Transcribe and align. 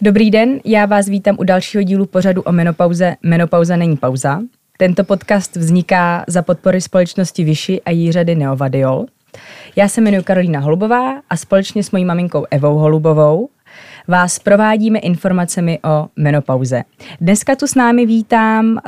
Dobrý 0.00 0.30
den, 0.30 0.60
já 0.64 0.86
vás 0.86 1.08
vítám 1.08 1.36
u 1.38 1.44
dalšího 1.44 1.82
dílu 1.82 2.06
pořadu 2.06 2.42
o 2.42 2.52
menopauze 2.52 3.16
Menopauza 3.22 3.76
není 3.76 3.96
pauza. 3.96 4.40
Tento 4.78 5.04
podcast 5.04 5.56
vzniká 5.56 6.24
za 6.28 6.42
podpory 6.42 6.80
společnosti 6.80 7.44
Vyši 7.44 7.82
a 7.82 7.90
jí 7.90 8.12
řady 8.12 8.34
Neovadiol. 8.34 9.06
Já 9.76 9.88
se 9.88 10.00
jmenuji 10.00 10.22
Karolína 10.22 10.60
Holubová 10.60 11.20
a 11.30 11.36
společně 11.36 11.82
s 11.82 11.90
mojí 11.90 12.04
maminkou 12.04 12.46
Evou 12.50 12.78
Holubovou 12.78 13.48
vás 14.08 14.38
provádíme 14.38 14.98
informacemi 14.98 15.78
o 15.84 16.08
menopauze. 16.16 16.82
Dneska 17.20 17.56
tu 17.56 17.66
s 17.66 17.74
námi 17.74 18.06
vítám 18.06 18.66
uh, 18.66 18.80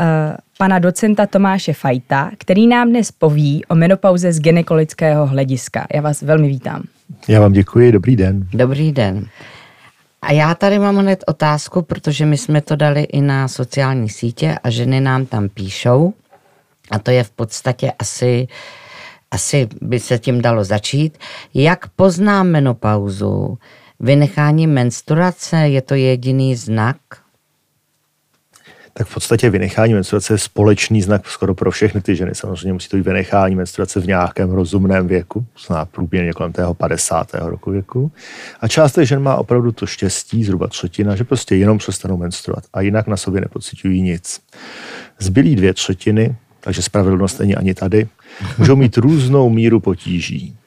pana 0.59 0.79
docenta 0.79 1.27
Tomáše 1.27 1.73
Fajta, 1.73 2.30
který 2.39 2.67
nám 2.67 2.89
dnes 2.89 3.12
poví 3.12 3.64
o 3.64 3.75
menopauze 3.75 4.32
z 4.32 4.41
gynekologického 4.41 5.27
hlediska. 5.27 5.86
Já 5.95 6.00
vás 6.00 6.23
velmi 6.23 6.49
vítám. 6.49 6.82
Já 7.29 7.40
vám 7.40 7.53
děkuji, 7.53 7.93
dobrý 7.93 8.17
den. 8.17 8.49
Dobrý 8.53 8.93
den. 8.93 9.26
A 10.23 10.32
já 10.32 10.54
tady 10.54 10.79
mám 10.79 10.96
hned 10.96 11.25
otázku, 11.26 11.82
protože 11.82 12.26
my 12.26 12.37
jsme 12.37 12.61
to 12.61 12.76
dali 12.76 13.03
i 13.03 13.21
na 13.21 13.48
sociální 13.48 14.09
sítě 14.09 14.59
a 14.64 14.71
ženy 14.71 15.00
nám 15.00 15.26
tam 15.26 15.48
píšou. 15.48 16.12
A 16.90 16.98
to 16.98 17.11
je 17.11 17.25
v 17.25 17.31
podstatě 17.31 17.93
asi, 17.98 18.48
asi 19.31 19.68
by 19.82 20.00
se 20.00 20.18
tím 20.18 20.43
dalo 20.43 20.64
začít. 20.64 21.18
Jak 21.54 21.89
poznám 21.89 22.46
menopauzu? 22.46 23.59
Vynechání 24.00 24.66
menstruace 24.66 25.57
je 25.57 25.82
to 25.82 25.94
jediný 25.94 26.56
znak? 26.56 26.96
tak 28.98 29.06
v 29.06 29.14
podstatě 29.14 29.50
vynechání 29.50 29.94
menstruace 29.94 30.34
je 30.34 30.39
společný 30.39 31.02
znak 31.02 31.29
skoro 31.29 31.54
pro 31.54 31.70
všechny 31.70 32.00
ty 32.00 32.16
ženy. 32.16 32.34
Samozřejmě 32.34 32.72
musí 32.72 32.89
to 32.89 32.97
být 32.97 33.06
vynechání 33.06 33.55
menstruace 33.55 34.00
v 34.00 34.06
nějakém 34.06 34.50
rozumném 34.50 35.08
věku, 35.08 35.47
zná 35.66 35.84
průběrně 35.84 36.33
kolem 36.33 36.53
tého 36.53 36.75
50. 36.75 37.30
roku 37.34 37.70
věku. 37.70 38.12
A 38.61 38.69
část 38.69 38.92
těch 38.92 39.08
žen 39.08 39.23
má 39.23 39.36
opravdu 39.36 39.73
to 39.73 39.86
štěstí, 39.86 40.45
zhruba 40.45 40.67
třetina, 40.67 41.17
že 41.17 41.25
prostě 41.25 41.56
jenom 41.56 41.78
přestanou 41.78 42.17
menstruovat 42.17 42.64
a 42.73 42.80
jinak 42.80 43.06
na 43.06 43.17
sobě 43.17 43.41
nepocitují 43.41 44.03
nic. 44.03 44.41
Zbylí 45.19 45.56
dvě 45.56 45.75
třetiny, 45.75 46.36
takže 46.61 46.83
spravedlnost 46.83 47.41
není 47.41 47.56
ani 47.56 47.75
tady, 47.75 48.08
můžou 48.58 48.77
mít 48.77 48.97
různou 48.97 49.51
míru 49.51 49.80
potíží 49.80 50.58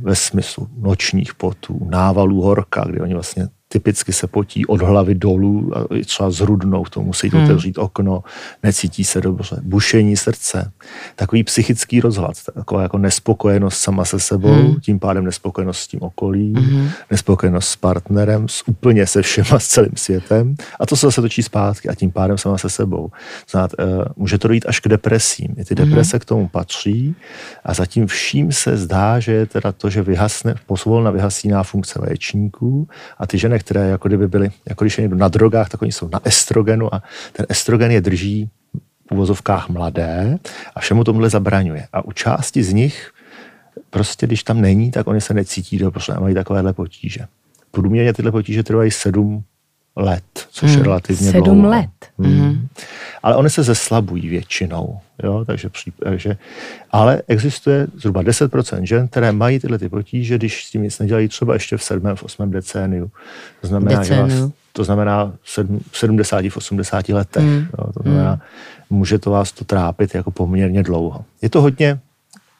ve 0.00 0.16
smyslu 0.16 0.68
nočních 0.76 1.34
potů, 1.34 1.86
návalů 1.90 2.42
horka, 2.42 2.84
kdy 2.88 3.00
oni 3.00 3.14
vlastně 3.14 3.48
typicky 3.74 4.12
se 4.12 4.26
potí 4.26 4.66
od 4.66 4.82
hlavy 4.82 5.14
dolů, 5.14 5.72
třeba 6.04 6.30
zhrudnou, 6.30 6.84
to 6.84 7.02
musí 7.02 7.28
hmm. 7.28 7.44
otevřít 7.44 7.78
okno, 7.78 8.22
necítí 8.62 9.04
se 9.04 9.20
dobře, 9.20 9.56
bušení 9.62 10.16
srdce, 10.16 10.70
takový 11.16 11.44
psychický 11.44 12.00
rozhlad, 12.00 12.34
taková 12.54 12.82
jako 12.82 12.98
nespokojenost 12.98 13.76
sama 13.76 14.04
se 14.04 14.20
sebou, 14.20 14.54
hmm. 14.54 14.80
tím 14.80 14.98
pádem 14.98 15.24
nespokojenost 15.24 15.78
s 15.78 15.86
tím 15.86 16.02
okolím, 16.02 16.54
hmm. 16.54 16.88
nespokojenost 17.10 17.68
s 17.68 17.76
partnerem, 17.76 18.48
s 18.48 18.68
úplně 18.68 19.06
se 19.06 19.22
všema, 19.22 19.58
s 19.58 19.66
celým 19.66 19.96
světem 19.96 20.54
a 20.80 20.86
to 20.86 20.96
se 20.96 21.06
zase 21.06 21.20
točí 21.20 21.42
zpátky 21.42 21.88
a 21.88 21.94
tím 21.94 22.10
pádem 22.10 22.38
sama 22.38 22.58
se 22.58 22.70
sebou. 22.70 23.10
Znát, 23.50 23.70
uh, 23.78 24.04
může 24.16 24.38
to 24.38 24.48
dojít 24.48 24.66
až 24.68 24.80
k 24.80 24.88
depresím. 24.88 25.54
I 25.58 25.64
ty 25.64 25.74
deprese 25.74 26.16
hmm. 26.16 26.20
k 26.20 26.24
tomu 26.24 26.48
patří 26.48 27.16
a 27.64 27.74
zatím 27.74 28.06
vším 28.06 28.52
se 28.52 28.76
zdá, 28.76 29.20
že 29.20 29.32
je 29.32 29.46
teda 29.46 29.72
to, 29.72 29.90
že 29.90 30.02
vyhasne, 30.02 30.54
posvolna 30.66 31.10
vyhasíná 31.10 31.62
funkce 31.62 31.98
vaječníků 31.98 32.88
a 33.18 33.26
ty 33.26 33.38
ženy, 33.38 33.63
které 33.64 33.88
jako 33.88 34.08
kdyby 34.08 34.28
byly, 34.28 34.50
jako 34.68 34.84
když 34.84 34.98
je 34.98 35.02
někdo 35.02 35.16
na 35.16 35.28
drogách, 35.28 35.68
tak 35.68 35.82
oni 35.82 35.92
jsou 35.92 36.08
na 36.12 36.20
estrogenu 36.24 36.94
a 36.94 37.02
ten 37.32 37.46
estrogen 37.48 37.90
je 37.90 38.00
drží 38.00 38.50
v 39.08 39.12
uvozovkách 39.12 39.68
mladé 39.68 40.38
a 40.74 40.80
všemu 40.80 41.04
tomuhle 41.04 41.30
zabraňuje. 41.30 41.88
A 41.92 42.04
u 42.04 42.12
části 42.12 42.62
z 42.62 42.72
nich 42.72 43.10
prostě, 43.90 44.26
když 44.26 44.42
tam 44.42 44.60
není, 44.60 44.90
tak 44.90 45.06
oni 45.06 45.20
se 45.20 45.34
necítí 45.34 45.78
dobře 45.78 46.12
a 46.12 46.20
mají 46.20 46.34
takovéhle 46.34 46.72
potíže. 46.72 47.20
Průměrně 47.70 48.12
tyhle 48.12 48.32
potíže 48.32 48.62
trvají 48.62 48.90
sedm 48.90 49.44
let, 49.96 50.24
což 50.50 50.70
hmm, 50.70 50.78
je 50.78 50.84
relativně 50.84 51.30
sedm 51.30 51.44
dlouho. 51.44 51.68
let. 51.68 51.90
Hmm. 52.18 52.38
Hmm. 52.38 52.68
Ale 53.22 53.36
oni 53.36 53.50
se 53.50 53.62
zeslabují 53.62 54.28
většinou. 54.28 54.98
Jo? 55.22 55.44
Takže, 55.44 55.68
takže, 56.02 56.36
ale 56.90 57.22
existuje 57.28 57.86
zhruba 57.96 58.22
10% 58.22 58.82
žen, 58.82 59.08
které 59.08 59.32
mají 59.32 59.58
tyhle 59.60 59.78
ty 59.78 59.88
potíže, 59.88 60.38
když 60.38 60.64
s 60.66 60.70
tím 60.70 60.82
nic 60.82 60.98
nedělají 60.98 61.28
třeba 61.28 61.54
ještě 61.54 61.76
v 61.76 61.82
7. 61.82 62.16
v 62.16 62.22
8. 62.22 62.50
decéniu. 62.50 63.10
To 63.60 63.66
znamená, 63.66 64.00
Decéniu. 64.00 64.28
že 64.28 64.40
vás, 64.40 64.50
to 64.72 64.84
znamená 64.84 65.32
v 65.90 65.98
70, 65.98 66.44
v 66.44 66.56
80 66.56 67.08
letech. 67.08 67.44
Hmm. 67.44 67.66
Jo? 67.78 67.92
To 67.92 68.02
znamená, 68.02 68.30
hmm. 68.30 68.40
může 68.90 69.18
to 69.18 69.30
vás 69.30 69.52
to 69.52 69.64
trápit 69.64 70.14
jako 70.14 70.30
poměrně 70.30 70.82
dlouho. 70.82 71.24
Je 71.42 71.50
to 71.50 71.60
hodně 71.60 71.98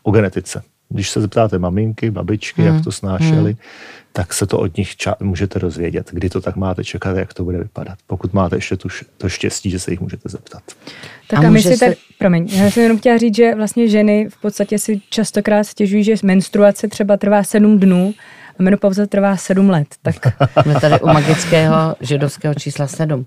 o 0.03 0.11
genetice. 0.11 0.63
Když 0.89 1.11
se 1.11 1.21
zeptáte 1.21 1.59
maminky, 1.59 2.11
babičky, 2.11 2.63
hmm. 2.63 2.75
jak 2.75 2.85
to 2.85 2.93
snášeli, 2.93 3.53
hmm 3.53 3.61
tak 4.17 4.35
se 4.35 4.47
to 4.47 4.59
od 4.59 4.77
nich 4.77 4.89
ča- 4.89 5.15
můžete 5.21 5.59
rozvědět, 5.59 6.11
kdy 6.13 6.31
to 6.31 6.41
tak 6.41 6.57
máte 6.57 6.85
čekat, 6.85 7.17
jak 7.17 7.35
to 7.35 7.45
bude 7.45 7.59
vypadat. 7.59 7.99
Pokud 8.07 8.33
máte 8.33 8.57
ještě 8.57 8.77
tu, 8.77 8.89
to 9.19 9.29
štěstí, 9.29 9.71
že 9.71 9.79
se 9.79 9.91
jich 9.91 10.01
můžete 10.01 10.29
zeptat. 10.29 10.63
Tak 11.29 11.45
a, 11.45 11.47
a 11.47 11.51
my 11.51 11.63
si 11.63 11.77
se... 11.77 11.87
tak, 11.87 11.99
promiň, 12.19 12.49
já 12.53 12.71
jsem 12.71 12.83
jenom 12.83 12.99
chtěla 12.99 13.19
říct, 13.19 13.37
že 13.37 13.55
vlastně 13.55 13.89
ženy 13.89 14.29
v 14.29 14.41
podstatě 14.41 14.79
si 14.79 15.01
častokrát 15.11 15.67
stěžují, 15.67 16.05
že 16.05 16.15
menstruace 16.23 16.89
třeba 16.89 17.17
trvá 17.17 17.43
sedm 17.43 17.79
dnů 17.79 18.15
a 18.59 18.63
menopauza 18.63 19.07
trvá 19.07 19.37
sedm 19.37 19.71
let. 19.71 19.87
Tak... 20.03 20.17
Jsme 20.63 20.81
tady 20.81 21.01
u 21.01 21.07
magického 21.07 21.97
židovského 22.01 22.55
čísla 22.55 22.87
sedm. 22.87 23.27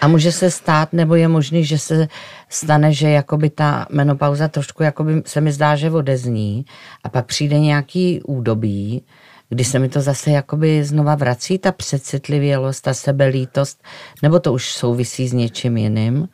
A 0.00 0.08
může 0.08 0.32
se 0.32 0.50
stát, 0.50 0.92
nebo 0.92 1.14
je 1.14 1.28
možný, 1.28 1.64
že 1.64 1.78
se 1.78 2.08
stane, 2.48 2.92
že 2.92 3.10
jakoby 3.10 3.50
ta 3.50 3.86
menopauza 3.90 4.48
trošku 4.48 4.82
jakoby 4.82 5.22
se 5.26 5.40
mi 5.40 5.52
zdá, 5.52 5.76
že 5.76 5.90
odezní 5.90 6.64
a 7.04 7.08
pak 7.08 7.26
přijde 7.26 7.58
nějaký 7.58 8.20
údobí, 8.22 9.02
kdy 9.48 9.64
se 9.64 9.78
mi 9.78 9.88
to 9.88 10.00
zase 10.00 10.30
jakoby 10.30 10.84
znova 10.84 11.14
vrací, 11.14 11.58
ta 11.58 11.72
přecitlivělost, 11.72 12.84
ta 12.84 12.94
sebelítost, 12.94 13.82
nebo 14.22 14.40
to 14.40 14.52
už 14.52 14.72
souvisí 14.72 15.28
s 15.28 15.32
něčím 15.32 15.76
jiným? 15.76 16.28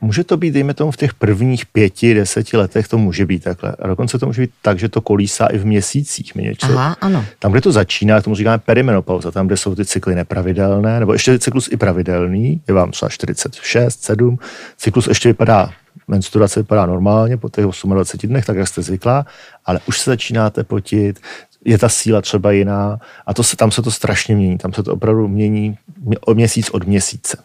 Může 0.00 0.24
to 0.24 0.36
být, 0.36 0.50
dejme 0.50 0.74
tomu, 0.74 0.90
v 0.90 0.96
těch 0.96 1.14
prvních 1.14 1.66
pěti, 1.66 2.14
deseti 2.14 2.56
letech 2.56 2.88
to 2.88 2.98
může 2.98 3.26
být 3.26 3.44
takhle. 3.44 3.76
A 3.78 3.86
dokonce 3.86 4.18
to 4.18 4.26
může 4.26 4.42
být 4.42 4.50
tak, 4.62 4.78
že 4.78 4.88
to 4.88 5.00
kolísá 5.00 5.46
i 5.46 5.58
v 5.58 5.66
měsících. 5.66 6.34
Něco, 6.34 6.66
Aha, 6.66 6.96
ano. 7.00 7.24
Tam, 7.38 7.52
kde 7.52 7.60
to 7.60 7.72
začíná, 7.72 8.22
tomu 8.22 8.36
říkáme 8.36 8.58
perimenopauza, 8.58 9.30
tam, 9.30 9.46
kde 9.46 9.56
jsou 9.56 9.74
ty 9.74 9.84
cykly 9.84 10.14
nepravidelné, 10.14 11.00
nebo 11.00 11.12
ještě 11.12 11.38
cyklus 11.38 11.68
i 11.72 11.76
pravidelný, 11.76 12.60
je 12.68 12.74
vám 12.74 12.90
třeba 12.90 13.08
46, 13.08 14.02
7, 14.02 14.38
cyklus 14.76 15.06
ještě 15.06 15.28
vypadá 15.28 15.70
menstruace 16.08 16.60
vypadá 16.60 16.86
normálně 16.86 17.36
po 17.36 17.48
těch 17.48 17.64
28 17.64 18.28
dnech, 18.28 18.44
tak 18.44 18.56
jak 18.56 18.68
jste 18.68 18.82
zvyklá, 18.82 19.26
ale 19.64 19.80
už 19.86 20.00
se 20.00 20.10
začínáte 20.10 20.64
potit, 20.64 21.20
je 21.64 21.78
ta 21.78 21.88
síla 21.88 22.22
třeba 22.22 22.52
jiná 22.52 22.98
a 23.26 23.34
to 23.34 23.42
se, 23.42 23.56
tam 23.56 23.70
se 23.70 23.82
to 23.82 23.90
strašně 23.90 24.36
mění, 24.36 24.58
tam 24.58 24.72
se 24.72 24.82
to 24.82 24.92
opravdu 24.92 25.28
mění 25.28 25.78
o 26.26 26.34
měsíc 26.34 26.70
od 26.70 26.86
měsíce. 26.86 27.36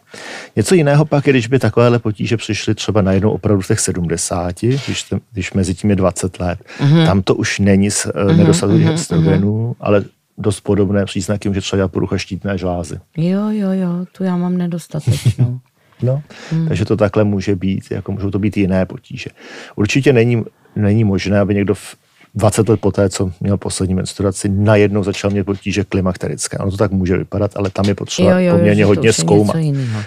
Něco 0.56 0.74
jiného 0.74 1.04
pak 1.04 1.26
je, 1.26 1.32
když 1.32 1.46
by 1.46 1.58
takovéhle 1.58 1.98
potíže 1.98 2.36
přišly 2.36 2.74
třeba 2.74 3.02
najednou 3.02 3.30
opravdu 3.30 3.62
v 3.62 3.66
těch 3.66 3.80
70, 3.80 4.60
když, 4.60 5.02
te, 5.02 5.18
když 5.32 5.52
mezi 5.52 5.74
tím 5.74 5.90
je 5.90 5.96
20 5.96 6.40
let. 6.40 6.58
Mm-hmm. 6.80 7.06
Tam 7.06 7.22
to 7.22 7.34
už 7.34 7.58
není 7.58 7.90
s 7.90 8.06
mm-hmm, 8.06 8.36
nedostatku 8.36 8.76
mm-hmm, 8.76 8.92
estrogenů, 8.92 9.68
mm-hmm. 9.70 9.76
ale 9.80 10.04
dost 10.38 10.60
podobné 10.60 11.04
příznaky, 11.04 11.54
že 11.54 11.60
třeba 11.60 11.88
porucha 11.88 12.18
štítné 12.18 12.58
žlázy. 12.58 13.00
Jo, 13.16 13.48
jo, 13.50 13.70
jo, 13.72 13.88
tu 14.16 14.24
já 14.24 14.36
mám 14.36 14.56
nedostatečnou. 14.56 15.60
No, 16.02 16.22
hmm. 16.50 16.68
takže 16.68 16.84
to 16.84 16.96
takhle 16.96 17.24
může 17.24 17.56
být, 17.56 17.84
jako 17.90 18.12
můžou 18.12 18.30
to 18.30 18.38
být 18.38 18.56
jiné 18.56 18.86
potíže. 18.86 19.30
Určitě 19.76 20.12
není, 20.12 20.44
není 20.76 21.04
možné, 21.04 21.40
aby 21.40 21.54
někdo 21.54 21.74
v 21.74 21.96
20 22.34 22.68
let 22.68 22.80
poté, 22.80 23.08
co 23.08 23.30
měl 23.40 23.56
poslední 23.56 23.94
menstruaci, 23.94 24.48
najednou 24.48 25.04
začal 25.04 25.30
mít 25.30 25.44
potíže 25.44 25.84
klimakterické. 25.84 26.58
Ono 26.58 26.70
to 26.70 26.76
tak 26.76 26.92
může 26.92 27.18
vypadat, 27.18 27.50
ale 27.56 27.70
tam 27.70 27.84
je 27.84 27.94
potřeba 27.94 28.40
jo, 28.40 28.46
jo, 28.46 28.56
poměrně 28.56 28.82
jo, 28.82 28.88
hodně 28.88 29.12
zkoumat. 29.12 29.56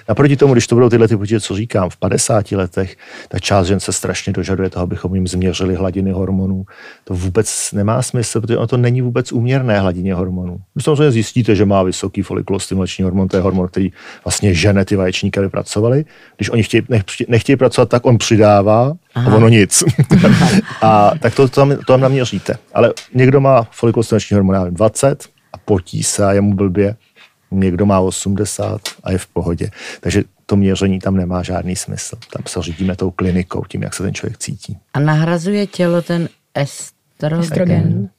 Naproti 0.10 0.38
tomu, 0.38 0.54
když 0.54 0.68
to 0.68 0.76
budou 0.76 0.90
tyhle 0.90 1.08
ty 1.08 1.18
potíže, 1.18 1.40
co 1.40 1.56
říkám, 1.56 1.90
v 1.90 1.98
50 1.98 2.52
letech, 2.52 2.96
ta 3.28 3.40
část 3.40 3.68
žen 3.68 3.80
se 3.80 3.94
strašně 3.94 4.34
dožaduje 4.34 4.70
toho, 4.70 4.84
abychom 4.84 5.16
jim 5.16 5.28
změřili 5.28 5.76
hladiny 5.76 6.12
hormonů. 6.12 6.66
To 7.04 7.14
vůbec 7.14 7.72
nemá 7.74 8.02
smysl, 8.02 8.42
protože 8.42 8.58
ono 8.58 8.68
to 8.68 8.78
není 8.78 9.02
vůbec 9.02 9.32
úměrné 9.32 9.80
hladině 9.80 10.14
hormonů. 10.14 10.58
Vy 10.76 10.84
samozřejmě 10.84 11.12
zjistíte, 11.12 11.56
že 11.56 11.66
má 11.66 11.84
vysoký 11.84 12.22
folikulostimulační 12.22 13.04
hormon, 13.04 13.28
to 13.28 13.38
je 13.38 13.42
hormon, 13.42 13.68
který 13.68 13.92
vlastně 14.26 14.54
žene 14.54 14.86
ty 14.86 14.96
vaječníky 14.96 15.40
vypracovali. 15.40 16.06
Když 16.38 16.50
oni 16.50 16.64
chtějí, 16.64 16.84
nechtějí 17.28 17.56
pracovat, 17.56 17.90
tak 17.90 18.06
on 18.06 18.18
přidává 18.18 18.94
Aha. 19.16 19.32
a 19.32 19.36
ono 19.36 19.50
nic. 19.50 19.84
a 20.82 21.12
tak 21.20 21.36
to, 21.36 21.48
to, 21.48 21.56
tam, 21.56 21.70
to 21.70 21.84
tam 21.84 22.02
naměříte. 22.02 22.58
Ale 22.74 22.94
někdo 23.14 23.42
má 23.42 23.68
folikulostimulační 23.72 24.36
hormon 24.36 24.74
20 24.74 25.26
a 25.54 25.58
potí 25.58 26.04
se 26.04 26.26
a 26.26 26.34
je 26.34 26.42
mu 26.42 26.54
blbě. 26.54 26.96
Někdo 27.52 27.86
má 27.86 28.00
80 28.00 28.82
a 29.04 29.12
je 29.12 29.18
v 29.18 29.28
pohodě. 29.28 29.70
Takže 30.00 30.24
to 30.46 30.56
měření 30.56 31.00
tam 31.00 31.16
nemá 31.16 31.44
žádný 31.44 31.76
smysl. 31.76 32.16
Tam 32.34 32.44
se 32.48 32.62
řídíme 32.62 32.96
tou 32.96 33.12
klinikou, 33.12 33.64
tím, 33.68 33.84
jak 33.84 33.94
se 33.94 34.04
ten 34.04 34.14
člověk 34.14 34.38
cítí. 34.38 34.78
A 34.94 35.00
nahrazuje 35.00 35.68
tělo 35.68 36.02
ten 36.02 36.30
estrogen? 36.54 37.40
estrogen. 37.40 38.10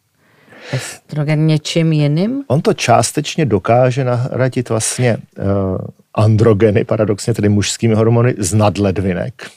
Estrogen 0.72 1.46
něčím 1.46 1.92
jiným? 1.92 2.42
On 2.46 2.60
to 2.60 2.72
částečně 2.72 3.46
dokáže 3.46 4.04
nahradit 4.04 4.68
vlastně 4.68 5.16
uh, 5.16 5.78
androgeny, 6.14 6.84
paradoxně 6.84 7.34
tedy 7.34 7.48
mužskými 7.48 7.94
hormony 7.94 8.34
z 8.38 8.54
nadledvinek. 8.54 9.50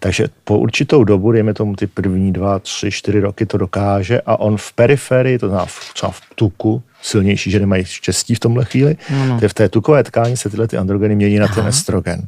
Takže 0.00 0.28
po 0.44 0.58
určitou 0.58 1.04
dobu, 1.04 1.32
dejme 1.32 1.54
tomu 1.54 1.76
ty 1.76 1.86
první 1.86 2.32
dva, 2.32 2.58
tři, 2.58 2.90
čtyři 2.90 3.20
roky 3.20 3.46
to 3.46 3.58
dokáže 3.58 4.20
a 4.26 4.40
on 4.40 4.56
v 4.56 4.72
periferii, 4.72 5.38
to 5.38 5.48
znamená 5.48 5.66
třeba 5.94 6.12
v 6.12 6.20
tuku, 6.34 6.82
silnější 7.02 7.50
ženy 7.50 7.66
mají 7.66 7.84
štěstí 7.84 8.34
v 8.34 8.40
tomhle 8.40 8.64
chvíli, 8.64 8.96
no. 9.28 9.40
v 9.48 9.54
té 9.54 9.68
tukové 9.68 10.04
tkání 10.04 10.36
se 10.36 10.50
tyhle 10.50 10.68
ty 10.68 10.76
androgeny 10.76 11.14
mění 11.14 11.38
na 11.38 11.48
ten 11.48 11.60
Aha. 11.60 11.68
estrogen. 11.68 12.22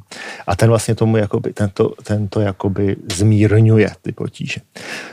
A 0.46 0.56
ten 0.56 0.68
vlastně 0.68 0.94
tomu 0.94 1.16
jakoby, 1.16 1.52
tento, 1.52 1.92
tento 2.02 2.40
jakoby 2.40 2.96
zmírňuje 3.14 3.90
ty 4.02 4.12
potíže. 4.12 4.60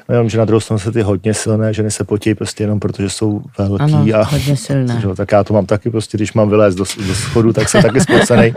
No 0.10 0.16
jenom, 0.16 0.30
že 0.30 0.38
na 0.38 0.46
druhou 0.46 0.60
stranu 0.60 0.80
se 0.80 0.92
ty 0.92 1.02
hodně 1.02 1.34
silné 1.34 1.74
ženy 1.74 1.92
se 1.92 2.04
potí 2.04 2.36
prostě 2.36 2.63
jenom 2.63 2.80
protože 2.80 3.10
jsou 3.10 3.42
velký. 3.57 3.84
Ano, 3.84 4.06
a, 4.16 4.24
hodně 4.24 4.57
silné. 4.57 4.98
Že, 5.02 5.07
tak 5.16 5.31
já 5.31 5.44
to 5.44 5.54
mám 5.54 5.66
taky 5.66 5.90
prostě, 5.90 6.18
když 6.18 6.34
mám 6.34 6.50
vylézt 6.50 6.78
do, 6.78 6.84
do 7.07 7.16
schodu, 7.16 7.54
tak 7.54 7.69
se 7.69 7.81
taky 7.81 8.02
spocenej. 8.02 8.54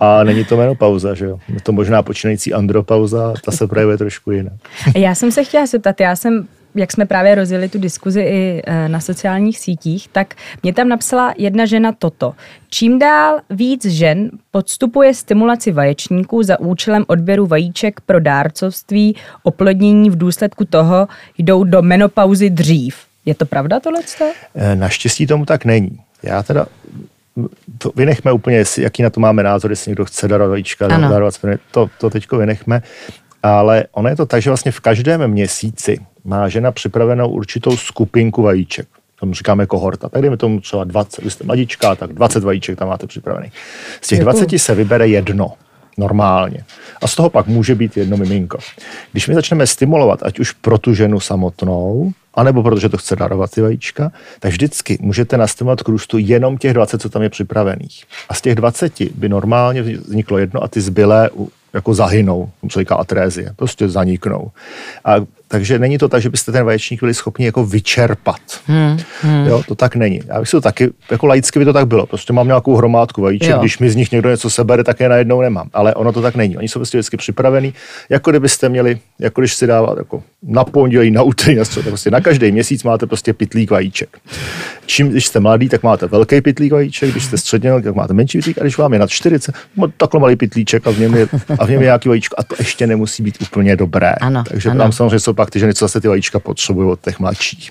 A 0.00 0.24
není 0.24 0.44
to 0.44 0.56
menopauza, 0.56 1.14
že 1.14 1.24
jo. 1.24 1.38
Je 1.48 1.60
to 1.60 1.72
možná 1.72 2.02
počínající 2.02 2.54
andropauza, 2.54 3.34
ta 3.44 3.52
se 3.52 3.66
projevuje 3.66 3.98
trošku 3.98 4.30
jinak. 4.30 4.52
Já 4.96 5.14
jsem 5.14 5.32
se 5.32 5.44
chtěla 5.44 5.66
zeptat, 5.66 6.00
já 6.00 6.16
jsem 6.16 6.48
jak 6.74 6.92
jsme 6.92 7.06
právě 7.06 7.34
rozjeli 7.34 7.68
tu 7.68 7.78
diskuzi 7.78 8.20
i 8.20 8.62
e, 8.66 8.88
na 8.88 9.00
sociálních 9.00 9.58
sítích, 9.58 10.08
tak 10.08 10.34
mě 10.62 10.74
tam 10.74 10.88
napsala 10.88 11.34
jedna 11.38 11.66
žena 11.66 11.92
toto. 11.92 12.34
Čím 12.70 12.98
dál 12.98 13.40
víc 13.50 13.84
žen 13.84 14.30
podstupuje 14.50 15.14
stimulaci 15.14 15.72
vaječníků 15.72 16.42
za 16.42 16.60
účelem 16.60 17.04
odběru 17.06 17.46
vajíček 17.46 18.00
pro 18.00 18.20
dárcovství, 18.20 19.16
oplodnění 19.42 20.10
v 20.10 20.18
důsledku 20.18 20.64
toho 20.64 21.08
jdou 21.38 21.64
do 21.64 21.82
menopauzy 21.82 22.50
dřív. 22.50 22.96
Je 23.26 23.34
to 23.34 23.46
pravda 23.46 23.80
tohle? 23.80 24.00
E, 24.54 24.76
naštěstí 24.76 25.26
tomu 25.26 25.46
tak 25.46 25.64
není. 25.64 26.00
Já 26.22 26.42
teda 26.42 26.66
to 27.78 27.92
vynechme 27.96 28.32
úplně, 28.32 28.56
jestli, 28.56 28.82
jaký 28.82 29.02
na 29.02 29.10
to 29.10 29.20
máme 29.20 29.42
názor, 29.42 29.70
jestli 29.70 29.90
někdo 29.90 30.04
chce 30.04 30.28
darovat 30.28 30.50
vajíčka, 30.50 30.88
darovat 30.88 31.34
to, 31.70 31.90
to 31.98 32.10
teďko 32.10 32.38
vynechme. 32.38 32.82
Ale 33.42 33.84
ono 33.92 34.08
je 34.08 34.16
to 34.16 34.26
tak, 34.26 34.42
že 34.42 34.50
vlastně 34.50 34.72
v 34.72 34.80
každém 34.80 35.28
měsíci 35.28 35.98
má 36.24 36.48
žena 36.48 36.72
připravenou 36.72 37.28
určitou 37.28 37.76
skupinku 37.76 38.42
vajíček. 38.42 38.88
Tomu 39.20 39.34
říkáme 39.34 39.66
kohorta. 39.66 40.08
Tak 40.08 40.22
dejme 40.22 40.36
tomu 40.36 40.60
třeba 40.60 40.84
20, 40.84 41.24
vy 41.24 41.30
jste 41.30 41.44
mladička, 41.44 41.94
tak 41.94 42.12
20 42.12 42.44
vajíček 42.44 42.78
tam 42.78 42.88
máte 42.88 43.06
připravený. 43.06 43.52
Z 44.00 44.08
těch 44.08 44.20
20 44.20 44.58
se 44.58 44.74
vybere 44.74 45.08
jedno 45.08 45.52
normálně. 45.98 46.64
A 47.02 47.06
z 47.06 47.14
toho 47.14 47.30
pak 47.30 47.46
může 47.46 47.74
být 47.74 47.96
jedno 47.96 48.16
miminko. 48.16 48.58
Když 49.12 49.28
my 49.28 49.34
začneme 49.34 49.66
stimulovat, 49.66 50.22
ať 50.22 50.40
už 50.40 50.52
pro 50.52 50.78
tu 50.78 50.94
ženu 50.94 51.20
samotnou, 51.20 52.12
anebo 52.34 52.62
protože 52.62 52.88
to 52.88 52.96
chce 52.96 53.16
darovat 53.16 53.50
ty 53.50 53.60
vajíčka, 53.60 54.12
tak 54.40 54.50
vždycky 54.50 54.98
můžete 55.00 55.36
nastimulovat 55.36 55.82
k 55.82 55.88
růstu 55.88 56.18
jenom 56.18 56.58
těch 56.58 56.74
20, 56.74 57.02
co 57.02 57.08
tam 57.08 57.22
je 57.22 57.30
připravených. 57.30 58.04
A 58.28 58.34
z 58.34 58.40
těch 58.40 58.54
20 58.54 58.92
by 59.14 59.28
normálně 59.28 59.82
vzniklo 59.82 60.38
jedno 60.38 60.62
a 60.62 60.68
ty 60.68 60.80
zbylé 60.80 61.30
jako 61.72 61.94
zahynou, 61.94 62.50
co 62.68 62.80
říká 62.80 62.94
atrézie, 62.94 63.52
prostě 63.56 63.88
zaniknou. 63.88 64.50
A 65.04 65.14
takže 65.48 65.78
není 65.78 65.98
to 65.98 66.08
tak, 66.08 66.22
že 66.22 66.30
byste 66.30 66.52
ten 66.52 66.64
vaječník 66.64 67.00
byli 67.00 67.14
schopni 67.14 67.44
jako 67.46 67.64
vyčerpat. 67.64 68.40
Hmm, 68.66 68.98
hmm. 69.22 69.46
Jo, 69.46 69.62
to 69.68 69.74
tak 69.74 69.96
není. 69.96 70.20
Já 70.26 70.38
bych 70.38 70.48
si 70.48 70.52
to 70.52 70.60
taky, 70.60 70.90
jako 71.10 71.26
laicky 71.26 71.58
by 71.58 71.64
to 71.64 71.72
tak 71.72 71.86
bylo. 71.86 72.06
Prostě 72.06 72.32
mám 72.32 72.46
nějakou 72.46 72.76
hromádku 72.76 73.22
vajíček, 73.22 73.50
jo. 73.50 73.58
když 73.58 73.78
mi 73.78 73.90
z 73.90 73.96
nich 73.96 74.12
někdo 74.12 74.30
něco 74.30 74.50
sebere, 74.50 74.84
tak 74.84 75.00
je 75.00 75.08
najednou 75.08 75.40
nemám. 75.40 75.68
Ale 75.72 75.94
ono 75.94 76.12
to 76.12 76.22
tak 76.22 76.34
není. 76.34 76.56
Oni 76.56 76.68
jsou 76.68 76.78
prostě 76.78 76.98
vždycky 76.98 77.16
připravený, 77.16 77.74
jako 78.08 78.30
kdybyste 78.30 78.68
měli, 78.68 78.98
jako 79.18 79.40
když 79.40 79.54
si 79.54 79.66
dávat 79.66 79.98
jako 79.98 80.22
na 80.42 80.64
pondělí, 80.64 81.10
na 81.10 81.22
úterý, 81.22 81.54
na 81.54 81.64
střed, 81.64 81.84
prostě 81.84 82.10
na 82.10 82.20
každý 82.20 82.52
měsíc 82.52 82.84
máte 82.84 83.06
prostě 83.06 83.32
pitlík 83.32 83.70
vajíček. 83.70 84.18
Čím, 84.86 85.08
když 85.08 85.26
jste 85.26 85.40
mladý, 85.40 85.68
tak 85.68 85.82
máte 85.82 86.06
velký 86.06 86.40
pitlík 86.40 86.72
vajíček, 86.72 87.10
když 87.10 87.24
jste 87.24 87.38
středně, 87.38 87.82
tak 87.82 87.94
máte 87.94 88.14
menší 88.14 88.38
pitlík, 88.38 88.58
a 88.58 88.62
když 88.62 88.78
vám 88.78 88.92
je 88.92 88.98
nad 88.98 89.10
40, 89.10 89.54
máte 89.76 89.92
takhle 89.96 90.20
malý 90.20 90.36
pitlíček 90.36 90.86
a 90.86 90.90
v 90.90 90.98
něm 90.98 91.14
je, 91.14 91.28
a 91.58 91.66
v 91.66 91.70
něm 91.70 91.80
je 91.80 91.84
nějaký 91.86 92.08
vajíčko. 92.08 92.36
A 92.38 92.42
to 92.42 92.54
ještě 92.58 92.86
nemusí 92.86 93.22
být 93.22 93.38
úplně 93.42 93.76
dobré. 93.76 94.12
Ano, 94.12 94.44
Takže 94.48 94.70
ano. 94.70 94.78
tam 94.78 94.92
samozřejmě 94.92 95.20
jsou 95.20 95.32
pak 95.32 95.50
ty 95.50 95.58
ženy, 95.58 95.74
co 95.74 95.84
zase 95.84 96.00
ty 96.00 96.08
vajíčka 96.08 96.38
potřebují 96.38 96.88
od 96.88 97.00
těch 97.00 97.20
mladších. 97.20 97.70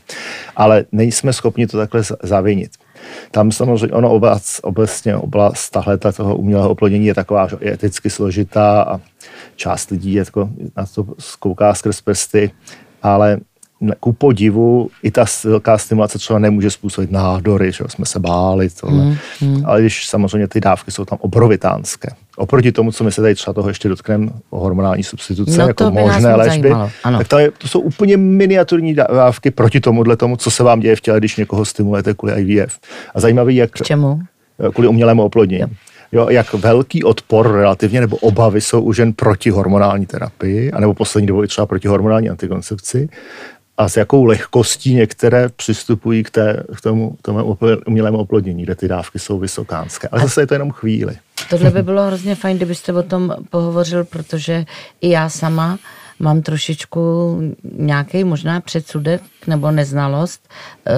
Ale 0.56 0.86
nejsme 0.92 1.34
schopni 1.34 1.68
to 1.68 1.78
takhle 1.78 2.02
zavinit. 2.24 2.72
Tam 3.32 3.52
samozřejmě 3.52 3.96
ono 3.96 4.12
oblast, 4.12 4.60
obecně 4.64 5.16
oblast 5.16 5.70
tahle 5.70 5.98
toho 5.98 6.36
umělého 6.36 6.70
oplodnění 6.70 7.06
je 7.06 7.16
taková, 7.16 7.48
že 7.48 7.58
je 7.62 7.74
eticky 7.74 8.10
složitá 8.10 8.82
a 8.82 9.00
část 9.56 9.92
lidí 9.92 10.14
je 10.14 10.20
jako, 10.20 10.50
na 10.78 10.86
to 10.96 11.06
zkouká 11.20 11.74
skrz 11.74 12.02
prsty, 12.02 12.52
ale 13.02 13.40
ku 14.00 14.14
podivu 14.14 14.90
i 15.04 15.12
ta 15.12 15.26
velká 15.44 15.78
stimulace 15.78 16.18
třeba 16.18 16.40
nemůže 16.40 16.72
způsobit 16.72 17.12
nádory, 17.12 17.72
že 17.72 17.84
jsme 17.88 18.06
se 18.06 18.20
báli, 18.20 18.70
tohle. 18.70 19.06
Mm, 19.06 19.18
mm. 19.42 19.66
ale 19.66 19.82
když 19.82 20.08
samozřejmě 20.08 20.48
ty 20.48 20.60
dávky 20.60 20.92
jsou 20.92 21.06
tam 21.06 21.18
obrovitánské. 21.22 22.10
Oproti 22.38 22.72
tomu, 22.72 22.92
co 22.92 23.04
my 23.04 23.12
se 23.12 23.22
tady 23.22 23.36
třeba 23.36 23.54
toho 23.54 23.68
ještě 23.68 23.90
dotkneme 23.90 24.28
o 24.50 24.60
hormonální 24.60 25.04
substituce, 25.04 25.58
no 25.58 25.68
jako 25.68 25.92
možné 25.92 26.36
léčby, 26.36 26.74
tak 27.04 27.28
to, 27.28 27.40
je, 27.40 27.52
to 27.52 27.68
jsou 27.68 27.80
úplně 27.80 28.18
miniaturní 28.18 28.94
dávky 28.94 29.52
proti 29.52 29.80
tomuhle 29.80 30.18
tomu, 30.18 30.38
co 30.38 30.52
se 30.52 30.64
vám 30.64 30.80
děje 30.80 30.96
v 30.96 31.02
těle, 31.02 31.20
když 31.20 31.38
někoho 31.38 31.66
stimulujete 31.66 32.14
kvůli 32.14 32.34
IVF. 32.42 32.80
A 33.16 33.20
zajímavý, 33.20 33.56
jak... 33.56 33.72
K 33.72 33.84
čemu? 33.84 34.20
Kvůli 34.74 34.88
umělému 34.88 35.24
oplodnění. 35.24 35.62
Jo, 35.62 35.68
jak 36.30 36.54
velký 36.54 37.04
odpor 37.04 37.52
relativně 37.52 38.02
nebo 38.02 38.18
obavy 38.18 38.62
jsou 38.62 38.82
u 38.82 38.94
žen 38.94 39.14
proti 39.14 39.50
hormonální 39.50 40.06
terapii, 40.06 40.72
anebo 40.72 40.94
poslední 40.94 41.28
dobou 41.28 41.44
i 41.44 41.48
třeba 41.48 41.66
proti 41.66 41.88
hormonální 41.88 42.30
antikoncepci 42.30 43.10
a 43.80 43.90
s 43.90 43.98
jakou 43.98 44.26
lehkostí 44.26 44.94
některé 44.94 45.50
přistupují 45.50 46.24
k, 46.24 46.30
té, 46.30 46.64
k 46.78 46.82
tomu, 46.82 47.12
k 47.12 47.22
tomu 47.22 47.58
umělému 47.88 48.18
oplodnění, 48.18 48.64
kde 48.64 48.76
ty 48.76 48.88
dávky 48.88 49.20
jsou 49.20 49.40
vysokánské. 49.40 50.08
Ale 50.08 50.22
zase 50.22 50.42
je 50.42 50.48
to 50.48 50.54
jenom 50.54 50.72
chvíli. 50.72 51.16
Tohle 51.50 51.72
by 51.72 51.84
bylo 51.84 52.08
hrozně 52.08 52.36
fajn, 52.36 52.58
kdybyste 52.58 52.94
o 52.94 53.04
tom 53.04 53.36
pohovořil, 53.50 54.04
protože 54.06 54.66
i 55.02 55.10
já 55.10 55.30
sama 55.30 55.80
mám 56.20 56.42
trošičku 56.42 57.38
nějaký 57.78 58.24
možná 58.24 58.62
předsudek 58.62 59.22
nebo 59.48 59.72
neznalost 59.72 60.50
eh, 60.88 60.94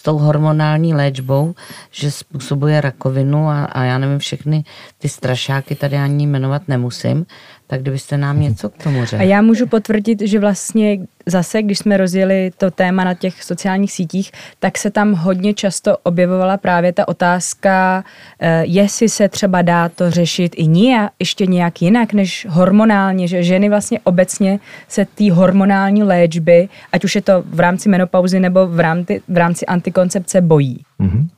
s 0.00 0.02
tou 0.02 0.18
hormonální 0.18 0.94
léčbou, 0.94 1.54
že 1.90 2.10
způsobuje 2.10 2.80
rakovinu 2.80 3.48
a, 3.48 3.64
a 3.64 3.84
já 3.84 3.98
nevím, 3.98 4.18
všechny 4.18 4.64
ty 4.98 5.08
strašáky 5.08 5.74
tady 5.74 5.96
ani 5.96 6.26
jmenovat 6.26 6.62
nemusím, 6.68 7.26
tak 7.66 7.80
kdybyste 7.80 8.16
nám 8.16 8.40
něco 8.40 8.70
k 8.70 8.82
tomu 8.82 9.04
řekl. 9.04 9.22
A 9.22 9.24
já 9.24 9.42
můžu 9.42 9.66
potvrdit, 9.66 10.20
že 10.20 10.40
vlastně 10.40 10.98
zase, 11.26 11.62
když 11.62 11.78
jsme 11.78 11.96
rozjeli 11.96 12.50
to 12.56 12.70
téma 12.70 13.04
na 13.04 13.14
těch 13.14 13.42
sociálních 13.42 13.92
sítích, 13.92 14.32
tak 14.58 14.78
se 14.78 14.90
tam 14.90 15.12
hodně 15.12 15.54
často 15.54 15.96
objevovala 16.02 16.56
právě 16.56 16.92
ta 16.92 17.08
otázka, 17.08 18.04
eh, 18.40 18.62
jestli 18.66 19.08
se 19.08 19.28
třeba 19.28 19.62
dá 19.62 19.88
to 19.88 20.10
řešit 20.10 20.52
i 20.56 20.66
nijak, 20.66 21.12
ještě 21.18 21.46
nějak 21.46 21.82
jinak 21.82 22.12
než 22.12 22.46
hormonálně, 22.50 23.28
že 23.28 23.42
ženy 23.42 23.68
vlastně 23.68 24.00
obecně 24.04 24.58
se 24.88 25.04
té 25.04 25.32
hormonální 25.32 26.02
léčby, 26.02 26.68
ať 26.92 27.04
už 27.04 27.14
je 27.14 27.22
to 27.22 27.42
v 27.46 27.60
rámci 27.60 27.88
menopauzy 27.88 28.40
nebo 28.40 28.66
v 28.66 28.80
rámci, 28.80 29.22
v 29.28 29.36
rámci 29.36 29.66
antikoncepce, 29.66 30.40
bojí. 30.40 30.84
Mm-hmm. 31.00 31.28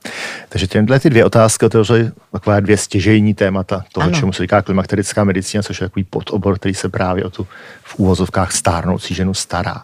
Takže 0.49 0.67
těmhle 0.67 0.99
ty 0.99 1.09
dvě 1.09 1.25
otázky 1.25 1.65
otevřely 1.65 2.11
takové 2.31 2.61
dvě 2.61 2.77
stěžejní 2.77 3.33
témata 3.33 3.83
toho, 3.91 4.07
ano. 4.07 4.19
čemu 4.19 4.33
se 4.33 4.43
říká 4.43 4.61
klimakterická 4.61 5.23
medicína, 5.23 5.63
což 5.63 5.81
je 5.81 5.87
takový 5.87 6.03
podobor, 6.03 6.59
který 6.59 6.73
se 6.73 6.89
právě 6.89 7.23
o 7.23 7.29
tu 7.29 7.47
v 7.83 7.99
úvozovkách 7.99 8.51
stárnoucí 8.51 9.13
ženu 9.13 9.33
stará. 9.33 9.83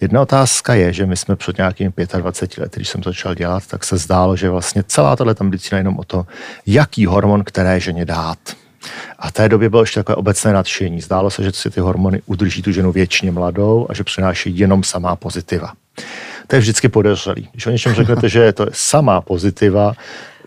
Jedna 0.00 0.22
otázka 0.22 0.74
je, 0.74 0.92
že 0.92 1.06
my 1.06 1.16
jsme 1.16 1.36
před 1.36 1.56
nějakými 1.56 1.92
25 2.18 2.62
lety, 2.62 2.80
když 2.80 2.88
jsem 2.88 3.00
to 3.00 3.10
začal 3.10 3.34
dělat, 3.34 3.66
tak 3.66 3.84
se 3.84 3.96
zdálo, 3.96 4.36
že 4.36 4.50
vlastně 4.50 4.82
celá 4.86 5.16
tato 5.16 5.44
medicína 5.44 5.78
je 5.78 5.80
jenom 5.80 5.98
o 5.98 6.04
to, 6.04 6.26
jaký 6.66 7.06
hormon 7.06 7.44
které 7.44 7.80
ženě 7.80 8.04
dát. 8.04 8.38
A 9.18 9.28
v 9.28 9.32
té 9.32 9.48
době 9.48 9.68
bylo 9.68 9.82
ještě 9.82 10.00
takové 10.00 10.16
obecné 10.16 10.52
nadšení. 10.52 11.00
Zdálo 11.00 11.30
se, 11.30 11.42
že 11.42 11.52
si 11.52 11.70
ty 11.70 11.80
hormony 11.80 12.22
udrží 12.26 12.62
tu 12.62 12.72
ženu 12.72 12.92
věčně 12.92 13.30
mladou 13.30 13.86
a 13.90 13.94
že 13.94 14.04
přináší 14.04 14.58
jenom 14.58 14.82
samá 14.82 15.16
pozitiva. 15.16 15.72
To 16.50 16.56
je 16.56 16.60
vždycky 16.60 16.88
podezřelý. 16.88 17.48
Když 17.52 17.66
o 17.66 17.70
něčem 17.70 17.94
řeknete, 17.94 18.28
že 18.28 18.38
je 18.38 18.52
to 18.52 18.66
samá 18.72 19.20
pozitiva, 19.20 19.92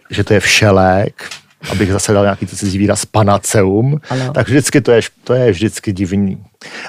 že 0.09 0.23
to 0.23 0.33
je 0.33 0.39
všelék, 0.39 1.29
abych 1.71 1.91
zase 1.91 2.13
dal 2.13 2.23
nějaký 2.23 2.47
cizí 2.47 2.77
výraz, 2.77 3.05
panaceum, 3.05 3.99
ano. 4.09 4.33
tak 4.33 4.47
vždycky 4.47 4.81
to 4.81 4.91
je, 4.91 5.01
to 5.23 5.33
je 5.33 5.51
vždycky 5.51 5.93
divný. 5.93 6.45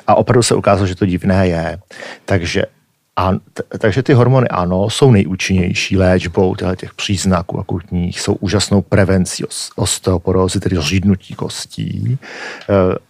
A 0.06 0.14
opravdu 0.14 0.42
se 0.42 0.54
ukázalo, 0.54 0.86
že 0.86 0.94
to 0.94 1.06
divné 1.06 1.48
je. 1.48 1.78
Takže 2.24 2.64
a, 3.16 3.32
t- 3.32 3.78
takže 3.78 4.02
ty 4.02 4.12
hormony 4.12 4.48
ano, 4.48 4.90
jsou 4.90 5.10
nejúčinnější 5.10 5.96
léčbou 5.96 6.54
těch 6.76 6.94
příznaků 6.94 7.60
akutních, 7.60 8.20
jsou 8.20 8.34
úžasnou 8.34 8.82
prevencí 8.82 9.44
osteoporózy, 9.76 10.60
tedy 10.60 10.76
řídnutí 10.80 11.34
kostí, 11.34 12.18
e, 12.18 12.18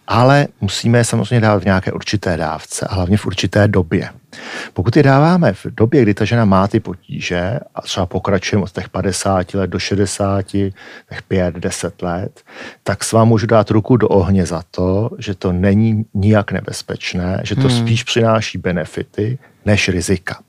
ale 0.07 0.47
musíme 0.61 0.97
je 0.97 1.03
samozřejmě 1.03 1.39
dát 1.39 1.61
v 1.61 1.65
nějaké 1.65 1.91
určité 1.91 2.37
dávce 2.37 2.87
a 2.89 2.95
hlavně 2.95 3.17
v 3.17 3.25
určité 3.25 3.67
době. 3.67 4.09
Pokud 4.73 4.97
je 4.97 5.03
dáváme 5.03 5.53
v 5.53 5.65
době, 5.65 6.01
kdy 6.01 6.13
ta 6.13 6.25
žena 6.25 6.45
má 6.45 6.67
ty 6.67 6.79
potíže 6.79 7.59
a 7.75 7.81
třeba 7.81 8.05
pokračujeme 8.05 8.63
od 8.63 8.71
těch 8.71 8.89
50 8.89 9.53
let 9.53 9.69
do 9.69 9.79
60, 9.79 10.41
těch 10.41 10.73
5-10 11.31 11.91
let, 12.01 12.41
tak 12.83 13.03
s 13.03 13.11
vám 13.11 13.27
můžu 13.27 13.47
dát 13.47 13.71
ruku 13.71 13.97
do 13.97 14.07
ohně 14.07 14.45
za 14.45 14.63
to, 14.71 15.09
že 15.17 15.35
to 15.35 15.51
není 15.51 16.05
nijak 16.13 16.51
nebezpečné, 16.51 17.41
že 17.43 17.55
to 17.55 17.67
hmm. 17.67 17.77
spíš 17.77 18.03
přináší 18.03 18.57
benefity 18.57 19.37
než 19.65 19.89
rizika. 19.89 20.39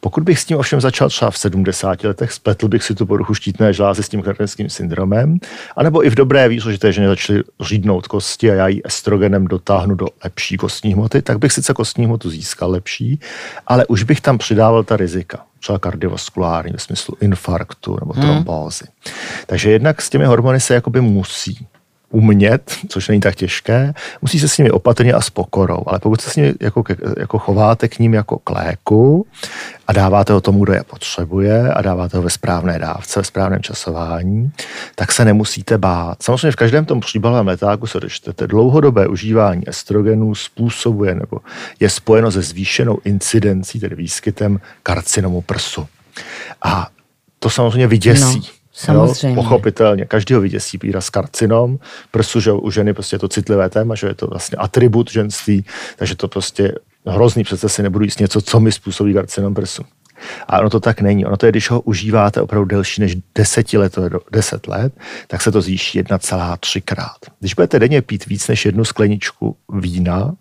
Pokud 0.00 0.24
bych 0.24 0.38
s 0.38 0.44
tím 0.44 0.58
ovšem 0.58 0.80
začal 0.80 1.08
třeba 1.08 1.30
v 1.30 1.38
70 1.38 2.04
letech, 2.04 2.32
spletl 2.32 2.68
bych 2.68 2.84
si 2.84 2.94
tu 2.94 3.06
poruchu 3.06 3.34
štítné 3.34 3.72
žlázy 3.72 4.02
s 4.02 4.08
tím 4.08 4.22
kartenským 4.22 4.68
syndromem, 4.68 5.38
anebo 5.76 6.06
i 6.06 6.10
v 6.10 6.14
dobré 6.14 6.48
víře, 6.48 6.72
že 6.72 6.78
té 6.78 6.92
ženy 6.92 7.06
začaly 7.06 7.42
řídnout 7.60 8.06
kosti 8.06 8.50
a 8.50 8.54
já 8.54 8.68
ji 8.68 8.80
estrogenem 8.84 9.46
dotáhnu 9.46 9.94
do 9.94 10.06
lepší 10.24 10.56
kostní 10.56 10.94
hmoty, 10.94 11.22
tak 11.22 11.38
bych 11.38 11.52
sice 11.52 11.74
kostní 11.74 12.04
hmotu 12.04 12.30
získal 12.30 12.70
lepší, 12.70 13.20
ale 13.66 13.86
už 13.86 14.02
bych 14.02 14.20
tam 14.20 14.38
přidával 14.38 14.84
ta 14.84 14.96
rizika 14.96 15.38
třeba 15.60 15.78
kardiovaskulární, 15.78 16.72
ve 16.72 16.78
smyslu 16.78 17.16
infarktu 17.20 17.96
nebo 18.00 18.12
hmm. 18.12 18.22
trombózy. 18.22 18.84
Hmm. 18.84 19.14
Takže 19.46 19.70
jednak 19.70 20.02
s 20.02 20.10
těmi 20.10 20.24
hormony 20.24 20.60
se 20.60 20.74
jakoby 20.74 21.00
musí 21.00 21.66
umět, 22.12 22.76
což 22.88 23.08
není 23.08 23.20
tak 23.20 23.34
těžké, 23.34 23.94
musí 24.22 24.40
se 24.40 24.48
s 24.48 24.58
nimi 24.58 24.70
opatrně 24.70 25.12
a 25.12 25.20
s 25.20 25.30
pokorou. 25.30 25.82
Ale 25.86 25.98
pokud 25.98 26.20
se 26.20 26.30
s 26.30 26.36
nimi 26.36 26.54
jako, 26.60 26.84
jako 27.18 27.38
chováte 27.38 27.88
k 27.88 27.98
ním 27.98 28.14
jako 28.14 28.38
k 28.38 28.50
léku 28.50 29.26
a 29.86 29.92
dáváte 29.92 30.32
ho 30.32 30.40
tomu, 30.40 30.64
kdo 30.64 30.72
je 30.72 30.82
potřebuje 30.82 31.72
a 31.72 31.82
dáváte 31.82 32.16
ho 32.16 32.22
ve 32.22 32.30
správné 32.30 32.78
dávce, 32.78 33.20
ve 33.20 33.24
správném 33.24 33.62
časování, 33.62 34.52
tak 34.94 35.12
se 35.12 35.24
nemusíte 35.24 35.78
bát. 35.78 36.22
Samozřejmě 36.22 36.52
v 36.52 36.56
každém 36.56 36.84
tom 36.84 37.00
příbalovém 37.00 37.46
letáku 37.46 37.86
se 37.86 38.00
dočtete, 38.00 38.46
dlouhodobé 38.46 39.08
užívání 39.08 39.68
estrogenů 39.68 40.34
způsobuje 40.34 41.14
nebo 41.14 41.38
je 41.80 41.90
spojeno 41.90 42.30
se 42.30 42.42
zvýšenou 42.42 42.98
incidencí, 43.04 43.80
tedy 43.80 43.96
výskytem 43.96 44.60
karcinomu 44.82 45.40
prsu. 45.40 45.86
A 46.62 46.88
to 47.38 47.50
samozřejmě 47.50 47.86
vyděsí. 47.86 48.36
No 48.36 48.61
Samozřejmě. 48.72 49.28
Jo, 49.28 49.34
pochopitelně. 49.42 50.04
Každýho 50.04 50.40
vyděsí 50.40 50.78
výraz 50.82 51.10
karcinom. 51.10 51.78
Prsu, 52.10 52.40
že 52.40 52.52
u 52.52 52.70
ženy 52.70 52.94
prostě 52.94 53.14
je 53.14 53.18
to 53.20 53.28
citlivé 53.28 53.68
téma, 53.68 53.94
že 53.94 54.06
je 54.06 54.14
to 54.14 54.26
vlastně 54.26 54.56
atribut 54.56 55.10
ženství, 55.10 55.64
takže 55.96 56.16
to 56.16 56.28
prostě 56.28 56.74
hrozný, 57.06 57.44
přece 57.44 57.68
si 57.68 57.82
nebudu 57.82 58.04
jíst 58.04 58.20
něco, 58.20 58.40
co 58.40 58.60
mi 58.60 58.72
způsobí 58.72 59.14
karcinom 59.14 59.54
prsu. 59.54 59.82
A 60.48 60.60
ono 60.60 60.70
to 60.70 60.80
tak 60.80 61.00
není. 61.00 61.26
Ono 61.26 61.36
to 61.36 61.46
je, 61.46 61.52
když 61.52 61.70
ho 61.70 61.80
užíváte 61.80 62.40
opravdu 62.40 62.64
delší 62.64 63.00
než 63.00 63.16
10 63.34 63.72
let, 63.72 63.92
to 63.92 64.02
je 64.02 64.10
10 64.32 64.66
let, 64.68 64.92
tak 65.26 65.42
se 65.42 65.52
to 65.52 65.60
zvýší 65.60 66.02
1,3 66.02 66.82
krát. 66.84 67.18
Když 67.40 67.54
budete 67.54 67.78
denně 67.78 68.02
pít 68.02 68.26
víc 68.26 68.48
než 68.48 68.66
jednu 68.66 68.84
skleničku 68.84 69.56
vína, 69.72 70.34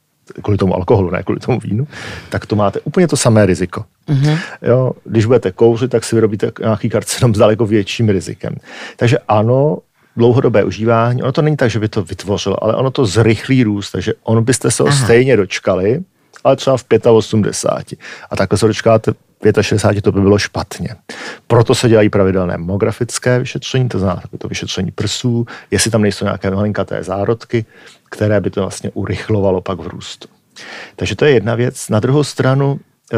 kvůli 0.44 0.58
tomu 0.58 0.76
alkoholu, 0.76 1.10
ne 1.10 1.24
kvůli 1.24 1.40
tomu 1.40 1.60
vínu, 1.60 1.88
tak 2.30 2.46
to 2.46 2.56
máte 2.56 2.80
úplně 2.80 3.08
to 3.08 3.18
samé 3.18 3.46
riziko. 3.46 3.86
Mm-hmm. 4.10 4.40
Jo, 4.62 4.92
když 5.04 5.26
budete 5.26 5.52
kouřit, 5.52 5.92
tak 5.92 6.04
si 6.04 6.16
vyrobíte 6.16 6.52
nějaký 6.62 6.90
karcinom 6.90 7.36
s 7.36 7.38
daleko 7.38 7.66
větším 7.66 8.10
rizikem. 8.10 8.56
Takže 8.98 9.18
ano, 9.28 9.78
dlouhodobé 10.18 10.64
užívání, 10.64 11.24
ono 11.24 11.32
to 11.32 11.42
není 11.42 11.58
tak, 11.58 11.70
že 11.70 11.80
by 11.80 11.90
to 11.90 12.04
vytvořilo, 12.04 12.64
ale 12.64 12.76
ono 12.76 12.92
to 12.92 13.06
zrychlí 13.06 13.64
růst, 13.64 13.92
takže 13.92 14.14
ono 14.24 14.42
byste 14.42 14.72
se 14.72 14.84
ho 14.84 14.90
Aha. 14.90 15.04
stejně 15.04 15.38
dočkali, 15.38 16.00
ale 16.44 16.56
třeba 16.56 16.78
v 16.78 16.86
85. 17.08 18.00
A 18.30 18.36
takhle 18.36 18.58
se 18.58 18.68
dočkáte 18.68 19.12
65 19.62 20.02
to 20.02 20.12
by 20.12 20.22
bylo 20.22 20.38
špatně. 20.38 20.90
Proto 21.48 21.76
se 21.76 21.90
dělají 21.90 22.10
pravidelné 22.10 22.58
mamografické 22.58 23.40
vyšetření, 23.40 23.90
to 23.90 24.00
znamená 24.00 24.22
to 24.38 24.48
vyšetření 24.48 24.92
prsů, 24.92 25.46
jestli 25.72 25.92
tam 25.92 26.02
nejsou 26.02 26.26
nějaké 26.26 26.52
malinkaté 26.52 27.04
zárodky, 27.04 27.66
které 28.10 28.42
by 28.42 28.50
to 28.50 28.62
vlastně 28.62 28.92
urychlovalo 28.94 29.62
pak 29.62 29.80
v 29.80 29.88
růstu. 29.88 30.28
Takže 30.96 31.16
to 31.16 31.26
je 31.26 31.32
jedna 31.32 31.56
věc. 31.56 31.90
Na 31.90 32.00
druhou 32.00 32.24
stranu, 32.24 32.80
eh, 33.14 33.18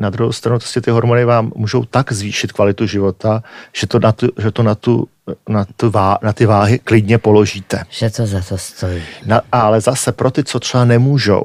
na 0.00 0.10
druhou 0.10 0.32
stranu 0.32 0.58
prostě 0.58 0.80
ty 0.80 0.90
hormony 0.90 1.24
vám 1.24 1.52
můžou 1.56 1.84
tak 1.84 2.12
zvýšit 2.12 2.52
kvalitu 2.52 2.86
života, 2.86 3.42
že 3.76 3.86
to 3.86 3.98
na, 3.98 4.12
tu, 4.12 4.28
že 4.38 4.50
to 4.50 4.62
na, 4.62 4.74
tu, 4.74 5.08
na, 5.48 5.66
tu 5.76 5.90
vá, 5.90 6.18
na 6.22 6.32
ty 6.32 6.46
váhy 6.46 6.78
klidně 6.78 7.18
položíte. 7.18 7.84
Že 7.90 8.10
to 8.10 8.26
za 8.26 8.40
to 8.48 8.58
stojí. 8.58 9.02
Na, 9.26 9.40
ale 9.52 9.80
zase 9.80 10.12
pro 10.12 10.30
ty, 10.30 10.44
co 10.44 10.60
třeba 10.60 10.84
nemůžou, 10.84 11.44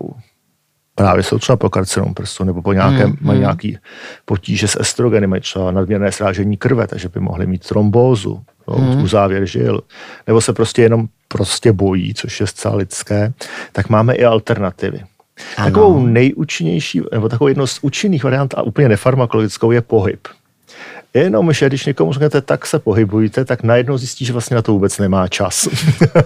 právě 0.95 1.23
jsou 1.23 1.39
třeba 1.39 1.55
po 1.55 1.69
karcinom 1.69 2.13
prstu 2.13 2.43
nebo 2.43 2.61
po 2.61 2.73
nějakém, 2.73 3.09
hmm, 3.09 3.17
mají 3.21 3.37
hmm. 3.37 3.43
nějaký 3.43 3.77
potíže 4.25 4.67
s 4.67 4.79
estrogeny, 4.79 5.27
mají 5.27 5.41
třeba 5.41 5.71
nadměrné 5.71 6.11
srážení 6.11 6.57
krve, 6.57 6.87
takže 6.87 7.09
by 7.09 7.19
mohli 7.19 7.47
mít 7.47 7.67
trombózu, 7.67 8.41
no, 8.67 8.75
hmm. 8.75 9.03
uzávěr 9.03 9.45
žil, 9.45 9.81
nebo 10.27 10.41
se 10.41 10.53
prostě 10.53 10.81
jenom 10.81 11.07
prostě 11.27 11.73
bojí, 11.73 12.13
což 12.13 12.39
je 12.39 12.47
zcela 12.47 12.75
lidské, 12.75 13.33
tak 13.71 13.89
máme 13.89 14.15
i 14.15 14.25
alternativy. 14.25 15.03
Ano. 15.57 15.67
Takovou 15.67 16.05
nejúčinnější, 16.05 17.01
nebo 17.11 17.29
takovou 17.29 17.47
jednou 17.47 17.67
z 17.67 17.79
účinných 17.81 18.23
variant 18.23 18.53
a 18.57 18.61
úplně 18.61 18.89
nefarmakologickou 18.89 19.71
je 19.71 19.81
pohyb. 19.81 20.27
Jenom, 21.15 21.53
že 21.53 21.67
když 21.67 21.85
někomu 21.85 22.13
řeknete, 22.13 22.41
tak 22.41 22.65
se 22.65 22.79
pohybujte, 22.79 23.45
tak 23.45 23.63
najednou 23.63 23.97
zjistí, 23.97 24.25
že 24.25 24.33
vlastně 24.33 24.55
na 24.55 24.61
to 24.61 24.71
vůbec 24.71 24.97
nemá 24.97 25.27
čas. 25.27 25.67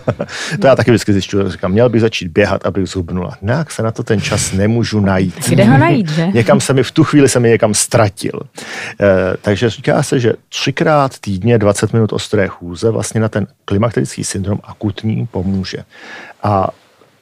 to 0.61 0.67
já 0.67 0.75
taky 0.75 0.91
vždycky 0.91 1.13
zjišťuji, 1.13 1.49
říkám, 1.49 1.71
měl 1.71 1.89
bych 1.89 2.01
začít 2.01 2.27
běhat, 2.27 2.65
abych 2.65 2.87
zhubnula. 2.87 3.37
Nějak 3.41 3.71
se 3.71 3.83
na 3.83 3.91
to 3.91 4.03
ten 4.03 4.21
čas 4.21 4.51
nemůžu 4.51 4.99
najít. 4.99 5.49
Kde 5.49 5.63
ho 5.63 5.77
najít, 5.77 6.09
že? 6.09 6.27
někam 6.33 6.61
se 6.61 6.73
mi 6.73 6.83
v 6.83 6.91
tu 6.91 7.03
chvíli 7.03 7.29
se 7.29 7.39
mi 7.39 7.49
někam 7.49 7.73
ztratil. 7.73 8.39
E, 9.01 9.37
takže 9.41 9.69
říká 9.69 10.03
se, 10.03 10.19
že 10.19 10.33
třikrát 10.49 11.19
týdně 11.19 11.57
20 11.57 11.93
minut 11.93 12.13
ostré 12.13 12.47
chůze 12.47 12.89
vlastně 12.89 13.21
na 13.21 13.29
ten 13.29 13.47
klimakterický 13.65 14.23
syndrom 14.23 14.59
akutní 14.63 15.27
pomůže. 15.31 15.77
A 16.43 16.69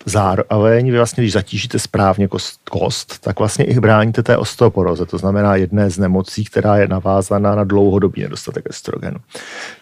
zároveň 0.08 0.92
vy 0.92 0.98
vlastně, 0.98 1.24
když 1.24 1.34
zatížíte 1.34 1.80
správně 1.80 2.28
kost, 2.28 2.60
kost, 2.70 3.20
tak 3.20 3.40
vlastně 3.40 3.66
i 3.66 3.80
bráníte 3.80 4.24
té 4.24 4.38
osteoporoze, 4.38 5.06
to 5.06 5.18
znamená 5.18 5.56
jedné 5.56 5.90
z 5.90 5.98
nemocí, 5.98 6.46
která 6.46 6.78
je 6.78 6.88
navázaná 6.88 7.56
na 7.56 7.64
dlouhodobý 7.64 8.22
nedostatek 8.22 8.66
estrogenu. 8.70 9.18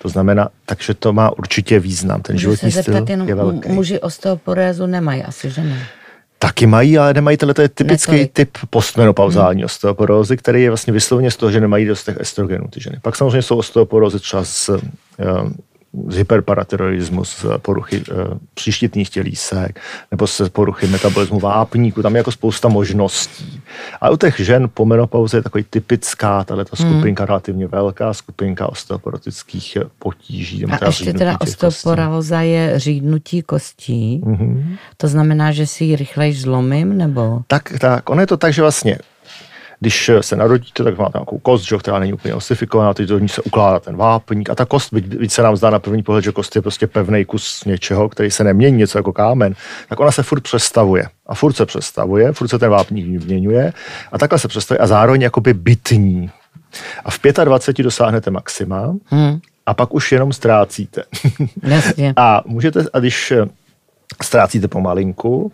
To 0.02 0.10
znamená, 0.10 0.50
takže 0.66 0.94
to 0.94 1.14
má 1.14 1.38
určitě 1.38 1.80
význam. 1.80 2.22
Ten 2.22 2.34
Můžu 2.36 2.42
životní 2.42 2.72
se 2.72 2.84
styl 2.84 3.06
jenom, 3.10 3.28
je 3.28 3.36
velký. 3.36 3.70
Muži 3.70 4.00
osteoporózu 4.00 4.86
nemají 4.86 5.24
asi, 5.24 5.50
že 5.50 5.64
ne? 5.64 5.88
Taky 6.40 6.68
mají, 6.68 6.98
ale 6.98 7.14
nemají 7.14 7.38
tenhle 7.38 7.70
typický 7.70 8.12
Netolik. 8.12 8.34
typ 8.34 8.58
postmenopauzální 8.70 9.62
hmm. 9.62 9.66
osteoporózy, 9.66 10.38
který 10.38 10.64
je 10.64 10.70
vlastně 10.70 10.94
vysloveně 10.94 11.32
z 11.32 11.38
toho, 11.38 11.52
že 11.52 11.62
nemají 11.62 11.86
dostatek 11.86 12.22
estrogenů 12.22 12.68
ty 12.68 12.82
ženy. 12.82 12.98
Pak 13.02 13.16
samozřejmě 13.16 13.42
jsou 13.42 13.58
osteoporózy 13.58 14.20
třeba 14.20 14.44
s 14.44 14.70
z 14.70 14.80
z 16.10 17.58
poruchy 17.58 17.98
e, 17.98 18.14
příštitných 18.54 19.10
tělísek, 19.10 19.80
nebo 20.12 20.28
se 20.28 20.50
poruchy 20.50 20.88
metabolismu 20.88 21.40
vápníku, 21.40 22.02
tam 22.02 22.16
je 22.16 22.18
jako 22.18 22.32
spousta 22.32 22.68
možností. 22.68 23.62
A 24.02 24.10
u 24.10 24.18
těch 24.18 24.40
žen 24.40 24.70
po 24.74 24.86
menopauze 24.86 25.38
je 25.38 25.42
takový 25.42 25.66
typická, 25.70 26.44
tahle 26.44 26.66
ta 26.66 26.76
skupinka 26.76 27.24
hmm. 27.24 27.28
relativně 27.28 27.68
velká, 27.68 28.14
skupinka 28.14 28.70
osteoporotických 28.70 29.78
potíží. 30.00 30.66
A 30.66 30.86
ještě 30.86 31.14
teda 31.14 31.38
osteoporóza 31.42 32.42
je 32.42 32.80
řídnutí 32.80 33.42
kostí, 33.42 34.22
hmm. 34.26 34.76
to 34.98 35.08
znamená, 35.08 35.52
že 35.52 35.68
si 35.68 35.84
ji 35.86 35.96
rychleji 35.96 36.34
zlomím, 36.34 36.98
nebo? 36.98 37.42
Tak, 37.48 37.80
tak, 37.80 38.10
ono 38.10 38.22
je 38.22 38.28
to 38.28 38.38
tak, 38.38 38.54
že 38.54 38.62
vlastně 38.62 38.98
když 39.80 40.12
se 40.22 40.36
narodíte, 40.36 40.84
tak 40.84 40.98
máte 40.98 41.18
nějakou 41.18 41.38
kost, 41.38 41.64
že, 41.64 41.78
která 41.78 42.00
není 42.00 42.14
úplně 42.14 42.34
osifikovaná, 42.34 42.94
teď 42.94 43.10
do 43.10 43.20
ní 43.20 43.30
se 43.30 43.42
ukládá 43.42 43.80
ten 43.80 43.98
vápník 43.98 44.50
a 44.50 44.56
ta 44.56 44.66
kost, 44.66 44.94
byť, 44.94 45.06
byť 45.06 45.32
se 45.32 45.42
nám 45.42 45.56
zdá 45.56 45.70
na 45.70 45.80
první 45.80 46.04
pohled, 46.04 46.24
že 46.24 46.32
kost 46.32 46.56
je 46.56 46.62
prostě 46.62 46.88
pevný 46.88 47.26
kus 47.26 47.66
něčeho, 47.66 48.10
který 48.10 48.32
se 48.32 48.44
nemění, 48.44 48.78
něco 48.78 48.98
jako 48.98 49.14
kámen, 49.14 49.56
tak 49.90 50.00
ona 50.00 50.12
se 50.12 50.24
furt 50.24 50.42
přestavuje. 50.42 51.08
A 51.28 51.36
furt 51.36 51.54
se 51.54 51.66
přestavuje, 51.66 52.34
furt 52.34 52.48
se 52.48 52.60
ten 52.60 52.70
vápník 52.70 53.06
vyměňuje 53.06 53.74
a 54.12 54.18
takhle 54.18 54.40
se 54.40 54.48
přestavuje 54.48 54.80
a 54.80 54.88
zároveň 54.88 55.22
jakoby 55.22 55.54
bytní. 55.54 56.32
A 57.06 57.12
v 57.12 57.20
25 57.44 57.84
dosáhnete 57.84 58.32
maxima 58.32 58.96
hmm. 59.06 59.40
a 59.66 59.74
pak 59.74 59.94
už 59.94 60.12
jenom 60.12 60.34
ztrácíte. 60.34 61.04
Jasně. 61.64 62.14
a 62.18 62.42
můžete, 62.46 62.86
a 62.94 63.00
když 63.00 63.34
ztrácíte 64.24 64.68
pomalinku, 64.68 65.52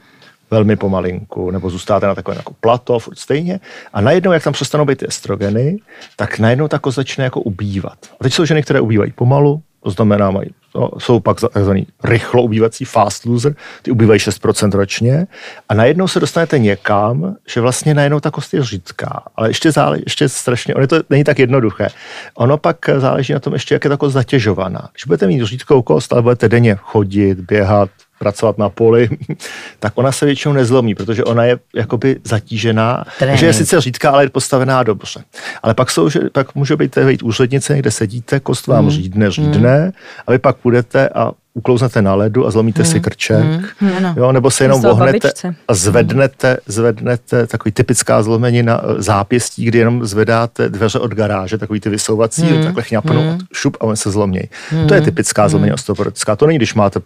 velmi 0.51 0.75
pomalinku, 0.75 1.51
nebo 1.51 1.69
zůstáte 1.69 2.07
na 2.07 2.15
takovém 2.15 2.37
jako 2.37 2.53
plato, 2.59 2.99
furt 2.99 3.19
stejně. 3.19 3.59
A 3.93 4.01
najednou, 4.01 4.31
jak 4.31 4.43
tam 4.43 4.53
přestanou 4.53 4.85
být 4.85 4.97
ty 4.97 5.07
estrogeny, 5.07 5.77
tak 6.15 6.39
najednou 6.39 6.67
ta 6.67 6.79
kost 6.79 6.95
začne 6.95 7.23
jako 7.23 7.41
ubývat. 7.41 7.97
A 8.19 8.23
teď 8.23 8.33
jsou 8.33 8.45
ženy, 8.45 8.63
které 8.63 8.81
ubývají 8.81 9.11
pomalu, 9.11 9.61
to 9.83 9.89
znamená, 9.89 10.31
mají, 10.31 10.49
no, 10.75 10.89
jsou 10.97 11.19
pak 11.19 11.41
takzvaný 11.53 11.87
rychlo 12.03 12.43
ubývací 12.43 12.85
fast 12.85 13.25
loser, 13.25 13.55
ty 13.81 13.91
ubývají 13.91 14.19
6% 14.19 14.71
ročně 14.71 15.27
a 15.69 15.73
najednou 15.73 16.07
se 16.07 16.19
dostanete 16.19 16.59
někam, 16.59 17.35
že 17.47 17.61
vlastně 17.61 17.93
najednou 17.93 18.19
ta 18.19 18.31
kost 18.31 18.53
je 18.53 18.63
řídká, 18.63 19.23
ale 19.35 19.49
ještě 19.49 19.71
záleží, 19.71 20.03
ještě 20.05 20.29
strašně, 20.29 20.75
ono 20.75 20.87
to 20.87 20.95
není 21.09 21.23
tak 21.23 21.39
jednoduché. 21.39 21.87
Ono 22.35 22.57
pak 22.57 22.77
záleží 22.97 23.33
na 23.33 23.39
tom 23.39 23.53
ještě, 23.53 23.75
jak 23.75 23.83
je 23.83 23.89
ta 23.89 23.97
kost 23.97 24.13
zatěžovaná. 24.13 24.89
Když 24.91 25.05
budete 25.05 25.27
mít 25.27 25.43
řídkou 25.43 25.81
kost, 25.81 26.13
ale 26.13 26.21
budete 26.21 26.49
denně 26.49 26.75
chodit, 26.75 27.39
běhat, 27.39 27.89
pracovat 28.21 28.57
na 28.57 28.69
poli, 28.69 29.09
tak 29.79 29.93
ona 29.95 30.11
se 30.11 30.25
většinou 30.25 30.53
nezlomí, 30.53 30.95
protože 30.95 31.23
ona 31.23 31.43
je 31.45 31.59
jakoby 31.75 32.19
zatížená, 32.23 33.03
Trénink. 33.19 33.39
že 33.39 33.45
je 33.45 33.53
sice 33.53 33.81
řídká, 33.81 34.11
ale 34.11 34.23
je 34.23 34.29
postavená 34.29 34.83
dobře. 34.83 35.23
Ale 35.63 35.73
pak, 35.73 35.91
jsou, 35.91 36.09
že, 36.09 36.19
pak 36.31 36.55
může 36.55 36.75
být, 36.75 36.97
být 36.97 37.23
úřednice, 37.23 37.77
kde 37.77 37.91
sedíte, 37.91 38.39
kost 38.39 38.67
vám 38.67 38.85
mm. 38.85 38.91
řídne, 38.91 39.31
řídne, 39.31 39.85
mm. 39.85 39.91
a 40.27 40.31
vy 40.31 40.39
pak 40.39 40.57
půjdete 40.57 41.09
a 41.09 41.31
uklouznete 41.53 42.01
na 42.01 42.15
ledu 42.15 42.47
a 42.47 42.51
zlomíte 42.51 42.83
hmm. 42.83 42.91
si 42.91 42.99
krček, 42.99 43.45
hmm. 43.79 44.13
jo, 44.17 44.31
nebo 44.31 44.51
se 44.51 44.63
jenom 44.63 44.81
vohnete 44.81 45.31
a 45.67 45.73
zvednete, 45.73 46.57
zvednete 46.65 47.47
takový 47.47 47.71
typická 47.71 48.23
zlomenina 48.23 48.81
eh, 48.83 49.01
zápěstí, 49.01 49.65
kdy 49.65 49.77
jenom 49.77 50.05
zvedáte 50.05 50.69
dveře 50.69 50.99
od 50.99 51.11
garáže, 51.11 51.57
takový 51.57 51.79
ty 51.79 51.89
vysouvací, 51.89 52.41
hmm. 52.41 52.63
takhle 52.63 52.83
chňapnou, 52.83 53.21
hmm. 53.21 53.39
šup 53.53 53.77
a 53.79 53.83
on 53.83 53.95
se 53.95 54.11
zlomí. 54.11 54.41
Hmm. 54.69 54.87
To 54.87 54.93
je 54.93 55.01
typická 55.01 55.49
zlomenina 55.49 55.71
hmm. 55.71 55.75
osteoporotická. 55.75 56.35
To 56.35 56.47
není, 56.47 56.57
když 56.57 56.73
máte, 56.73 56.99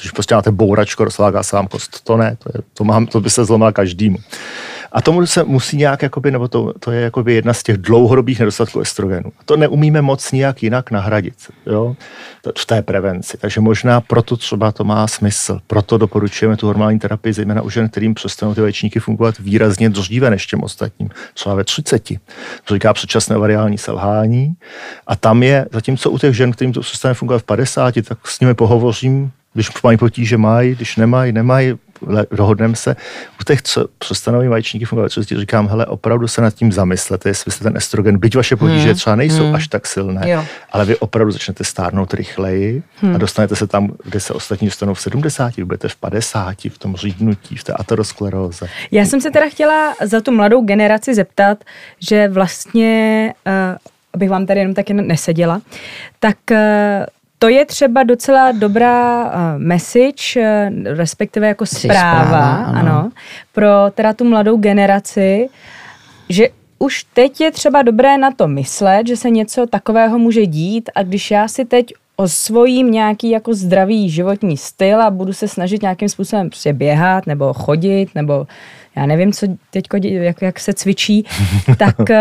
když 0.00 0.10
prostě 0.10 0.34
máte 0.34 0.50
bouračko, 0.50 1.04
rozlágá 1.04 1.42
se 1.42 1.56
vám 1.56 1.66
kost. 1.66 2.04
To 2.04 2.16
ne, 2.16 2.36
to, 2.42 2.50
je, 2.54 2.62
to, 2.74 2.84
mám, 2.84 3.06
to 3.06 3.20
by 3.20 3.30
se 3.30 3.44
zlomila 3.44 3.72
každému. 3.72 4.16
A 4.92 5.02
tomu 5.02 5.26
se 5.26 5.44
musí 5.44 5.76
nějak, 5.76 6.02
jakoby, 6.02 6.30
nebo 6.30 6.48
to, 6.48 6.72
to 6.80 6.92
je 6.92 7.00
jakoby 7.00 7.34
jedna 7.34 7.54
z 7.54 7.62
těch 7.62 7.76
dlouhodobých 7.76 8.38
nedostatků 8.38 8.80
estrogenu. 8.80 9.32
To 9.44 9.56
neumíme 9.56 10.02
moc 10.02 10.32
nijak 10.32 10.62
jinak 10.62 10.90
nahradit 10.90 11.34
jo? 11.66 11.96
v 12.58 12.66
té 12.66 12.82
prevenci. 12.82 13.38
Takže 13.38 13.60
možná 13.60 14.00
proto 14.00 14.36
třeba 14.36 14.72
to 14.72 14.84
má 14.84 15.06
smysl. 15.06 15.60
Proto 15.66 15.98
doporučujeme 15.98 16.56
tu 16.56 16.66
hormonální 16.66 16.98
terapii, 16.98 17.32
zejména 17.32 17.62
u 17.62 17.70
žen, 17.70 17.88
kterým 17.88 18.14
přestanou 18.14 18.54
ty 18.54 18.60
vaječníky 18.60 19.00
fungovat 19.00 19.38
výrazně 19.38 19.90
dříve 19.90 20.30
než 20.30 20.46
těm 20.46 20.62
ostatním, 20.62 21.10
třeba 21.34 21.54
ve 21.54 21.64
30. 21.64 22.08
To 22.64 22.74
říká 22.74 22.92
předčasné 22.92 23.38
variální 23.38 23.78
selhání. 23.78 24.54
A 25.06 25.16
tam 25.16 25.42
je, 25.42 25.66
zatímco 25.72 26.10
u 26.10 26.18
těch 26.18 26.36
žen, 26.36 26.52
kterým 26.52 26.72
to 26.72 26.80
přestane 26.80 27.14
fungovat 27.14 27.38
v 27.38 27.44
50, 27.44 27.94
tak 28.08 28.28
s 28.28 28.40
nimi 28.40 28.54
pohovořím, 28.54 29.30
když 29.54 29.82
mají 29.82 29.98
potíže, 29.98 30.36
mají, 30.36 30.74
když 30.74 30.96
nemají, 30.96 31.32
nemají, 31.32 31.74
dohodneme 32.30 32.76
se. 32.76 32.96
U 33.40 33.44
těch, 33.44 33.62
co 33.62 33.86
přestanou 33.98 34.40
mít 34.40 34.48
vaječníky 34.48 34.84
fungovat, 34.84 35.12
co 35.12 35.24
si 35.24 35.40
říkám, 35.40 35.68
hele, 35.68 35.86
opravdu 35.86 36.28
se 36.28 36.40
nad 36.40 36.54
tím 36.54 36.72
zamyslete, 36.72 37.28
jestli 37.28 37.52
jste 37.52 37.64
ten 37.64 37.76
estrogen, 37.76 38.18
byť 38.18 38.36
vaše 38.36 38.56
potíže 38.56 38.86
hmm. 38.86 38.94
třeba 38.94 39.16
nejsou 39.16 39.44
hmm. 39.44 39.54
až 39.54 39.68
tak 39.68 39.86
silné, 39.86 40.30
jo. 40.30 40.44
ale 40.72 40.84
vy 40.84 40.96
opravdu 40.96 41.32
začnete 41.32 41.64
stárnout 41.64 42.14
rychleji 42.14 42.82
hmm. 42.96 43.14
a 43.14 43.18
dostanete 43.18 43.56
se 43.56 43.66
tam, 43.66 43.92
kde 44.04 44.20
se 44.20 44.32
ostatní 44.32 44.68
dostanou 44.68 44.94
v 44.94 45.00
70, 45.00 45.56
vy 45.56 45.64
budete 45.64 45.88
v 45.88 45.96
50, 45.96 46.54
v 46.68 46.78
tom 46.78 46.96
řídnutí, 46.96 47.56
v 47.56 47.64
té 47.64 47.72
ateroskleróze. 47.72 48.66
Já 48.90 49.04
jsem 49.04 49.20
se 49.20 49.30
teda 49.30 49.48
chtěla 49.48 49.94
za 50.04 50.20
tu 50.20 50.32
mladou 50.32 50.64
generaci 50.64 51.14
zeptat, 51.14 51.64
že 52.00 52.28
vlastně, 52.28 53.34
uh, 53.46 53.76
abych 54.12 54.30
vám 54.30 54.46
tady 54.46 54.60
jenom 54.60 54.74
taky 54.74 54.94
neseděla, 54.94 55.60
tak 56.20 56.36
uh, 56.50 56.56
to 57.38 57.48
je 57.48 57.64
třeba 57.64 58.02
docela 58.02 58.52
dobrá 58.52 59.24
uh, 59.24 59.32
message, 59.56 60.22
uh, 60.36 60.96
respektive 60.96 61.46
jako 61.48 61.66
zpráva, 61.66 62.24
zpráva 62.26 62.54
ano. 62.54 62.78
ano, 62.78 63.10
pro 63.52 63.68
teda 63.94 64.12
tu 64.12 64.24
mladou 64.24 64.56
generaci, 64.56 65.48
že 66.28 66.48
už 66.78 67.04
teď 67.04 67.40
je 67.40 67.50
třeba 67.50 67.82
dobré 67.82 68.18
na 68.18 68.30
to 68.30 68.48
myslet, 68.48 69.06
že 69.06 69.16
se 69.16 69.30
něco 69.30 69.66
takového 69.66 70.18
může 70.18 70.46
dít 70.46 70.90
a 70.94 71.02
když 71.02 71.30
já 71.30 71.48
si 71.48 71.64
teď 71.64 71.92
osvojím 72.16 72.90
nějaký 72.90 73.30
jako 73.30 73.54
zdravý 73.54 74.10
životní 74.10 74.56
styl 74.56 75.02
a 75.02 75.10
budu 75.10 75.32
se 75.32 75.48
snažit 75.48 75.82
nějakým 75.82 76.08
způsobem 76.08 76.48
prostě 76.48 76.72
běhat 76.72 77.26
nebo 77.26 77.52
chodit 77.52 78.14
nebo 78.14 78.46
já 78.98 79.06
nevím, 79.06 79.32
co 79.32 79.46
teď, 79.70 79.84
jak, 80.02 80.42
jak 80.42 80.60
se 80.60 80.72
cvičí, 80.72 81.24
tak 81.78 81.98
uh, 81.98 82.16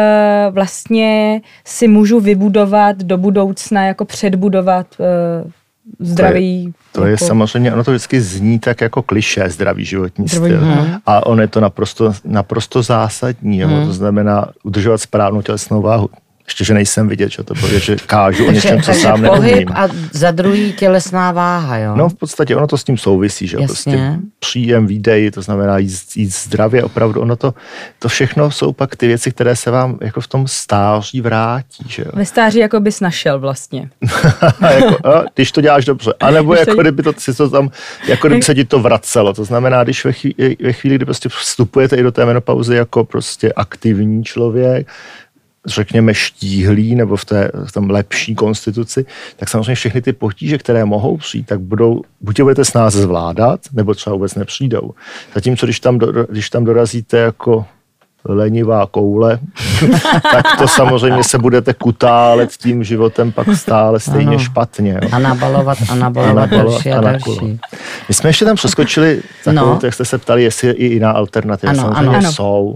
vlastně 0.51 1.41
si 1.65 1.87
můžu 1.87 2.19
vybudovat 2.19 2.97
do 2.97 3.17
budoucna, 3.17 3.85
jako 3.85 4.05
předbudovat 4.05 4.87
uh, 4.99 5.51
zdravý... 5.99 6.63
To 6.63 6.69
je, 6.69 6.73
to 6.91 7.01
jako... 7.01 7.23
je 7.23 7.27
samozřejmě, 7.27 7.73
ono 7.73 7.83
to 7.83 7.91
vždycky 7.91 8.21
zní 8.21 8.59
tak 8.59 8.81
jako 8.81 9.01
kliše, 9.01 9.49
zdravý 9.49 9.85
životní 9.85 10.27
zdravý, 10.27 10.55
styl. 10.55 10.65
Hmm. 10.65 10.95
A 11.05 11.25
ono 11.25 11.41
je 11.41 11.47
to 11.47 11.59
naprosto, 11.59 12.13
naprosto 12.25 12.83
zásadní. 12.83 13.63
Hmm. 13.63 13.85
To 13.85 13.93
znamená 13.93 14.47
udržovat 14.63 14.97
správnou 14.97 15.41
tělesnou 15.41 15.81
váhu 15.81 16.09
ještě, 16.47 16.63
že 16.63 16.73
nejsem 16.73 17.07
vidět, 17.07 17.31
že 17.31 17.43
to 17.43 17.53
bude, 17.53 17.79
že 17.79 17.95
kážu 17.95 18.47
o 18.47 18.51
něčem, 18.51 18.81
co 18.81 18.93
sám 18.93 19.21
neumím. 19.21 19.69
a 19.73 19.87
za 20.11 20.31
druhý 20.31 20.73
tělesná 20.73 21.31
váha, 21.31 21.77
jo? 21.77 21.95
No 21.95 22.09
v 22.09 22.13
podstatě 22.13 22.55
ono 22.55 22.67
to 22.67 22.77
s 22.77 22.83
tím 22.83 22.97
souvisí, 22.97 23.47
že 23.47 23.57
prostě 23.57 24.19
příjem, 24.39 24.87
výdej, 24.87 25.31
to 25.31 25.41
znamená 25.41 25.77
jíst, 25.77 26.17
jíst 26.17 26.43
zdravě, 26.43 26.83
opravdu 26.83 27.21
ono 27.21 27.35
to, 27.35 27.53
to 27.99 28.09
všechno 28.09 28.51
jsou 28.51 28.73
pak 28.73 28.95
ty 28.95 29.07
věci, 29.07 29.31
které 29.31 29.55
se 29.55 29.71
vám 29.71 29.97
jako 30.01 30.21
v 30.21 30.27
tom 30.27 30.47
stáří 30.47 31.21
vrátí, 31.21 31.85
že 31.87 32.03
jo? 32.05 32.11
Ve 32.13 32.25
stáří 32.25 32.59
jako 32.59 32.79
bys 32.79 32.99
našel 32.99 33.39
vlastně. 33.39 33.89
jako, 34.61 35.07
a, 35.07 35.23
když 35.35 35.51
to 35.51 35.61
děláš 35.61 35.85
dobře, 35.85 36.13
anebo 36.19 36.55
jako 36.55 36.75
to... 36.75 36.81
kdyby 36.81 37.03
to, 37.03 37.13
si 37.17 37.33
to 37.33 37.49
tam, 37.49 37.69
jako 38.07 38.27
kdyby 38.27 38.43
se 38.43 38.55
ti 38.55 38.65
to 38.65 38.79
vracelo, 38.79 39.33
to 39.33 39.43
znamená, 39.43 39.83
když 39.83 40.05
ve 40.05 40.11
chvíli, 40.11 40.57
ve 40.63 40.73
chvíli 40.73 40.95
kdy 40.95 41.05
prostě 41.05 41.29
vstupujete 41.29 41.95
i 41.95 42.03
do 42.03 42.11
té 42.11 42.25
menopauzy 42.25 42.75
jako 42.75 43.05
prostě 43.05 43.53
aktivní 43.53 44.23
člověk, 44.23 44.87
řekněme, 45.67 46.13
štíhlý 46.13 46.95
nebo 46.95 47.15
v 47.15 47.25
té 47.25 47.51
v 47.65 47.71
tom 47.71 47.89
lepší 47.89 48.35
konstituci, 48.35 49.05
tak 49.35 49.49
samozřejmě 49.49 49.75
všechny 49.75 50.01
ty 50.01 50.13
potíže, 50.13 50.57
které 50.57 50.85
mohou 50.85 51.17
přijít, 51.17 51.47
tak 51.47 51.59
budou, 51.59 52.01
buď 52.21 52.39
je 52.39 52.45
budete 52.45 52.65
s 52.65 52.73
nás 52.73 52.93
zvládat, 52.93 53.59
nebo 53.73 53.93
třeba 53.93 54.13
vůbec 54.13 54.35
nepřijdou. 54.35 54.91
Zatímco, 55.35 55.65
když 55.65 55.79
tam, 55.79 55.97
do, 55.97 56.25
když 56.29 56.49
tam 56.49 56.63
dorazíte 56.63 57.17
jako 57.17 57.65
lenivá 58.25 58.85
koule, 58.85 59.39
tak 60.31 60.45
to 60.57 60.67
samozřejmě 60.67 61.23
se 61.23 61.37
budete 61.37 61.73
kutálet 61.73 62.51
tím 62.51 62.83
životem 62.83 63.31
pak 63.31 63.47
stále 63.53 63.99
stejně 63.99 64.27
ano. 64.27 64.39
špatně. 64.39 64.99
Jo. 65.03 65.09
A 65.11 65.19
nabalovat 65.19 65.77
a 65.89 65.95
nabalovat 65.95 66.49
další 66.49 66.91
a 66.91 67.01
další. 67.01 67.59
My 68.07 68.13
jsme 68.13 68.29
ještě 68.29 68.45
tam 68.45 68.55
přeskočili 68.55 69.21
takovou, 69.43 69.65
no. 69.65 69.79
jak 69.83 69.93
jste 69.93 70.05
se 70.05 70.17
ptali, 70.17 70.43
jestli 70.43 70.67
je 70.67 70.73
i 70.73 70.85
jiná 70.85 71.11
alternativa. 71.11 71.71
Ano, 71.71 71.81
samozřejmě 71.81 72.17
ano. 72.17 72.31
jsou. 72.31 72.75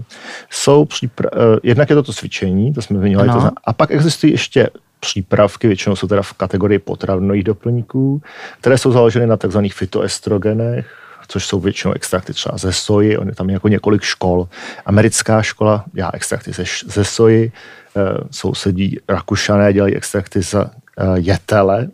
Jsou 0.50 0.84
přípra- 0.84 1.36
uh, 1.36 1.58
jednak 1.62 1.90
je 1.90 1.96
to 1.96 2.02
to 2.02 2.12
cvičení, 2.12 2.72
to 2.72 2.82
jsme 2.82 2.98
zmiňovali, 2.98 3.28
to 3.28 3.50
a 3.64 3.72
pak 3.72 3.90
existují 3.90 4.32
ještě 4.32 4.70
přípravky, 5.00 5.66
většinou 5.66 5.96
jsou 5.96 6.06
teda 6.06 6.22
v 6.22 6.32
kategorii 6.32 6.78
potravinových 6.78 7.44
doplňků, 7.44 8.22
které 8.60 8.78
jsou 8.78 8.92
založeny 8.92 9.26
na 9.26 9.36
takzvaných 9.36 9.74
fitoestrogenech, 9.74 11.01
což 11.32 11.46
jsou 11.46 11.60
většinou 11.60 11.92
extrakty 11.92 12.32
třeba 12.32 12.58
ze 12.58 12.72
soji, 12.72 13.18
on 13.18 13.28
je 13.28 13.34
tam 13.34 13.50
jako 13.50 13.68
několik 13.68 14.02
škol. 14.02 14.48
Americká 14.86 15.42
škola 15.42 15.84
dělá 15.92 16.10
extrakty 16.14 16.52
ze, 16.52 16.64
ze 16.86 17.04
soji, 17.04 17.52
eh, 17.96 18.00
sousedí 18.30 18.98
Rakušané 19.08 19.72
dělají 19.72 19.96
extrakty 19.96 20.42
z 20.42 20.54
eh, 20.54 20.68
jetele, 21.14 21.88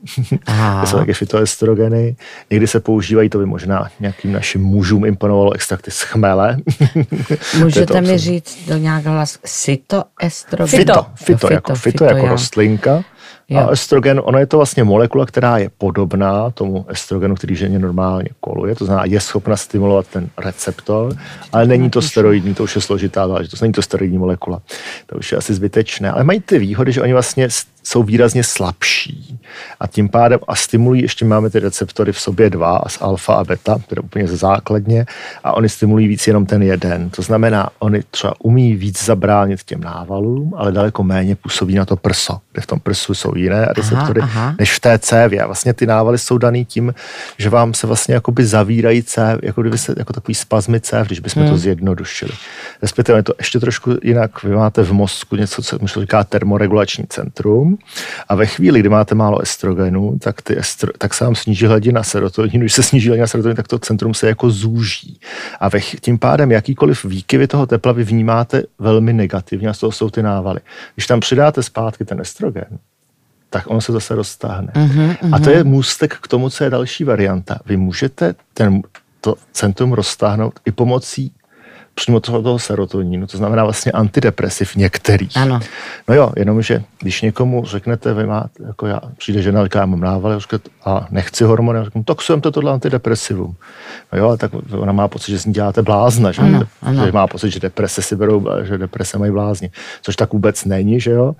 to 0.80 0.86
jsou 0.86 0.98
taky 0.98 1.14
fitoestrogeny. 1.14 2.16
Někdy 2.50 2.66
se 2.66 2.80
používají, 2.80 3.28
to 3.28 3.38
by 3.38 3.46
možná 3.46 3.88
nějakým 4.00 4.32
našim 4.32 4.62
mužům 4.62 5.04
imponovalo 5.04 5.52
extrakty 5.52 5.90
z 5.90 6.02
chmele. 6.02 6.56
Můžete 7.58 8.00
mi 8.00 8.18
říct 8.18 8.68
do 8.68 8.76
nějakého 8.76 9.14
hlas 9.14 9.38
fitoestrogen? 9.46 10.78
Fito, 10.78 11.06
fito, 11.14 11.36
fito, 11.38 11.52
jako, 11.52 11.74
fito, 11.74 11.90
fito 11.90 12.04
jako 12.04 12.28
rostlinka. 12.28 13.04
Jo. 13.50 13.58
A 13.60 13.70
estrogen, 13.70 14.20
ono 14.24 14.38
je 14.38 14.46
to 14.46 14.56
vlastně 14.56 14.84
molekula, 14.84 15.26
která 15.26 15.58
je 15.58 15.70
podobná 15.78 16.50
tomu 16.50 16.86
estrogenu, 16.88 17.34
který 17.34 17.56
ženě 17.56 17.78
normálně 17.78 18.28
koluje, 18.40 18.74
to 18.74 18.84
znamená, 18.84 19.04
je 19.04 19.20
schopna 19.20 19.56
stimulovat 19.56 20.06
ten 20.06 20.30
receptor, 20.38 21.16
ale 21.52 21.66
není 21.66 21.90
to 21.90 22.02
steroidní, 22.02 22.54
to 22.54 22.62
už 22.62 22.74
je 22.74 22.80
složitá 22.80 23.28
záležitost, 23.28 23.60
není 23.60 23.72
to 23.72 23.82
steroidní 23.82 24.18
molekula. 24.18 24.62
To 25.06 25.18
už 25.18 25.32
je 25.32 25.38
asi 25.38 25.54
zbytečné, 25.54 26.10
ale 26.10 26.24
mají 26.24 26.40
ty 26.40 26.58
výhody, 26.58 26.92
že 26.92 27.02
oni 27.02 27.12
vlastně 27.12 27.48
jsou 27.88 28.02
výrazně 28.02 28.44
slabší 28.44 29.40
a 29.80 29.86
tím 29.86 30.08
pádem 30.08 30.40
a 30.48 30.56
stimulují, 30.56 31.02
ještě 31.02 31.24
máme 31.24 31.50
ty 31.50 31.58
receptory 31.58 32.12
v 32.12 32.20
sobě 32.20 32.50
dva, 32.50 32.80
z 32.86 32.98
alfa 33.00 33.34
a 33.34 33.44
beta, 33.44 33.78
které 33.86 34.02
úplně 34.02 34.26
základně 34.26 35.06
a 35.44 35.52
oni 35.52 35.68
stimulují 35.68 36.08
víc 36.08 36.26
jenom 36.26 36.46
ten 36.46 36.62
jeden. 36.62 37.10
To 37.10 37.22
znamená, 37.22 37.68
oni 37.78 38.02
třeba 38.10 38.34
umí 38.38 38.74
víc 38.74 39.04
zabránit 39.04 39.62
těm 39.62 39.80
návalům, 39.80 40.54
ale 40.56 40.72
daleko 40.72 41.02
méně 41.02 41.36
působí 41.36 41.74
na 41.74 41.84
to 41.84 41.96
prso, 41.96 42.38
kde 42.52 42.62
v 42.62 42.66
tom 42.66 42.80
prsu 42.80 43.14
jsou 43.14 43.32
jiné 43.36 43.66
receptory 43.76 44.20
aha, 44.20 44.42
aha. 44.42 44.54
než 44.58 44.74
v 44.74 44.80
té 44.80 44.98
cévě. 44.98 45.42
A 45.42 45.46
vlastně 45.46 45.74
ty 45.74 45.86
návaly 45.86 46.18
jsou 46.18 46.38
daný 46.38 46.64
tím, 46.64 46.94
že 47.38 47.50
vám 47.50 47.74
se 47.74 47.86
vlastně 47.86 48.14
jakoby 48.14 48.46
zavírají 48.46 49.02
cév, 49.02 49.40
jako 49.42 49.60
kdyby 49.60 49.78
se 49.78 49.94
jako 49.96 50.12
takový 50.12 50.34
spazmy 50.34 50.80
cév, 50.80 51.06
když 51.06 51.20
bychom 51.20 51.42
hmm. 51.42 51.52
to 51.52 51.58
zjednodušili. 51.58 52.32
Respektive 52.82 53.18
je 53.18 53.22
to 53.22 53.32
ještě 53.38 53.60
trošku 53.60 53.90
jinak. 54.02 54.42
Vy 54.42 54.56
máte 54.56 54.82
v 54.82 54.92
mozku 54.92 55.36
něco, 55.36 55.62
co 55.62 55.78
se 55.88 56.00
říká 56.00 56.24
termoregulační 56.24 57.04
centrum, 57.08 57.77
a 58.28 58.34
ve 58.34 58.46
chvíli, 58.46 58.80
kdy 58.80 58.88
máte 58.88 59.14
málo 59.14 59.40
estrogenu, 59.40 60.18
tak, 60.18 60.42
ty 60.42 60.58
estro, 60.58 60.92
tak 60.98 61.14
se 61.14 61.24
vám 61.24 61.34
sníží 61.34 61.66
hladina 61.66 62.02
serotoninu. 62.02 62.60
Když 62.60 62.72
se 62.72 62.82
sníží 62.82 63.08
hladina 63.08 63.26
serotoninu, 63.26 63.56
tak 63.56 63.68
to 63.68 63.78
centrum 63.78 64.14
se 64.14 64.28
jako 64.28 64.50
zúží. 64.50 65.20
A 65.60 65.68
ve, 65.68 65.80
tím 65.80 66.18
pádem 66.18 66.50
jakýkoliv 66.50 67.04
výkyvy 67.04 67.46
toho 67.46 67.66
tepla 67.66 67.92
vy 67.92 68.04
vnímáte 68.04 68.62
velmi 68.78 69.12
negativně 69.12 69.68
a 69.68 69.72
z 69.74 69.78
toho 69.78 69.92
jsou 69.92 70.10
ty 70.10 70.22
návaly. 70.22 70.60
Když 70.94 71.06
tam 71.06 71.20
přidáte 71.20 71.62
zpátky 71.62 72.04
ten 72.04 72.20
estrogen, 72.20 72.78
tak 73.50 73.64
on 73.66 73.80
se 73.80 73.92
zase 73.92 74.14
roztáhne. 74.14 74.72
Uh-huh, 74.74 75.16
uh-huh. 75.16 75.34
A 75.34 75.38
to 75.38 75.50
je 75.50 75.64
můstek 75.64 76.14
k 76.14 76.28
tomu, 76.28 76.50
co 76.50 76.64
je 76.64 76.70
další 76.70 77.04
varianta. 77.04 77.58
Vy 77.66 77.76
můžete 77.76 78.34
ten, 78.54 78.82
to 79.20 79.34
centrum 79.52 79.92
roztáhnout 79.92 80.60
i 80.64 80.72
pomocí 80.72 81.32
přímo 81.98 82.20
toho, 82.20 82.42
toho 82.42 82.58
serotoninu, 82.58 83.26
to 83.26 83.36
znamená 83.36 83.64
vlastně 83.64 83.92
antidepresiv 83.92 84.76
některých. 84.76 85.36
Ano. 85.36 85.60
No 86.08 86.14
jo, 86.14 86.32
jenomže 86.36 86.82
když 87.00 87.22
někomu 87.22 87.64
řeknete, 87.64 88.14
vy 88.14 88.26
máte, 88.26 88.62
jako 88.66 88.86
já, 88.86 89.00
přijde 89.18 89.42
žena, 89.42 89.64
říká, 89.64 89.80
já 89.80 89.86
mám 89.86 90.00
nával, 90.00 90.40
a 90.84 91.06
nechci 91.10 91.44
hormony, 91.44 91.84
řeknu, 91.84 92.04
tak 92.04 92.22
jsem 92.22 92.40
to 92.40 92.50
tohle 92.50 92.72
antidepresivum. 92.72 93.56
No 94.12 94.18
jo, 94.18 94.36
tak 94.36 94.50
ona 94.72 94.92
má 94.92 95.08
pocit, 95.08 95.32
že 95.32 95.38
s 95.38 95.46
ní 95.46 95.52
děláte 95.52 95.82
blázna, 95.82 96.32
že, 96.32 96.42
ano, 96.42 96.62
ano. 96.82 97.06
že 97.06 97.12
má 97.12 97.26
pocit, 97.26 97.50
že 97.50 97.60
deprese 97.60 98.02
si 98.02 98.16
berou, 98.16 98.46
že 98.62 98.78
deprese 98.78 99.18
mají 99.18 99.32
blázni, 99.32 99.70
což 100.02 100.16
tak 100.16 100.32
vůbec 100.32 100.64
není, 100.64 101.00
že 101.00 101.10
jo. 101.10 101.34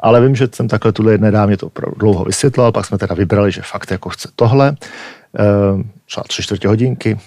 Ale 0.00 0.20
vím, 0.20 0.34
že 0.34 0.48
jsem 0.52 0.68
takhle 0.68 0.92
tuhle 0.92 1.12
jedné 1.12 1.30
dámě 1.30 1.56
to 1.56 1.70
dlouho 1.96 2.24
vysvětlil, 2.24 2.72
pak 2.72 2.86
jsme 2.86 2.98
teda 2.98 3.14
vybrali, 3.14 3.52
že 3.52 3.62
fakt 3.64 3.90
jako 3.90 4.08
chce 4.08 4.28
tohle. 4.36 4.76
Ehm, 5.38 5.90
třeba 6.06 6.24
tři 6.28 6.42
čtvrtě 6.42 6.68
hodinky, 6.68 7.18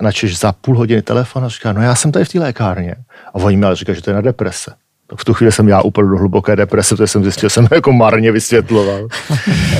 načež 0.00 0.38
za 0.38 0.52
půl 0.52 0.76
hodiny 0.76 1.02
telefon 1.02 1.44
a 1.44 1.48
říká, 1.48 1.72
no 1.72 1.82
já 1.82 1.94
jsem 1.94 2.12
tady 2.12 2.24
v 2.24 2.28
té 2.28 2.40
lékárně. 2.40 2.94
A 3.26 3.34
oni 3.34 3.56
mi 3.56 3.66
ale 3.66 3.76
říkají, 3.76 3.96
že 3.96 4.02
to 4.02 4.10
je 4.10 4.14
na 4.14 4.20
deprese. 4.20 4.74
V 5.16 5.24
tu 5.24 5.34
chvíli 5.34 5.52
jsem 5.52 5.68
já 5.68 5.82
úplně 5.82 6.10
do 6.10 6.16
hluboké 6.16 6.56
deprese, 6.56 6.94
protože 6.94 7.06
jsem 7.06 7.22
zjistil, 7.22 7.48
že 7.48 7.50
jsem 7.50 7.68
jako 7.74 7.92
marně 7.92 8.32
vysvětloval. 8.32 9.08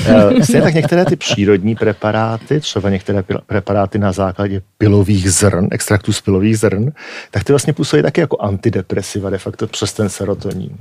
Eh, 0.07 0.45
stejně 0.45 0.63
tak 0.63 0.75
některé 0.75 1.05
ty 1.05 1.17
přírodní 1.17 1.75
preparáty, 1.75 2.61
třeba 2.61 2.91
některé 2.91 3.25
preparáty 3.47 3.99
na 3.99 4.13
základě 4.13 4.63
pilových 4.79 5.33
zrn, 5.33 5.69
extraktů 5.71 6.13
z 6.13 6.21
pilových 6.21 6.59
zrn, 6.59 6.93
tak 7.31 7.45
ty 7.45 7.53
vlastně 7.53 7.73
působí 7.73 8.03
taky 8.03 8.21
jako 8.21 8.37
antidepresiva 8.41 9.31
de 9.31 9.39
facto 9.39 9.67
přes 9.67 9.93
ten 9.93 10.09
serotonin. 10.09 10.77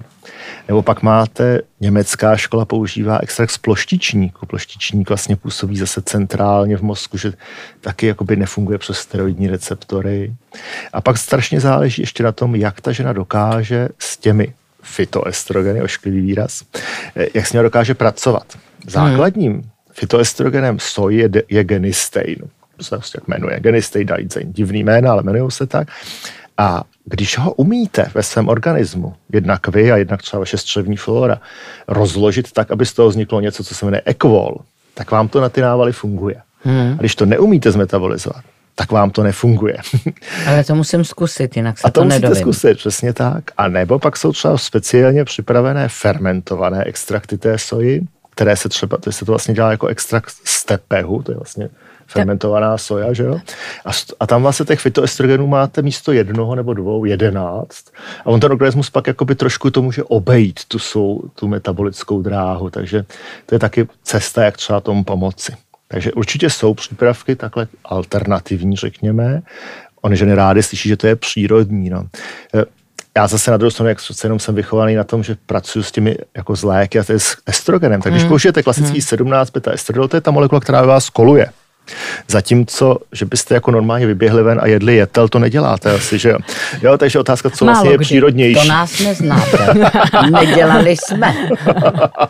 Nebo 0.68 0.82
pak 0.82 1.02
máte, 1.02 1.62
německá 1.80 2.38
škola 2.38 2.66
používá 2.66 3.20
extrakt 3.22 3.52
z 3.52 3.58
ploštičníku. 3.58 4.46
Ploštičník 4.46 5.10
vlastně 5.10 5.36
působí 5.36 5.78
zase 5.78 6.02
centrálně 6.02 6.78
v 6.78 6.82
mozku, 6.82 7.18
že 7.18 7.34
taky 7.82 8.08
jakoby 8.08 8.36
nefunguje 8.36 8.78
přes 8.78 8.98
steroidní 8.98 9.48
receptory. 9.48 10.34
A 10.94 11.02
pak 11.02 11.18
strašně 11.18 11.60
záleží 11.60 12.02
ještě 12.02 12.24
na 12.24 12.32
tom, 12.32 12.56
jak 12.56 12.82
ta 12.82 12.92
žena 12.92 13.14
dokáže 13.14 13.90
s 14.00 14.18
těmi 14.18 14.43
fitoestrogeny, 14.84 15.82
ošklivý 15.82 16.22
výraz, 16.22 16.64
eh, 17.16 17.28
jak 17.34 17.48
s 17.48 17.54
ním 17.54 17.64
dokáže 17.64 17.94
pracovat. 17.94 18.54
Základním 18.88 19.70
fitoestrogenem 19.92 20.80
soji 20.80 21.18
je, 21.18 21.30
je 21.50 21.64
genistein. 21.64 22.38
To 22.78 22.84
se 22.84 22.98
prostě 22.98 23.18
jak 23.18 23.28
jmenuje. 23.28 23.60
Genistein, 23.60 24.08
divný 24.44 24.84
jména, 24.84 25.12
ale 25.12 25.24
jmenují 25.24 25.52
se 25.52 25.66
tak. 25.68 25.88
A 26.58 26.84
když 27.06 27.38
ho 27.38 27.54
umíte 27.54 28.12
ve 28.14 28.24
svém 28.24 28.50
organismu, 28.50 29.14
jednak 29.34 29.68
vy 29.68 29.92
a 29.92 29.98
jednak 29.98 30.22
třeba 30.22 30.40
vaše 30.40 30.58
střevní 30.58 30.98
flora, 30.98 31.42
rozložit 31.88 32.52
tak, 32.52 32.72
aby 32.72 32.86
z 32.86 32.94
toho 32.94 33.10
vzniklo 33.10 33.42
něco, 33.42 33.64
co 33.64 33.76
se 33.76 33.86
jmenuje 33.86 34.02
ekvol, 34.06 34.58
tak 34.94 35.12
vám 35.12 35.28
to 35.28 35.42
na 35.42 35.50
ty 35.50 35.62
návaly 35.62 35.92
funguje. 35.92 36.36
Hmm. 36.64 36.94
A 36.94 37.00
když 37.00 37.16
to 37.16 37.26
neumíte 37.26 37.72
zmetabolizovat, 37.72 38.44
tak 38.76 38.92
vám 38.92 39.10
to 39.12 39.24
nefunguje. 39.24 39.78
Ale 40.48 40.64
to 40.64 40.76
musím 40.76 41.04
zkusit, 41.04 41.56
jinak 41.56 41.78
se 41.78 41.88
a 41.88 41.92
to, 41.92 42.00
to 42.00 42.06
musíte 42.06 42.20
nedovím. 42.20 42.42
zkusit, 42.42 42.78
přesně 42.78 43.14
tak. 43.14 43.44
A 43.58 43.68
nebo 43.68 44.00
pak 44.00 44.18
jsou 44.18 44.32
třeba 44.32 44.58
speciálně 44.58 45.26
připravené 45.26 45.88
fermentované 45.90 46.84
extrakty 46.84 47.38
té 47.38 47.58
soji, 47.58 48.02
které 48.30 48.56
se 48.56 48.70
třeba, 48.70 48.98
to 48.98 49.12
se 49.12 49.26
to 49.26 49.32
vlastně 49.32 49.54
dělá 49.54 49.72
jako 49.72 49.88
extrakt 49.88 50.30
z 50.44 50.66
tepehu, 50.66 51.24
to 51.24 51.32
je 51.32 51.36
vlastně 51.36 51.70
fermentovaná 52.08 52.78
soja, 52.78 53.14
že 53.14 53.24
jo? 53.24 53.40
A, 53.86 53.90
a 54.20 54.28
tam 54.28 54.42
vlastně 54.42 54.66
těch 54.66 54.80
fytoestrogenů 54.80 55.48
máte 55.48 55.82
místo 55.82 56.12
jednoho 56.12 56.56
nebo 56.56 56.74
dvou, 56.74 57.06
jedenáct. 57.06 57.86
A 58.20 58.26
on 58.26 58.40
ten 58.40 58.52
organismus 58.52 58.90
pak 58.90 59.08
jakoby 59.08 59.36
trošku 59.36 59.70
to 59.70 59.82
může 59.82 60.04
obejít, 60.04 60.60
tu, 60.68 60.80
sou, 60.80 61.22
tu 61.36 61.48
metabolickou 61.48 62.22
dráhu, 62.22 62.70
takže 62.70 63.06
to 63.46 63.56
je 63.56 63.60
taky 63.60 63.88
cesta, 64.04 64.44
jak 64.44 64.58
třeba 64.58 64.80
tomu 64.80 65.04
pomoci. 65.04 65.54
Takže 65.94 66.12
určitě 66.12 66.50
jsou 66.50 66.74
přípravky 66.74 67.36
takhle 67.36 67.68
alternativní, 67.86 68.76
řekněme. 68.76 69.42
Oni 70.02 70.18
ženy 70.18 70.36
rády 70.36 70.64
slyší, 70.64 70.90
že 70.90 70.98
to 70.98 71.08
je 71.08 71.16
přírodní. 71.16 71.90
No. 71.90 72.04
E, 72.54 72.66
já 73.18 73.28
zase 73.28 73.52
na 73.52 73.58
druhou 73.58 73.72
stranu, 73.72 73.90
jak 73.90 73.98
jenom 74.24 74.40
jsem 74.40 74.56
vychovaný 74.56 74.96
na 74.96 75.04
tom, 75.04 75.24
že 75.24 75.36
pracuji 75.46 75.84
s 75.84 75.92
těmi 75.92 76.18
jako 76.38 76.56
z 76.56 76.64
léky 76.64 77.00
a 77.00 77.04
to 77.04 77.12
je 77.12 77.20
s 77.20 77.38
estrogenem. 77.46 78.02
Tak 78.02 78.14
když 78.14 78.24
hmm. 78.24 78.30
použijete 78.30 78.64
klasický 78.64 78.92
hmm. 78.92 79.02
17 79.02 79.50
beta 79.50 79.72
estradiol, 79.72 80.08
to 80.08 80.18
je 80.18 80.22
ta 80.22 80.32
molekula, 80.32 80.62
která 80.62 80.82
vás 80.82 81.10
koluje. 81.10 81.50
Zatímco, 82.28 82.98
že 83.12 83.26
byste 83.26 83.54
jako 83.54 83.72
normálně 83.72 84.08
vyběhli 84.08 84.44
ven 84.44 84.60
a 84.64 84.68
jedli 84.68 84.96
jetel, 84.96 85.28
to 85.28 85.40
neděláte 85.40 85.92
asi, 85.92 86.18
že 86.18 86.30
jo? 86.30 86.38
jo 86.82 86.98
takže 86.98 87.20
otázka, 87.20 87.50
co 87.50 87.66
Málo 87.66 87.74
vlastně 87.74 87.92
je 87.92 87.98
kdy. 87.98 88.06
přírodnější. 88.06 88.62
To 88.62 88.68
nás 88.68 89.00
neznáte. 89.00 89.74
Nedělali 90.32 90.96
jsme. 90.98 91.36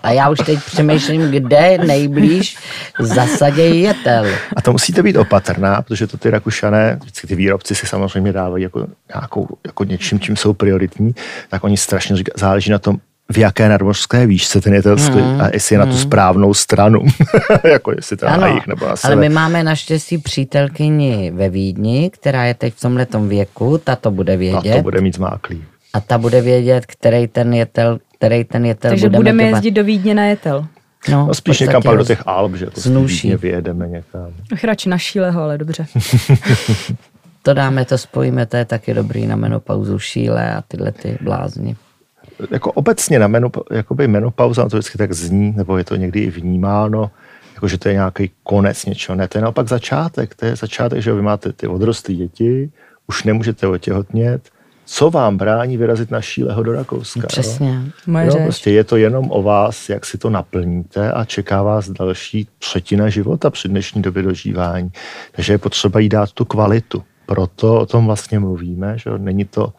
A 0.03 0.11
já 0.11 0.29
už 0.29 0.39
teď 0.45 0.59
přemýšlím, 0.65 1.31
kde 1.31 1.77
nejblíž 1.77 2.57
zasadějí 2.99 3.81
jetel. 3.81 4.25
A 4.55 4.61
to 4.61 4.71
musíte 4.71 5.03
být 5.03 5.17
opatrná, 5.17 5.81
protože 5.81 6.07
to 6.07 6.17
ty 6.17 6.29
Rakušané, 6.29 6.99
vždycky 7.01 7.27
ty 7.27 7.35
výrobci 7.35 7.75
si 7.75 7.87
samozřejmě 7.87 8.33
dávají 8.33 8.63
jako, 8.63 8.87
nějakou, 9.15 9.47
jako 9.65 9.83
něčím, 9.83 10.19
čím 10.19 10.35
jsou 10.35 10.53
prioritní, 10.53 11.15
tak 11.49 11.63
oni 11.63 11.77
strašně 11.77 12.15
říkají, 12.15 12.33
záleží 12.37 12.71
na 12.71 12.79
tom, 12.79 12.97
v 13.31 13.37
jaké 13.37 13.69
nadmořské 13.69 14.27
výšce 14.27 14.61
ten 14.61 14.73
jetel 14.73 14.97
stojí 14.97 15.25
mm, 15.25 15.41
a 15.41 15.49
jestli 15.53 15.75
je 15.75 15.79
mm. 15.79 15.85
na 15.85 15.85
tu 15.85 15.97
hmm. 15.97 16.01
správnou 16.01 16.53
stranu. 16.53 17.01
jako 17.63 17.91
jestli 17.91 18.17
to 18.17 18.25
na 18.25 18.47
jich 18.47 18.67
nebo 18.67 18.87
na 18.87 18.95
sebe. 18.95 19.13
Ale 19.13 19.21
my 19.21 19.29
máme 19.29 19.63
naštěstí 19.63 20.17
přítelkyni 20.17 21.31
ve 21.35 21.49
Vídni, 21.49 22.09
která 22.13 22.45
je 22.45 22.53
teď 22.53 22.73
v 22.73 22.81
tomhle 22.81 23.07
věku, 23.27 23.77
ta 23.77 23.95
to 23.95 24.11
bude 24.11 24.37
vědět. 24.37 24.73
A 24.73 24.75
to 24.75 24.81
bude 24.81 25.01
mít 25.01 25.15
zmáklý. 25.15 25.63
A 25.93 25.99
ta 25.99 26.17
bude 26.17 26.41
vědět, 26.41 26.85
který 26.85 27.27
ten 27.27 27.53
jetel, 27.53 27.99
který 28.17 28.43
ten 28.43 28.65
jetel 28.65 28.91
Takže 28.91 29.09
budeme, 29.09 29.19
budeme 29.19 29.43
jezdit 29.43 29.71
do 29.71 29.83
Vídně 29.83 30.13
na 30.13 30.25
jetel. 30.25 30.65
No, 31.09 31.25
no 31.27 31.33
spíš 31.33 31.59
někam 31.59 31.81
pak 31.81 31.97
do 31.97 32.05
těch 32.05 32.23
Alp, 32.25 32.55
že 32.55 32.65
to 32.65 32.89
Vídně 33.05 33.37
vyjedeme 33.37 33.87
někam. 33.87 34.27
Ach, 34.53 34.63
radši 34.63 34.89
na 34.89 34.97
Šíleho, 34.97 35.41
ale 35.41 35.57
dobře. 35.57 35.85
to 37.43 37.53
dáme, 37.53 37.85
to 37.85 37.97
spojíme, 37.97 38.45
to 38.45 38.57
je 38.57 38.65
taky 38.65 38.93
dobrý 38.93 39.27
na 39.27 39.35
menopauzu 39.35 39.99
Šíle 39.99 40.55
a 40.55 40.61
tyhle 40.67 40.91
ty 40.91 41.17
blázni 41.21 41.75
jako 42.51 42.71
obecně 42.71 43.19
na 43.19 43.27
menu, 43.27 43.51
jakoby 43.71 44.07
menopauza, 44.07 44.69
to 44.69 44.77
vždycky 44.77 44.97
tak 44.97 45.13
zní, 45.13 45.53
nebo 45.57 45.77
je 45.77 45.83
to 45.83 45.95
někdy 45.95 46.19
i 46.19 46.29
vnímáno, 46.29 47.11
jako 47.53 47.67
že 47.67 47.77
to 47.77 47.87
je 47.87 47.93
nějaký 47.93 48.31
konec 48.43 48.85
něčeho. 48.85 49.15
Ne, 49.15 49.27
to 49.27 49.37
je 49.37 49.41
naopak 49.41 49.67
začátek. 49.67 50.35
To 50.35 50.45
je 50.45 50.55
začátek, 50.55 51.01
že 51.01 51.13
vy 51.13 51.21
máte 51.21 51.53
ty 51.53 51.67
odrostlé 51.67 52.15
děti, 52.15 52.71
už 53.07 53.23
nemůžete 53.23 53.67
otěhotnět, 53.67 54.49
co 54.85 55.09
vám 55.09 55.37
brání 55.37 55.77
vyrazit 55.77 56.11
na 56.11 56.21
šíleho 56.21 56.63
do 56.63 56.71
Rakouska. 56.71 57.27
Přesně. 57.27 57.81
Moje 58.07 58.27
jo, 58.27 58.39
prostě 58.43 58.71
je 58.71 58.83
to 58.83 58.97
jenom 58.97 59.27
o 59.31 59.43
vás, 59.43 59.89
jak 59.89 60.05
si 60.05 60.17
to 60.17 60.29
naplníte 60.29 61.11
a 61.11 61.25
čeká 61.25 61.63
vás 61.63 61.89
další 61.89 62.47
třetina 62.59 63.09
života 63.09 63.49
při 63.49 63.67
dnešní 63.67 64.01
době 64.01 64.23
dožívání. 64.23 64.91
Takže 65.31 65.53
je 65.53 65.57
potřeba 65.57 65.99
jí 65.99 66.09
dát 66.09 66.31
tu 66.31 66.45
kvalitu 66.45 67.03
proto 67.25 67.79
o 67.79 67.85
tom 67.85 68.05
vlastně 68.05 68.39
mluvíme, 68.39 68.97
že 68.97 69.09
není 69.17 69.45
to, 69.45 69.73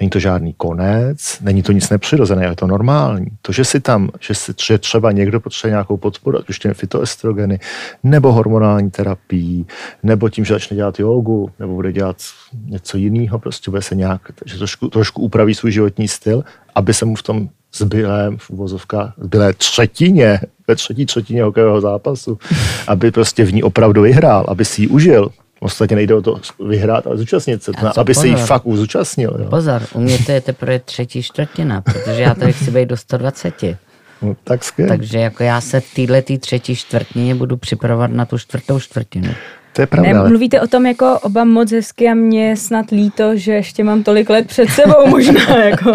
není 0.00 0.10
to 0.10 0.18
žádný 0.18 0.54
konec, 0.56 1.38
není 1.40 1.62
to 1.62 1.72
nic 1.72 1.90
nepřirozeného, 1.90 2.52
je 2.52 2.56
to 2.56 2.66
normální. 2.66 3.26
To, 3.42 3.52
že 3.52 3.64
si 3.64 3.80
tam, 3.80 4.10
že, 4.20 4.34
si, 4.34 4.52
že 4.66 4.78
třeba 4.78 5.12
někdo 5.12 5.40
potřebuje 5.40 5.72
nějakou 5.72 5.96
podporu, 5.96 6.38
ať 6.38 6.48
už 6.48 6.58
těmi 6.58 6.74
fitoestrogeny, 6.74 7.60
nebo 8.02 8.32
hormonální 8.32 8.90
terapii, 8.90 9.64
nebo 10.02 10.28
tím, 10.28 10.44
že 10.44 10.54
začne 10.54 10.76
dělat 10.76 10.98
jogu, 10.98 11.50
nebo 11.58 11.74
bude 11.74 11.92
dělat 11.92 12.16
něco 12.64 12.96
jiného, 12.96 13.38
prostě 13.38 13.70
bude 13.70 13.82
se 13.82 13.94
nějak, 13.94 14.20
že 14.44 14.58
trošku, 14.58 14.88
trošku 14.88 15.22
upraví 15.22 15.54
svůj 15.54 15.72
životní 15.72 16.08
styl, 16.08 16.44
aby 16.74 16.94
se 16.94 17.04
mu 17.04 17.14
v 17.14 17.22
tom 17.22 17.48
zbylém, 17.74 18.38
v 18.38 18.50
uvozovkách, 18.50 19.14
zbylé 19.18 19.52
třetině, 19.52 20.40
ve 20.68 20.76
třetí 20.76 21.06
třetině 21.06 21.42
hokejového 21.42 21.80
zápasu, 21.80 22.38
aby 22.86 23.10
prostě 23.10 23.44
v 23.44 23.52
ní 23.52 23.62
opravdu 23.62 24.02
vyhrál, 24.02 24.44
aby 24.48 24.64
si 24.64 24.82
ji 24.82 24.88
užil, 24.88 25.30
Ostatně 25.62 25.96
nejde 25.96 26.14
o 26.14 26.22
to 26.22 26.40
vyhrát, 26.68 27.06
ale 27.06 27.16
zúčastnit 27.16 27.62
se, 27.62 27.72
to, 27.72 28.00
aby 28.00 28.14
pozor. 28.14 28.22
se 28.22 28.28
jí 28.28 28.36
fakt 28.36 28.62
zúčastnil. 28.72 29.36
Jo. 29.38 29.50
Pozor, 29.50 29.82
u 29.94 30.00
mě 30.00 30.18
to 30.18 30.32
je 30.32 30.40
teprve 30.40 30.78
třetí 30.78 31.22
čtvrtina, 31.22 31.80
protože 31.80 32.22
já 32.22 32.34
tady 32.34 32.52
chci 32.52 32.70
být 32.70 32.88
do 32.88 32.96
120. 32.96 33.54
No, 34.22 34.36
tak. 34.44 34.60
Takže 34.88 35.18
jako 35.18 35.42
já 35.42 35.60
se 35.60 35.80
v 35.80 35.94
této 35.94 36.38
třetí 36.38 36.76
čtvrtině 36.76 37.34
budu 37.34 37.56
připravovat 37.56 38.10
na 38.10 38.24
tu 38.24 38.38
čtvrtou 38.38 38.80
čtvrtinu. 38.80 39.34
To 39.72 39.80
je 39.82 39.86
pravda. 39.86 40.12
Ne, 40.12 40.18
ale... 40.18 40.28
Mluvíte 40.28 40.60
o 40.60 40.66
tom 40.66 40.86
jako 40.86 41.18
oba 41.22 41.44
moc 41.44 41.72
hezky 41.72 42.08
a 42.08 42.14
mě 42.14 42.56
snad 42.56 42.90
líto, 42.90 43.36
že 43.36 43.52
ještě 43.52 43.84
mám 43.84 44.02
tolik 44.02 44.30
let 44.30 44.46
před 44.46 44.68
sebou 44.68 45.06
možná. 45.06 45.42
Jako. 45.62 45.92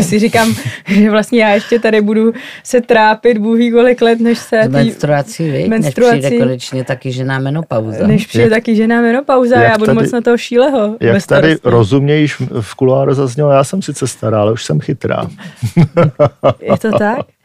si 0.00 0.18
říkám, 0.18 0.54
že 0.86 1.10
vlastně 1.10 1.42
já 1.42 1.50
ještě 1.50 1.78
tady 1.78 2.00
budu 2.00 2.32
se 2.64 2.80
trápit 2.80 3.38
Bůh 3.38 3.58
ví 3.58 3.70
kolik 3.70 4.02
let, 4.02 4.20
než 4.20 4.38
se... 4.38 4.62
S 4.62 4.68
menstruací, 4.68 5.52
tý... 5.52 5.68
menstruací, 5.68 6.16
než 6.16 6.24
přijde 6.24 6.44
konečně 6.44 6.84
taky 6.84 7.12
žena 7.12 7.38
menopauza. 7.38 8.06
Než 8.06 8.26
přijde 8.26 8.44
jak, 8.44 8.52
taky 8.52 8.76
žena 8.76 9.00
menopauza, 9.00 9.60
já 9.60 9.78
budu 9.78 9.86
tady, 9.86 9.98
moc 9.98 10.12
na 10.12 10.20
toho 10.20 10.38
šíleho. 10.38 10.96
Jak 11.00 11.26
tady 11.26 11.56
rozumně 11.64 12.16
již 12.16 12.42
v 12.60 12.74
kuloáru 12.74 13.14
zaznělo, 13.14 13.50
já 13.50 13.64
jsem 13.64 13.82
sice 13.82 14.06
stará, 14.06 14.40
ale 14.40 14.52
už 14.52 14.64
jsem 14.64 14.80
chytrá. 14.80 15.26
Je 16.60 16.78
to 16.78 16.98
tak? 16.98 17.18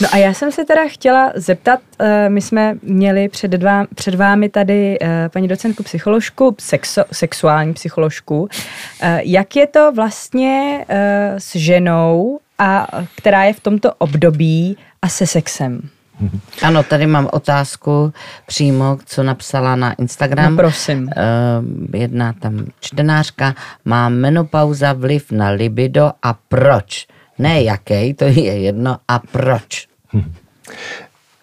No 0.00 0.08
a 0.12 0.16
já 0.16 0.34
jsem 0.34 0.52
se 0.52 0.64
teda 0.64 0.88
chtěla 0.88 1.32
zeptat, 1.34 1.80
eh, 1.98 2.28
my 2.28 2.40
jsme 2.40 2.74
měli 2.82 3.28
před, 3.28 3.50
dva, 3.50 3.86
před 3.94 4.14
vámi 4.14 4.48
tady 4.48 4.98
eh, 5.00 5.28
paní 5.28 5.48
docentku 5.48 5.82
psycholožku, 5.82 6.56
sexo, 6.60 7.04
sexuální 7.12 7.74
psycholožku. 7.74 8.48
Eh, 9.00 9.20
jak 9.24 9.56
je 9.56 9.66
to 9.66 9.92
vlastně 9.92 10.84
s 11.38 11.56
ženou, 11.56 12.38
a 12.58 12.86
která 13.16 13.44
je 13.44 13.52
v 13.52 13.60
tomto 13.60 13.94
období 13.94 14.76
a 15.02 15.08
se 15.08 15.26
sexem? 15.26 15.80
Ano, 16.62 16.82
tady 16.82 17.06
mám 17.06 17.28
otázku 17.32 18.12
přímo, 18.46 18.98
co 19.04 19.22
napsala 19.22 19.76
na 19.76 19.92
Instagram. 19.92 20.56
No, 20.56 20.62
prosím. 20.62 21.10
Jedna 21.94 22.32
tam 22.32 22.66
čtenářka. 22.80 23.54
Má 23.84 24.08
menopauza 24.08 24.92
vliv 24.92 25.32
na 25.32 25.48
libido 25.48 26.12
a 26.22 26.34
proč? 26.48 27.06
Ne 27.38 27.62
jaký, 27.62 28.14
to 28.14 28.24
je 28.24 28.58
jedno. 28.60 28.96
A 29.08 29.18
proč? 29.18 29.86
Hm. 30.12 30.32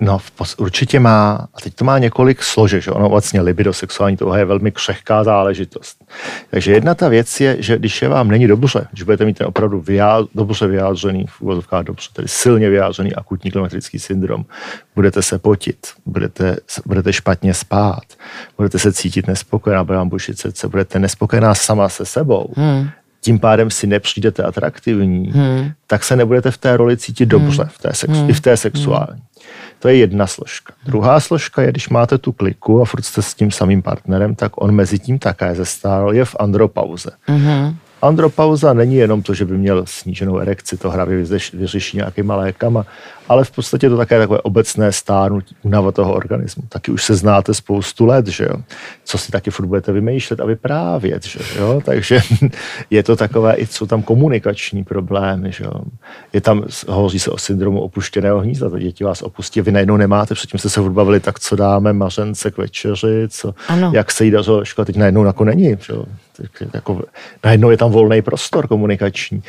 No, 0.03 0.19
určitě 0.57 0.99
má, 0.99 1.47
a 1.53 1.61
teď 1.63 1.75
to 1.75 1.85
má 1.85 1.97
několik 1.97 2.43
složek, 2.43 2.83
že 2.83 2.91
ono 2.91 3.09
vlastně 3.09 3.41
libido, 3.41 3.73
sexuální 3.73 4.17
touha 4.17 4.37
je 4.37 4.45
velmi 4.45 4.71
křehká 4.71 5.23
záležitost. 5.23 6.03
Takže 6.49 6.71
jedna 6.71 6.95
ta 6.95 7.09
věc 7.09 7.39
je, 7.39 7.55
že 7.59 7.77
když 7.77 8.01
je 8.01 8.09
vám 8.09 8.27
není 8.27 8.47
dobře, 8.47 8.87
když 8.91 9.03
budete 9.03 9.25
mít 9.25 9.37
ten 9.37 9.47
opravdu 9.47 9.81
vyjá, 9.81 10.19
dobře 10.35 10.67
vyjádřený, 10.67 11.25
v 11.27 11.41
úvozovkách 11.41 11.83
dobře, 11.83 12.09
tedy 12.13 12.27
silně 12.27 12.69
vyjádřený 12.69 13.15
akutní 13.15 13.51
klimatický 13.51 13.99
syndrom, 13.99 14.45
budete 14.95 15.21
se 15.21 15.39
potit, 15.39 15.87
budete, 16.05 16.57
budete 16.85 17.13
špatně 17.13 17.53
spát, 17.53 18.03
budete 18.57 18.79
se 18.79 18.93
cítit 18.93 19.27
nespokojená, 19.27 19.83
bude 19.83 19.97
vám 19.97 20.09
bušit 20.09 20.39
srdce, 20.39 20.67
budete 20.67 20.99
nespokojená 20.99 21.55
sama 21.55 21.89
se 21.89 22.05
sebou, 22.05 22.53
hmm 22.57 22.89
tím 23.21 23.39
pádem 23.39 23.69
si 23.69 23.87
nepřijdete 23.87 24.43
atraktivní, 24.43 25.31
hmm. 25.31 25.71
tak 25.87 26.03
se 26.03 26.15
nebudete 26.15 26.51
v 26.51 26.57
té 26.57 26.77
roli 26.77 26.97
cítit 26.97 27.25
dobře, 27.25 27.69
v 27.71 27.77
té, 27.77 27.93
sexu, 27.93 28.19
hmm. 28.19 28.29
i 28.29 28.33
v 28.33 28.39
té 28.39 28.57
sexuální. 28.57 29.21
To 29.79 29.87
je 29.87 29.95
jedna 29.95 30.27
složka. 30.27 30.73
Druhá 30.85 31.19
složka 31.19 31.61
je, 31.61 31.71
když 31.71 31.89
máte 31.89 32.17
tu 32.17 32.31
kliku 32.31 32.81
a 32.81 32.85
furt 32.85 33.05
jste 33.05 33.21
s 33.21 33.33
tím 33.33 33.51
samým 33.51 33.81
partnerem, 33.81 34.35
tak 34.35 34.61
on 34.61 34.71
mezi 34.71 34.99
tím 34.99 35.19
také 35.19 35.55
zestárl, 35.55 36.13
je 36.13 36.25
v 36.25 36.35
andropauze. 36.39 37.09
Mm-hmm. 37.29 37.75
Andropauza 38.01 38.73
není 38.73 38.95
jenom 38.95 39.21
to, 39.21 39.33
že 39.33 39.45
by 39.45 39.57
měl 39.57 39.83
sníženou 39.85 40.37
erekci, 40.37 40.77
to 40.77 40.89
hravě 40.89 41.25
vyřeší 41.53 41.97
nějakýma 41.97 42.35
lékama, 42.35 42.85
ale 43.29 43.43
v 43.43 43.51
podstatě 43.51 43.89
to 43.89 43.97
také 43.97 44.19
takové 44.19 44.39
obecné 44.39 44.91
stárnutí, 44.91 45.55
únava 45.61 45.91
toho 45.91 46.13
organismu. 46.13 46.63
Taky 46.69 46.91
už 46.91 47.03
se 47.03 47.15
znáte 47.15 47.53
spoustu 47.53 48.05
let, 48.05 48.27
že 48.27 48.43
jo? 48.43 48.55
Co 49.03 49.17
si 49.17 49.31
taky 49.31 49.51
furt 49.51 49.65
budete 49.65 49.91
vymýšlet 49.91 50.39
a 50.39 50.45
vyprávět, 50.45 51.25
že 51.25 51.39
jo? 51.59 51.81
Takže 51.85 52.19
je 52.89 53.03
to 53.03 53.15
takové, 53.15 53.55
i 53.55 53.65
jsou 53.65 53.85
tam 53.85 54.03
komunikační 54.03 54.83
problémy, 54.83 55.51
že 55.51 55.63
jo? 55.63 55.71
Je 56.33 56.41
tam, 56.41 56.63
hovoří 56.87 57.19
se 57.19 57.31
o 57.31 57.37
syndromu 57.37 57.81
opuštěného 57.81 58.39
hnízda, 58.39 58.69
to 58.69 58.79
děti 58.79 59.03
vás 59.03 59.21
opustí, 59.21 59.61
vy 59.61 59.71
najednou 59.71 59.97
nemáte, 59.97 60.33
předtím 60.33 60.59
jste 60.59 60.69
se 60.69 60.81
furt 60.81 60.91
bavili, 60.91 61.19
tak 61.19 61.39
co 61.39 61.55
dáme 61.55 61.93
mařence 61.93 62.51
k 62.51 62.57
večeři, 62.57 63.27
co, 63.29 63.53
ano. 63.67 63.91
jak 63.93 64.11
se 64.11 64.25
jí 64.25 64.31
dařilo, 64.31 64.63
teď 64.85 64.97
najednou 64.97 65.25
jako 65.25 65.45
není, 65.45 65.77
že 65.79 65.93
jo? 65.93 66.05
Jako, 66.73 67.01
najednou 67.43 67.69
je 67.69 67.77
tam 67.77 67.91
volný 67.91 68.21
prostor 68.21 68.67
komunikační. 68.67 69.43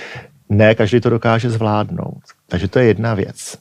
Ne, 0.49 0.75
každý 0.75 1.01
to 1.01 1.11
dokáže 1.11 1.51
zvládnout. 1.51 2.23
Takže 2.49 2.69
to 2.69 2.79
je 2.79 2.85
jedna 2.85 3.15
věc. 3.15 3.59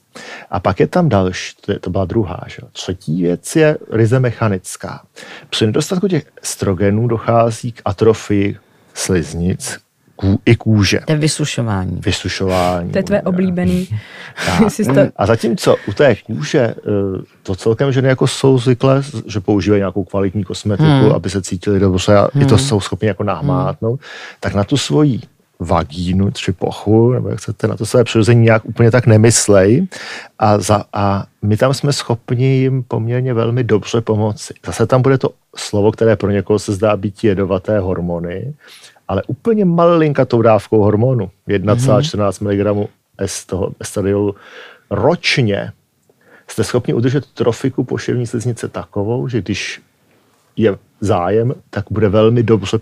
A 0.50 0.60
pak 0.60 0.80
je 0.80 0.88
tam 0.88 1.10
další, 1.10 1.56
to, 1.62 1.72
je, 1.72 1.80
to 1.80 1.90
byla 1.90 2.06
druhá. 2.06 2.44
Že? 2.48 2.58
Třetí 2.72 3.22
věc 3.22 3.56
je 3.56 3.78
ryze 3.92 4.20
mechanická. 4.20 5.02
Při 5.50 5.66
nedostatku 5.66 6.08
těch 6.08 6.32
estrogenů 6.44 7.08
dochází 7.08 7.72
k 7.72 7.82
atrofii 7.86 8.58
sliznic, 8.94 9.78
ků, 10.22 10.40
i 10.46 10.56
kůže. 10.56 11.00
To 11.06 11.12
je 11.12 11.18
vysušování. 11.18 12.00
Vysušování. 12.06 12.92
To 12.92 12.98
je 12.98 13.04
tvé 13.04 13.22
oblíbený. 13.22 13.88
A 15.16 15.26
zatímco 15.26 15.76
u 15.88 15.94
té 15.94 16.16
kůže 16.16 16.60
eh, 16.60 16.74
to 17.44 17.56
celkem 17.56 17.92
ženy 17.92 18.08
jako 18.08 18.28
jsou 18.28 18.58
zvyklé, 18.58 19.02
že 19.26 19.40
používají 19.40 19.80
nějakou 19.80 20.04
kvalitní 20.04 20.44
kosmetiku, 20.44 20.90
hmm. 20.90 21.12
aby 21.12 21.30
se 21.30 21.42
cítili 21.42 21.80
dobře 21.80 22.18
a 22.18 22.28
hmm. 22.34 22.44
i 22.44 22.46
to 22.46 22.56
hmm. 22.56 22.66
jsou 22.66 22.80
schopni 22.80 23.08
jako 23.08 23.24
nahmátnout, 23.24 24.00
hmm. 24.00 24.10
tak 24.40 24.54
na 24.54 24.64
tu 24.64 24.78
svoji 24.78 25.20
vagínu 25.62 26.32
či 26.32 26.52
pochu, 26.52 27.12
nebo 27.12 27.30
jak 27.30 27.40
chcete, 27.40 27.68
na 27.68 27.78
to 27.78 27.86
své 27.86 28.04
přirození 28.04 28.42
nějak 28.42 28.66
úplně 28.66 28.92
tak 28.92 29.08
nemyslej 29.08 29.88
a, 30.40 30.58
za, 30.58 30.84
a 30.94 31.26
my 31.42 31.58
tam 31.58 31.74
jsme 31.74 31.94
schopni 31.94 32.46
jim 32.46 32.84
poměrně 32.84 33.34
velmi 33.34 33.64
dobře 33.64 34.02
pomoci. 34.02 34.54
Zase 34.66 34.88
tam 34.88 35.02
bude 35.02 35.18
to 35.18 35.30
slovo, 35.56 35.92
které 35.92 36.16
pro 36.16 36.32
někoho 36.32 36.60
se 36.60 36.74
zdá 36.74 36.98
být 36.98 37.24
jedovaté 37.24 37.80
hormony, 37.80 38.54
ale 39.12 39.24
úplně 39.28 39.66
malinkatou 39.66 40.42
dávkou 40.42 40.82
hormonu, 40.82 41.32
1,14 41.48 42.44
mg 42.44 42.90
z 43.26 43.46
toho 43.46 43.72
estradiolu 43.80 44.36
ročně, 44.90 45.72
jste 46.48 46.64
schopni 46.64 46.94
udržet 46.94 47.26
trofiku 47.26 47.84
poševní 47.84 48.28
sliznice 48.28 48.68
takovou, 48.68 49.28
že 49.28 49.42
když 49.42 49.82
je 50.56 50.78
zájem, 51.02 51.54
tak 51.70 51.86
bude 51.92 52.10
velmi 52.10 52.44
dobře 52.44 52.80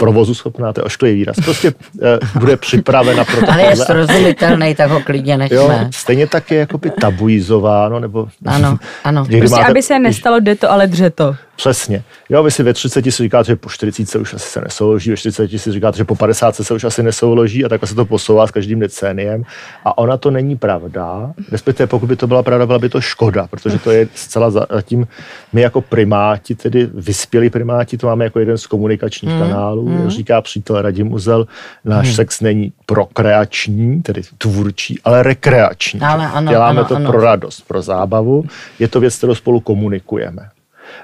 provozu 0.00 0.34
schopná, 0.34 0.72
to 0.72 0.80
je 0.80 0.84
ošklivý 0.84 1.14
výraz, 1.14 1.36
prostě 1.44 1.70
uh, 1.70 2.40
bude 2.40 2.56
připravena 2.56 3.24
pro 3.24 3.40
to. 3.40 3.52
Ale 3.52 3.62
je 3.62 3.76
srozumitelný, 3.76 4.74
tak 4.74 4.90
ho 4.90 5.00
klidně 5.00 5.36
nechme. 5.36 5.56
Jo, 5.56 5.70
stejně 5.90 6.26
tak 6.26 6.50
je 6.50 6.58
jakoby 6.58 6.90
tabuizováno, 6.90 8.00
nebo... 8.00 8.28
Ano, 8.46 8.78
ano. 9.04 9.24
Prostě, 9.24 9.56
máte, 9.56 9.70
aby 9.70 9.82
se 9.82 9.98
nestalo, 9.98 10.40
jde 10.40 10.54
to, 10.54 10.72
ale 10.72 10.86
dře 10.86 11.10
to. 11.10 11.36
Přesně. 11.58 12.02
Jo, 12.28 12.42
vy 12.42 12.50
si 12.50 12.62
ve 12.62 12.72
30 12.72 13.04
si 13.04 13.10
říkáte, 13.10 13.46
že 13.46 13.56
po 13.56 13.68
40 13.68 14.08
se 14.08 14.18
už 14.18 14.34
asi 14.34 14.48
se 14.48 14.60
nesouloží, 14.60 15.10
ve 15.10 15.16
40 15.16 15.58
si 15.58 15.72
říkáte, 15.72 15.98
že 15.98 16.04
po 16.04 16.14
50 16.14 16.56
se 16.56 16.74
už 16.74 16.84
asi 16.84 17.02
nesouloží 17.02 17.64
a 17.64 17.68
takhle 17.68 17.88
se 17.88 17.94
to 17.94 18.04
posouvá 18.04 18.46
s 18.46 18.50
každým 18.50 18.78
decéniem. 18.78 19.42
A 19.84 19.98
ona 19.98 20.16
to 20.16 20.30
není 20.30 20.56
pravda, 20.56 21.32
respektive 21.52 21.86
pokud 21.86 22.06
by 22.06 22.16
to 22.16 22.26
byla 22.26 22.42
pravda, 22.42 22.66
byla 22.66 22.78
by 22.78 22.88
to 22.88 23.00
škoda, 23.00 23.46
protože 23.46 23.78
to 23.78 23.90
je 23.90 24.08
zcela 24.14 24.50
zatím, 24.50 25.06
my 25.52 25.60
jako 25.60 25.80
primáti, 25.80 26.54
tedy 26.54 26.88
vyspělí 26.94 27.50
primáti, 27.50 27.98
to 27.98 28.06
máme 28.06 28.24
jako 28.24 28.38
jeden 28.38 28.58
z 28.58 28.66
komunikačních 28.66 29.32
hmm. 29.32 29.40
kanálů, 29.40 29.87
hmm. 29.96 30.10
říká 30.10 30.40
přítel 30.40 30.82
Radim 30.82 31.12
Uzel, 31.12 31.46
náš 31.84 32.06
hmm. 32.06 32.14
sex 32.14 32.40
není 32.40 32.72
prokreační, 32.86 34.02
tedy 34.02 34.22
tvůrčí, 34.38 35.00
ale 35.04 35.22
rekreační. 35.22 36.00
Ale 36.00 36.26
ano, 36.26 36.50
Děláme 36.50 36.80
ano, 36.80 36.88
to 36.88 36.96
ano. 36.96 37.10
pro 37.10 37.20
radost, 37.20 37.60
pro 37.68 37.82
zábavu, 37.82 38.44
je 38.78 38.88
to 38.88 39.00
věc, 39.00 39.16
kterou 39.16 39.34
spolu 39.34 39.60
komunikujeme. 39.60 40.48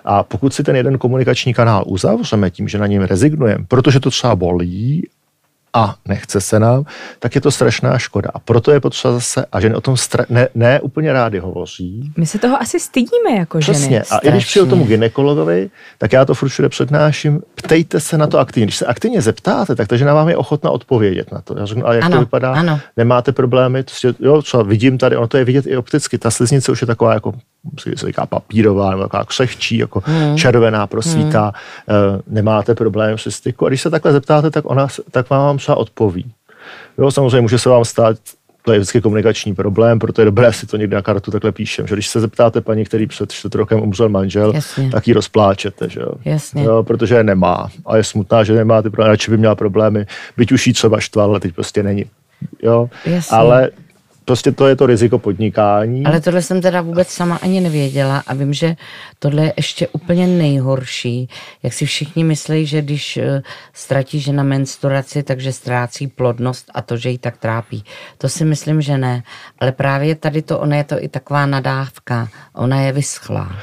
A 0.05 0.23
pokud 0.23 0.55
si 0.55 0.63
ten 0.63 0.77
jeden 0.77 0.99
komunikační 0.99 1.55
kanál 1.55 1.85
uzavřeme 1.87 2.51
tím, 2.51 2.69
že 2.69 2.79
na 2.79 2.87
něm 2.87 3.03
rezignujeme, 3.03 3.65
protože 3.69 4.01
to 4.01 4.11
třeba 4.11 4.37
bolí 4.37 5.09
a 5.75 5.95
nechce 6.09 6.41
se 6.41 6.59
nám, 6.61 6.85
tak 7.19 7.35
je 7.35 7.41
to 7.41 7.51
strašná 7.51 7.99
škoda. 7.99 8.31
A 8.35 8.39
proto 8.39 8.71
je 8.71 8.81
potřeba 8.81 9.15
zase, 9.15 9.47
a 9.53 9.61
ženy 9.61 9.75
o 9.75 9.81
tom 9.81 9.95
stra- 9.95 10.27
ne, 10.29 10.49
ne 10.55 10.81
úplně 10.81 11.13
rády 11.13 11.39
hovoří. 11.39 12.13
My 12.17 12.27
se 12.27 12.39
toho 12.39 12.61
asi 12.63 12.81
stydíme 12.81 13.31
jako 13.39 13.59
Přesně. 13.59 13.89
ženy. 13.89 14.05
A 14.11 14.19
i 14.19 14.31
když 14.31 14.45
přijdu 14.47 14.67
tomu 14.67 14.85
ginekologovi, 14.85 15.71
tak 15.99 16.13
já 16.13 16.25
to 16.25 16.35
furt 16.35 16.49
všude 16.49 16.69
přednáším, 16.69 17.41
ptejte 17.55 18.01
se 18.01 18.19
na 18.19 18.27
to 18.27 18.39
aktivně. 18.39 18.67
Když 18.67 18.77
se 18.77 18.87
aktivně 18.87 19.23
zeptáte, 19.23 19.75
tak 19.75 19.89
ta 19.89 19.97
žena 19.97 20.15
vám 20.15 20.29
je 20.29 20.37
ochotna 20.37 20.71
odpovědět 20.71 21.33
na 21.33 21.41
to. 21.41 21.59
Já 21.59 21.67
řeknu, 21.67 21.87
ale 21.87 21.95
jak 21.95 22.05
ano, 22.05 22.17
to 22.17 22.21
vypadá? 22.21 22.53
Ano. 22.53 22.81
Nemáte 22.97 23.33
problémy? 23.33 23.85
Jo, 24.21 24.43
třeba 24.43 24.63
vidím 24.63 24.99
tady, 24.99 25.17
ono 25.17 25.29
to 25.29 25.37
je 25.37 25.45
vidět 25.45 25.67
i 25.67 25.77
opticky. 25.77 26.19
Ta 26.19 26.31
sliznice 26.31 26.73
už 26.73 26.81
je 26.81 26.87
taková 26.87 27.15
jako 27.15 27.33
se 27.79 28.07
říká 28.07 28.27
papírová, 28.27 28.91
nebo 28.91 29.03
taková 29.03 29.25
křehčí, 29.25 29.79
jako 29.79 30.03
hmm. 30.05 30.37
červená 30.37 30.87
prosvítá, 30.87 31.53
hmm. 31.87 32.21
nemáte 32.27 32.75
problém 32.75 33.19
se 33.19 33.31
styku. 33.31 33.67
A 33.67 33.69
když 33.69 33.83
se 33.83 33.91
takhle 33.91 34.13
zeptáte, 34.13 34.51
tak 34.51 34.71
ona 34.71 34.87
tak 35.11 35.31
vám 35.31 35.59
třeba 35.59 35.77
odpoví. 35.77 36.33
Jo, 36.99 37.11
samozřejmě 37.11 37.41
může 37.41 37.59
se 37.59 37.69
vám 37.69 37.85
stát, 37.85 38.17
to 38.65 38.73
je 38.73 38.79
vždycky 38.79 39.01
komunikační 39.01 39.55
problém, 39.55 39.99
proto 39.99 40.21
je 40.21 40.25
dobré 40.25 40.53
si 40.53 40.67
to 40.67 40.77
někde 40.77 40.97
na 40.97 41.03
kartu 41.03 41.31
takhle 41.31 41.53
píšem. 41.53 41.87
Že 41.87 41.95
když 41.95 42.09
se 42.09 42.21
zeptáte 42.21 42.61
paní, 42.61 42.85
který 42.85 43.07
před 43.07 43.33
čtvrt 43.33 43.55
rokem 43.55 43.83
umřel 43.83 44.09
manžel, 44.09 44.53
Jasně. 44.55 44.91
tak 44.91 45.09
ji 45.09 45.15
rozpláčete, 45.15 45.89
že 45.89 46.01
jo? 46.01 46.13
Jasně. 46.25 46.65
jo? 46.65 46.83
protože 46.83 47.15
je 47.15 47.25
nemá. 47.25 47.69
A 47.87 47.97
je 47.97 48.05
smutná, 48.05 48.45
že 48.45 48.53
nemá 48.53 48.83
ty 48.83 48.91
problémy, 48.91 49.11
radši 49.11 49.31
by 49.31 49.37
měla 49.37 49.55
problémy, 49.55 50.07
byť 50.37 50.53
už 50.53 50.67
jí 50.67 50.73
třeba 50.73 51.01
štval, 51.01 51.31
ale 51.31 51.41
teď 51.41 51.55
prostě 51.55 51.83
není. 51.83 52.05
Jo? 52.63 52.89
Jasně. 53.05 53.37
Ale 53.37 53.71
prostě 54.25 54.53
to 54.53 54.67
je 54.67 54.77
to 54.77 54.87
riziko 54.87 55.19
podnikání. 55.19 56.05
Ale 56.05 56.21
tohle 56.21 56.43
jsem 56.43 56.61
teda 56.61 56.81
vůbec 56.81 57.09
sama 57.09 57.37
ani 57.43 57.61
nevěděla 57.61 58.23
a 58.27 58.35
vím, 58.35 58.53
že 58.53 58.77
tohle 59.19 59.43
je 59.43 59.53
ještě 59.57 59.89
úplně 59.89 60.27
nejhorší. 60.27 61.29
Jak 61.63 61.73
si 61.73 61.87
všichni 61.87 62.25
myslí, 62.25 62.67
že 62.67 62.83
když 62.83 63.17
eh, 63.17 63.43
ztratí 63.73 64.21
žena 64.21 64.43
menstruaci, 64.43 65.23
takže 65.23 65.53
ztrácí 65.53 66.07
plodnost 66.07 66.71
a 66.75 66.83
to, 66.83 66.97
že 66.97 67.11
ji 67.11 67.19
tak 67.19 67.37
trápí. 67.37 67.85
To 68.19 68.29
si 68.29 68.45
myslím, 68.45 68.81
že 68.81 68.99
ne. 68.99 69.23
Ale 69.59 69.73
právě 69.73 70.15
tady 70.15 70.43
to, 70.43 70.59
ona 70.59 70.77
je 70.77 70.85
to 70.85 71.03
i 71.05 71.09
taková 71.09 71.47
nadávka. 71.47 72.29
Ona 72.55 72.81
je 72.81 72.93
vyschlá. 72.93 73.57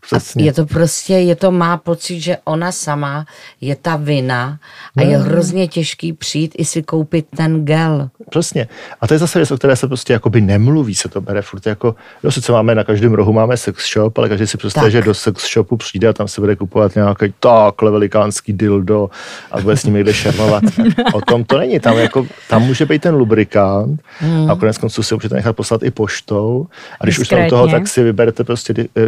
Přesně. 0.00 0.42
A 0.42 0.46
je 0.46 0.52
to 0.52 0.66
prostě, 0.66 1.14
je 1.14 1.36
to, 1.36 1.50
má 1.50 1.76
pocit, 1.76 2.20
že 2.20 2.36
ona 2.44 2.72
sama 2.72 3.26
je 3.60 3.76
ta 3.76 3.96
vina 3.96 4.58
a 4.96 5.04
no. 5.04 5.10
je 5.10 5.18
hrozně 5.18 5.68
těžký 5.68 6.12
přijít 6.12 6.54
i 6.58 6.64
si 6.64 6.82
koupit 6.82 7.26
ten 7.36 7.64
gel. 7.64 8.10
Přesně. 8.30 8.68
A 9.00 9.06
to 9.06 9.14
je 9.14 9.18
zase 9.18 9.38
věc, 9.38 9.50
o 9.50 9.56
které 9.56 9.76
se 9.76 9.86
prostě 9.86 10.12
jakoby 10.12 10.40
nemluví, 10.40 10.94
se 10.94 11.08
to 11.08 11.20
bere 11.20 11.42
furt 11.42 11.66
jako, 11.66 11.94
jo, 12.22 12.30
sice 12.30 12.52
máme 12.52 12.74
na 12.74 12.84
každém 12.84 13.14
rohu 13.14 13.32
máme 13.32 13.56
sex 13.56 13.92
shop, 13.92 14.18
ale 14.18 14.28
každý 14.28 14.46
si 14.46 14.58
představí, 14.58 14.90
že 14.90 15.02
do 15.02 15.14
sex 15.14 15.52
shopu 15.52 15.76
přijde 15.76 16.08
a 16.08 16.12
tam 16.12 16.28
se 16.28 16.40
bude 16.40 16.56
kupovat 16.56 16.94
nějaký 16.94 17.34
takhle 17.40 17.90
velikánský 17.90 18.52
dildo 18.52 19.10
a 19.50 19.60
bude 19.60 19.76
s 19.76 19.84
ním 19.84 19.94
někde 19.94 20.14
šermovat. 20.14 20.62
o 21.14 21.20
tom 21.20 21.44
to 21.44 21.58
není. 21.58 21.80
Tam, 21.80 21.98
jako, 21.98 22.26
tam 22.48 22.62
může 22.62 22.86
být 22.86 23.02
ten 23.02 23.14
lubrikant 23.14 24.00
hmm. 24.18 24.50
a 24.50 24.56
konec 24.56 24.78
konců 24.78 25.02
si 25.02 25.14
můžete 25.14 25.34
nechat 25.34 25.56
poslat 25.56 25.82
i 25.82 25.90
poštou. 25.90 26.66
A 27.00 27.04
když 27.04 27.18
Diskrétně. 27.18 27.46
už 27.46 27.50
tam 27.50 27.58
toho, 27.58 27.68
tak 27.68 27.88
si 27.88 28.02
vyberete 28.02 28.44
prostě 28.44 28.74
eh, 28.96 29.06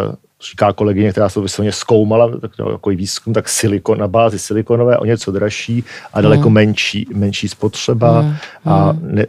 lubrikant 0.00 0.29
říká 0.50 0.72
kolegyně, 0.72 1.10
která 1.10 1.28
se 1.28 1.40
vysloveně 1.40 1.72
zkoumala, 1.72 2.38
tak 2.38 2.50
no, 2.58 2.70
jako 2.70 2.90
výzkum, 2.90 3.32
tak 3.32 3.48
silikon 3.48 3.98
na 3.98 4.08
bázi 4.08 4.38
silikonové, 4.38 4.98
o 4.98 5.04
něco 5.04 5.32
dražší 5.32 5.84
a 6.12 6.20
daleko 6.20 6.48
mm. 6.48 6.54
menší, 6.54 7.06
menší 7.14 7.48
spotřeba 7.48 8.22
mm. 8.22 8.34
a, 8.64 8.90
hmm. 8.90 9.14
ne, 9.14 9.26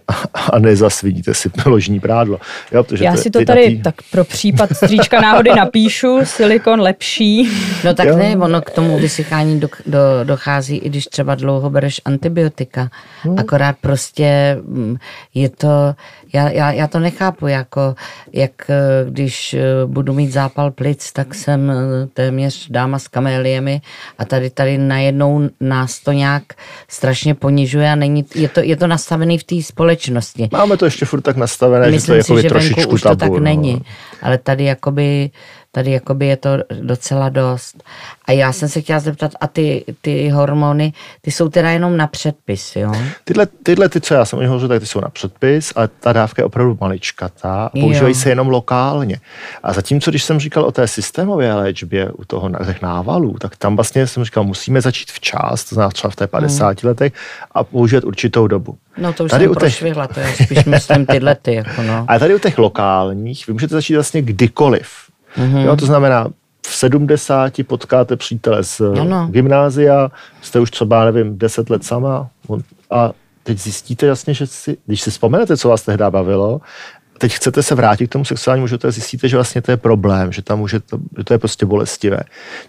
a 0.52 0.60
nezasvidíte 0.60 1.34
si 1.34 1.52
ložní 1.66 2.00
prádlo. 2.00 2.40
Jo, 2.72 2.86
Já 3.00 3.12
to, 3.12 3.18
si 3.18 3.30
to 3.30 3.46
tady 3.46 3.68
tý... 3.68 3.82
tak 3.82 3.96
pro 4.12 4.24
případ 4.24 4.70
stříčka 4.74 5.22
náhody 5.22 5.50
napíšu, 5.56 6.20
silikon 6.24 6.82
lepší. 6.82 7.50
No 7.84 7.94
tak 7.94 8.08
jo. 8.08 8.18
ne, 8.18 8.38
ono 8.38 8.62
k 8.62 8.70
tomu 8.70 9.00
vysychání 9.00 9.60
do, 9.60 9.68
do, 9.86 10.00
dochází, 10.24 10.78
i 10.78 10.90
když 10.90 11.06
třeba 11.06 11.36
dlouho 11.36 11.70
bereš 11.70 12.02
antibiotika. 12.06 12.90
Mm. 13.26 13.40
Akorát 13.40 13.76
prostě 13.82 14.58
mm, 14.66 14.98
je 15.34 15.50
to, 15.50 15.96
já, 16.34 16.50
já, 16.50 16.72
já 16.72 16.88
to 16.88 17.00
nechápu, 17.00 17.48
jako 17.48 17.96
jak 18.34 18.52
eh, 18.70 19.06
když 19.10 19.54
eh, 19.54 19.62
budu 19.86 20.14
mít 20.14 20.32
zápal 20.32 20.72
plic, 20.72 21.01
tak 21.14 21.36
jsem 21.36 21.72
eh, 21.72 22.08
téměř 22.14 22.68
dáma 22.70 23.00
s 23.00 23.08
kaméliemi 23.08 23.82
a 24.18 24.26
tady 24.26 24.50
tady 24.50 24.78
najednou 24.78 25.50
nás 25.60 26.00
to 26.00 26.12
nějak 26.12 26.44
strašně 26.88 27.36
ponižuje 27.36 27.92
a 27.92 27.96
není, 27.96 28.26
je 28.36 28.50
to, 28.50 28.60
je 28.60 28.76
to 28.78 28.88
nastavený 28.88 29.38
v 29.38 29.44
té 29.44 29.62
společnosti. 29.62 30.50
Máme 30.52 30.78
to 30.78 30.86
ještě 30.86 31.06
furt 31.06 31.22
tak 31.22 31.38
nastavené, 31.38 31.92
Myslím 31.92 32.16
že 32.16 32.28
to 32.28 32.34
je 32.34 32.38
si, 32.38 32.44
že 32.44 32.50
trošičku 32.50 32.92
už 32.92 33.02
tabu, 33.02 33.16
to 33.16 33.20
tak 33.20 33.32
no. 33.32 33.40
není, 33.40 33.82
ale 34.22 34.38
tady 34.38 34.64
jakoby 34.64 35.30
tady 35.72 35.92
jakoby 35.92 36.28
je 36.28 36.38
to 36.38 36.50
docela 36.82 37.30
dost. 37.30 37.84
A 38.26 38.32
já 38.32 38.52
jsem 38.54 38.70
se 38.70 38.82
chtěla 38.82 39.00
zeptat, 39.00 39.32
a 39.42 39.48
ty, 39.48 39.86
ty 40.02 40.30
hormony, 40.30 40.94
ty 41.22 41.32
jsou 41.32 41.50
teda 41.50 41.70
jenom 41.70 41.98
na 41.98 42.08
předpis, 42.08 42.76
jo? 42.76 42.92
Tyhle, 43.24 43.46
tyhle 43.64 43.90
ty, 43.90 44.02
co 44.02 44.14
já 44.14 44.26
jsem 44.26 44.40
o 44.40 44.42
nich 44.42 44.50
hovořil, 44.50 44.70
tak 44.70 44.80
ty 44.80 44.86
jsou 44.86 45.02
na 45.02 45.10
předpis, 45.10 45.74
ale 45.76 45.88
ta 46.00 46.14
dávka 46.14 46.42
je 46.42 46.46
opravdu 46.46 46.78
maličkatá 46.82 47.66
a 47.66 47.70
používají 47.70 48.14
Jo. 48.14 48.20
se 48.20 48.30
jenom 48.30 48.48
lokálně. 48.50 49.20
A 49.64 49.74
zatímco, 49.74 50.10
když 50.12 50.24
jsem 50.24 50.40
říkal 50.40 50.64
o 50.64 50.72
té 50.72 50.88
systémové 50.88 51.54
léčbě 51.54 52.12
u 52.12 52.26
toho 52.26 52.50
těch 52.66 52.82
návalů, 52.82 53.36
tak 53.40 53.56
tam 53.56 53.76
vlastně 53.76 54.08
jsem 54.08 54.24
říkal, 54.24 54.44
musíme 54.44 54.82
začít 54.82 55.12
včas, 55.12 55.64
to 55.64 55.76
znamená 55.76 55.90
třeba 55.92 56.12
v 56.12 56.16
té 56.16 56.28
50 56.28 56.84
letech 56.84 57.14
a 57.52 57.64
používat 57.64 58.04
určitou 58.04 58.48
dobu. 58.48 58.78
No 58.98 59.14
to 59.14 59.24
už 59.24 59.32
Tady 59.32 59.44
jsem 59.44 59.52
u 59.52 59.54
těch- 59.56 59.60
prošvihla, 59.60 60.08
to 60.08 60.20
je 60.20 60.34
spíš 60.44 60.66
myslím 60.66 61.06
tyhle 61.06 61.36
ty, 61.36 61.54
jako 61.54 61.82
no. 61.82 62.06
Ale 62.08 62.20
tady 62.20 62.36
u 62.36 62.40
těch 62.40 62.58
lokálních, 62.58 63.48
vy 63.48 63.54
můžete 63.54 63.76
začít 63.76 63.96
vlastně 63.96 64.22
kdykoliv. 64.22 64.88
Mhm. 65.38 65.56
Mm-hmm. 65.56 65.66
Jo, 65.66 65.76
to 65.76 65.86
znamená, 65.86 66.28
v 66.68 66.76
70 66.76 67.54
potkáte 67.68 68.16
přítele 68.16 68.64
z 68.64 68.82
Ano. 69.02 69.28
gymnázia, 69.32 70.12
jste 70.42 70.60
už 70.60 70.72
třeba, 70.72 71.06
nevím, 71.06 71.38
10 71.38 71.70
let 71.70 71.84
sama 71.84 72.30
a 72.92 73.12
teď 73.44 73.60
zjistíte 73.60 74.06
jasně, 74.06 74.34
že 74.34 74.48
si, 74.48 74.78
když 74.86 75.02
si 75.02 75.12
vzpomenete, 75.12 75.58
co 75.58 75.70
vás 75.70 75.82
tehdy 75.82 76.04
bavilo, 76.10 76.62
teď 77.18 77.34
chcete 77.34 77.64
se 77.64 77.76
vrátit 77.76 78.08
k 78.08 78.12
tomu 78.12 78.26
sexuálnímu 78.26 78.68
životu 78.68 78.88
a 78.88 78.92
zjistíte, 78.92 79.28
že 79.28 79.38
vlastně 79.38 79.62
to 79.62 79.72
je 79.72 79.78
problém, 79.78 80.32
že 80.32 80.42
tam 80.42 80.60
může 80.60 80.80
to, 80.80 80.98
že 81.18 81.24
to 81.24 81.34
je 81.34 81.38
prostě 81.38 81.66
bolestivé. 81.66 82.20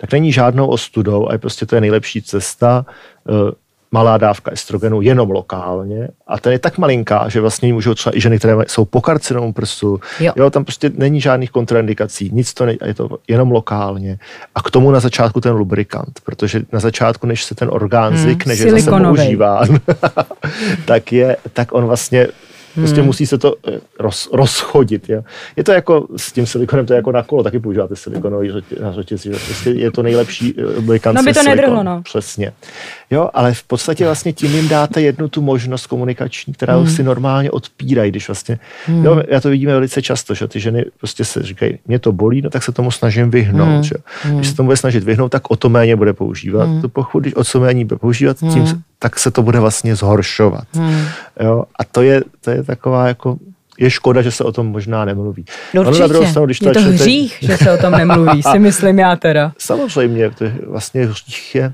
Tak 0.01 0.13
není 0.13 0.33
žádnou 0.33 0.67
ostudou 0.67 1.29
a 1.29 1.33
je 1.33 1.39
prostě 1.39 1.67
to 1.67 1.75
je 1.75 1.81
nejlepší 1.81 2.23
cesta, 2.23 2.87
eh, 3.29 3.53
malá 3.93 4.19
dávka 4.19 4.51
estrogenu 4.51 5.01
jenom 5.03 5.31
lokálně 5.31 6.09
a 6.27 6.39
ten 6.39 6.53
je 6.53 6.59
tak 6.59 6.79
malinká, 6.79 7.29
že 7.29 7.41
vlastně 7.41 7.69
ji 7.69 7.73
můžou 7.73 7.95
třeba 7.95 8.17
i 8.17 8.21
ženy, 8.21 8.39
které 8.39 8.55
jsou 8.67 8.85
po 8.85 9.01
karcinomu 9.01 9.53
prsu, 9.53 10.01
Jo. 10.21 10.33
jo. 10.37 10.51
tam 10.51 10.65
prostě 10.65 10.91
není 10.95 11.21
žádných 11.21 11.51
kontraindikací, 11.51 12.31
nic 12.33 12.55
to 12.55 12.67
ne, 12.67 12.77
je 12.85 12.95
to 12.95 13.19
jenom 13.29 13.51
lokálně 13.51 14.19
a 14.55 14.63
k 14.63 14.71
tomu 14.71 14.91
na 14.91 15.01
začátku 15.01 15.41
ten 15.41 15.53
lubrikant, 15.53 16.21
protože 16.25 16.63
na 16.73 16.81
začátku, 16.81 17.27
než 17.27 17.45
se 17.45 17.55
ten 17.55 17.69
orgán 17.73 18.13
hmm, 18.13 18.23
zvykne, 18.23 18.57
že 18.57 18.65
je 18.65 18.71
zase 18.71 18.91
používán, 18.91 19.69
tak, 20.85 21.13
je, 21.13 21.37
tak 21.53 21.75
on 21.75 21.85
vlastně 21.85 22.29
Prostě 22.75 22.97
Hmm. 23.01 23.07
musí 23.07 23.27
se 23.27 23.39
to 23.39 23.55
eh, 23.69 23.81
roz, 23.99 24.29
rozchodit. 24.33 25.09
Jo. 25.09 25.23
Je 25.57 25.65
to 25.65 25.73
jako 25.73 26.07
s 26.17 26.33
tím 26.33 26.47
silikonem, 26.47 26.87
to 26.87 26.93
je 26.93 26.97
jako 26.97 27.13
na 27.13 27.23
kolo, 27.23 27.43
taky 27.43 27.59
používáte 27.59 27.97
silikonový 27.97 28.49
že 28.49 29.31
Prostě 29.31 29.71
je 29.71 29.91
to 29.91 30.03
nejlepší 30.03 30.55
eh, 30.59 30.63
lubrikant. 30.77 31.17
No, 31.17 31.23
je 31.27 31.35
to 31.35 31.41
silikon. 31.41 31.57
nedrhlo, 31.57 31.83
no. 31.83 32.03
Přesně. 32.03 32.53
Jo, 33.11 33.29
ale 33.35 33.55
v 33.55 33.63
podstatě 33.63 34.05
vlastně 34.05 34.33
tím 34.33 34.55
jim 34.55 34.69
dáte 34.69 35.03
jednu 35.03 35.29
tu 35.29 35.43
možnost 35.43 35.87
komunikační, 35.87 36.53
která 36.53 36.77
Hmm. 36.77 36.87
si 36.87 37.03
normálně 37.03 37.51
odpírají, 37.51 38.11
když 38.11 38.29
vlastně, 38.29 38.59
jo, 39.03 39.23
já 39.29 39.41
to 39.41 39.49
vidíme 39.49 39.73
velice 39.73 40.03
často, 40.03 40.35
že 40.35 40.49
ty 40.49 40.61
ženy 40.61 40.85
prostě 40.99 41.25
se 41.25 41.43
říkají, 41.43 41.79
mě 41.87 41.99
to 41.99 42.13
bolí, 42.13 42.43
no 42.43 42.51
tak 42.51 42.63
se 42.63 42.73
tomu 42.73 42.91
snažím 42.91 43.31
vyhnout, 43.31 43.69
Hmm. 43.69 43.83
že? 43.83 43.95
Když 44.35 44.49
se 44.49 44.57
tomu 44.57 44.67
bude 44.67 44.77
snažit 44.77 45.05
vyhnout, 45.05 45.29
tak 45.29 45.51
o 45.51 45.57
to 45.57 45.69
méně 45.69 45.97
bude 45.97 46.13
používat. 46.13 46.69
To 46.83 46.89
pokud, 46.89 47.21
když 47.21 47.35
o 47.37 47.45
co 47.45 47.61
méně 47.61 47.85
bude 47.85 47.99
používat, 47.99 48.37
tím, 48.39 48.67
se- 48.67 48.77
tak 49.03 49.19
se 49.19 49.31
to 49.31 49.43
bude 49.43 49.61
vlastně 49.61 49.97
zhoršovat. 49.97 50.65
Jo, 51.41 51.65
a 51.79 51.85
to 51.85 52.03
je, 52.03 52.23
to 52.41 52.51
je 52.51 52.63
taková 52.63 53.09
jako, 53.09 53.37
je 53.79 53.91
škoda, 53.91 54.23
že 54.23 54.31
se 54.31 54.45
o 54.45 54.53
tom 54.53 54.67
možná 54.67 55.05
nemluví. 55.05 55.45
Ono 55.75 55.89
Určitě. 55.89 56.03
na 56.03 56.07
druhou 56.09 56.27
stranu, 56.27 56.47
když 56.47 56.61
Je 56.61 56.67
to 56.67 56.81
čtete- 56.81 56.91
hřích, 56.95 57.39
že 57.43 57.57
se 57.57 57.73
o 57.73 57.79
tom 57.79 57.93
nemluví, 57.93 58.43
si 58.43 58.59
myslím 58.69 58.99
já 58.99 59.17
teda. 59.17 59.53
Samozřejmě, 59.59 60.31
to 60.31 60.45
je 60.45 60.55
vlastně 60.67 61.07
hřích 61.07 61.55
je, 61.55 61.73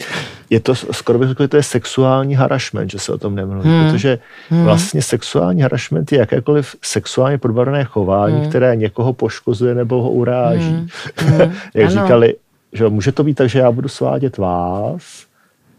je 0.50 0.60
to 0.60 0.74
skoro 0.74 1.18
bych 1.18 1.28
řekl, 1.28 1.42
že 1.42 1.48
to 1.48 1.56
je 1.56 1.62
sexuální 1.62 2.34
harassment, 2.34 2.90
že 2.90 2.98
se 2.98 3.12
o 3.12 3.18
tom 3.18 3.34
nemluví, 3.34 3.68
hmm. 3.68 3.90
protože 3.90 4.18
vlastně 4.50 5.02
sexuální 5.02 5.62
harassment 5.62 6.12
je 6.12 6.18
jakékoliv 6.18 6.76
sexuálně 6.84 7.38
podbarvené 7.38 7.84
chování, 7.84 8.40
hmm. 8.40 8.48
které 8.48 8.76
někoho 8.76 9.12
poškozuje 9.12 9.74
nebo 9.74 10.02
ho 10.02 10.10
uráží. 10.10 10.88
Hmm. 11.16 11.38
Jak 11.74 11.90
Ano. 11.90 12.02
říkali, 12.02 12.34
že 12.72 12.88
může 12.88 13.12
to 13.12 13.24
být 13.24 13.34
tak, 13.34 13.48
že 13.48 13.58
já 13.58 13.70
budu 13.70 13.88
svádět 13.88 14.38
vás, 14.38 15.27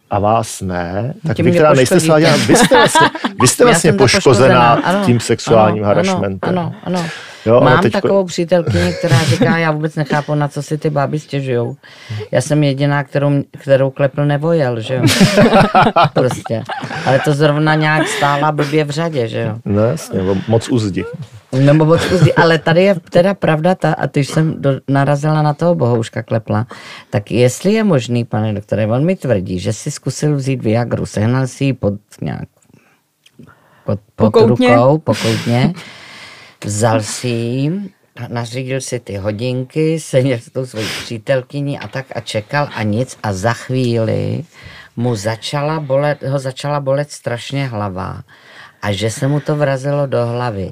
a 0.10 0.20
vás 0.20 0.62
ne, 0.62 1.14
tak 1.28 1.40
vy, 1.40 1.52
která 1.52 1.74
nejste 1.74 2.00
sváděná, 2.00 2.36
vy 2.48 2.56
jste 2.56 2.76
vlastně, 2.76 3.08
vy 3.42 3.48
jste 3.48 3.66
vlastně 3.66 3.94
poškozená 3.94 4.76
poškozená, 4.76 4.90
ano, 4.98 5.06
tím 5.06 5.20
sexuálním 5.20 5.84
ano, 5.84 5.88
harassmentem. 5.88 6.50
Ano, 6.50 6.74
ano. 6.84 7.06
Jo, 7.46 7.62
Mám 7.62 7.82
teďko- 7.82 8.02
takovou 8.02 8.24
přítelkyni, 8.26 8.94
která 8.94 9.24
říká, 9.24 9.58
já 9.58 9.72
vůbec 9.72 9.96
nechápu, 9.96 10.36
na 10.36 10.48
co 10.48 10.64
si 10.64 10.78
ty 10.78 10.90
báby 10.90 11.20
stěžujou. 11.20 11.76
Já 12.32 12.42
jsem 12.42 12.64
jediná, 12.64 13.04
kterou, 13.04 13.44
kterou 13.60 13.90
klepl 13.90 14.26
nevojel, 14.26 14.80
že 14.82 14.96
jo. 14.96 15.02
prostě. 16.14 16.64
Ale 17.06 17.20
to 17.20 17.34
zrovna 17.34 17.76
nějak 17.76 18.08
stála 18.08 18.52
blbě 18.52 18.84
v 18.84 18.90
řadě, 18.90 19.28
že 19.28 19.40
jo. 19.42 19.56
No 19.66 19.84
jasně, 19.86 20.20
moc 20.48 20.70
uzdi. 20.70 21.06
Nebo 21.52 21.86
moc 21.86 22.12
uzdí. 22.12 22.34
Ale 22.34 22.58
tady 22.58 22.84
je 22.84 22.96
teda 23.10 23.34
pravda 23.34 23.76
ta, 23.76 23.94
a 23.94 24.06
když 24.06 24.28
jsem 24.28 24.62
do, 24.62 24.72
narazila 24.88 25.42
na 25.42 25.54
toho 25.54 25.76
bohouška 25.76 26.24
klepla, 26.24 26.68
tak 27.10 27.32
jestli 27.32 27.74
je 27.74 27.84
možný, 27.84 28.26
pane 28.26 28.54
doktore, 28.54 28.88
on 28.88 29.06
mi 29.06 29.16
tvrdí, 29.16 29.60
že 29.60 29.74
si 29.74 29.92
zkusil 29.92 30.36
vzít 30.36 30.64
Viagru, 30.64 31.06
sehnal 31.06 31.48
si 31.48 31.64
ji 31.66 31.74
pod 31.74 31.94
nějak 32.22 32.50
pod, 33.86 34.00
pod 34.16 34.32
Pokoutně. 34.32 34.76
rukou, 34.76 34.98
pokoutně, 34.98 35.74
vzal 36.66 37.02
si 37.02 37.28
ji, 37.28 37.90
nařídil 38.28 38.82
si 38.82 39.00
ty 39.00 39.16
hodinky, 39.18 40.00
seděl 40.00 40.38
s 40.38 40.52
tou 40.52 40.66
svojí 40.66 40.88
přítelkyní 41.04 41.80
a 41.80 41.88
tak 41.88 42.06
a 42.16 42.20
čekal 42.20 42.70
a 42.76 42.84
nic 42.84 43.18
a 43.24 43.34
za 43.34 43.54
chvíli 43.54 44.44
mu 44.96 45.16
začala 45.16 45.80
bolet, 45.80 46.24
ho 46.24 46.40
začala 46.40 46.80
bolet 46.80 47.12
strašně 47.12 47.68
hlava 47.68 48.22
a 48.82 48.92
že 48.92 49.12
se 49.12 49.28
mu 49.28 49.40
to 49.40 49.56
vrazilo 49.56 50.08
do 50.08 50.26
hlavy. 50.26 50.72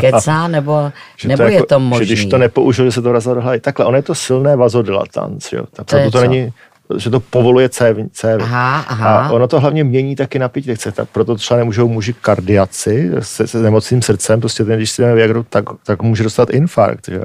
Kecá 0.00 0.48
nebo, 0.48 0.92
Že 1.16 1.28
nebo 1.28 1.42
to 1.42 1.48
je 1.48 1.54
jako, 1.54 1.66
to 1.66 1.80
možný? 1.80 2.06
Že 2.06 2.14
když 2.14 2.26
to 2.26 2.38
nepoužil, 2.38 2.84
že 2.84 2.92
se 2.92 3.02
to 3.02 3.08
vrazilo 3.08 3.34
do 3.34 3.40
hlavy. 3.40 3.60
Takhle, 3.60 3.84
on 3.86 3.96
je 3.96 4.02
to 4.02 4.14
silné 4.14 4.56
vazodilatant, 4.56 5.44
jo. 5.52 5.64
Tak 5.72 5.86
To 5.86 5.96
je 5.96 6.04
to 6.04 6.10
co? 6.10 6.20
není, 6.20 6.52
že 6.96 7.10
to 7.10 7.20
povoluje 7.20 7.68
cévy. 7.68 8.04
cévy. 8.12 8.42
Aha, 8.42 8.84
aha. 8.88 9.26
A 9.26 9.30
ono 9.30 9.48
to 9.48 9.60
hlavně 9.60 9.84
mění 9.84 10.16
taky 10.16 10.38
napětí 10.38 10.70
lekce. 10.70 10.92
Tak 10.92 11.08
proto 11.12 11.34
třeba 11.34 11.58
nemůžou 11.58 11.88
muži 11.88 12.14
kardiaci 12.20 13.10
se, 13.20 13.46
se 13.46 13.58
nemocným 13.58 14.02
srdcem, 14.02 14.40
prostě 14.40 14.64
ten, 14.64 14.76
když 14.76 14.90
si 14.90 15.02
jdeme 15.02 15.14
Viagru, 15.14 15.46
tak, 15.48 15.64
tak 15.86 16.02
může 16.02 16.22
dostat 16.24 16.50
infarkt. 16.50 17.08
Že? 17.08 17.20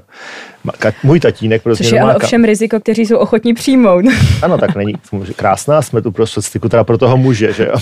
Můj 1.04 1.20
tatínek 1.20 1.64
prostě 1.64 1.84
Což 1.84 1.92
je 1.92 2.02
ale 2.02 2.16
ovšem 2.16 2.44
riziko, 2.44 2.80
kteří 2.80 3.06
jsou 3.06 3.18
ochotní 3.18 3.54
přijmout. 3.54 4.06
ano, 4.42 4.58
tak 4.58 4.76
není 4.76 4.94
krásná, 5.36 5.82
jsme 5.82 6.02
tu 6.02 6.12
prostřed 6.12 6.42
styku, 6.42 6.70
teda 6.70 6.84
pro 6.84 6.98
toho 6.98 7.18
muže, 7.18 7.54
že 7.54 7.66
jo. 7.66 7.74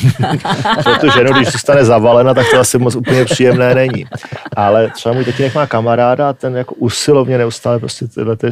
pro 0.83 0.95
tu 0.95 1.11
ženu, 1.11 1.33
když 1.33 1.51
zůstane 1.51 1.85
zavalena, 1.85 2.33
tak 2.33 2.45
to 2.51 2.59
asi 2.59 2.77
moc 2.77 2.95
úplně 2.95 3.25
příjemné 3.25 3.75
není. 3.75 4.05
Ale 4.55 4.91
třeba 4.95 5.15
můj 5.15 5.25
tatínek 5.25 5.55
má 5.55 5.67
kamaráda 5.67 6.29
a 6.29 6.33
ten 6.33 6.57
jako 6.57 6.75
usilovně 6.75 7.37
neustále 7.37 7.79
prostě 7.79 8.07
tyhle 8.07 8.35
ty 8.35 8.47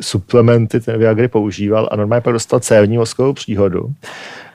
suplementy, 0.00 0.80
ten 0.80 0.98
Viagry 0.98 1.28
používal 1.28 1.88
a 1.92 1.96
normálně 1.96 2.20
pak 2.20 2.32
dostal 2.32 2.60
cévní 2.60 2.98
mozkovou 2.98 3.32
příhodu. 3.32 3.88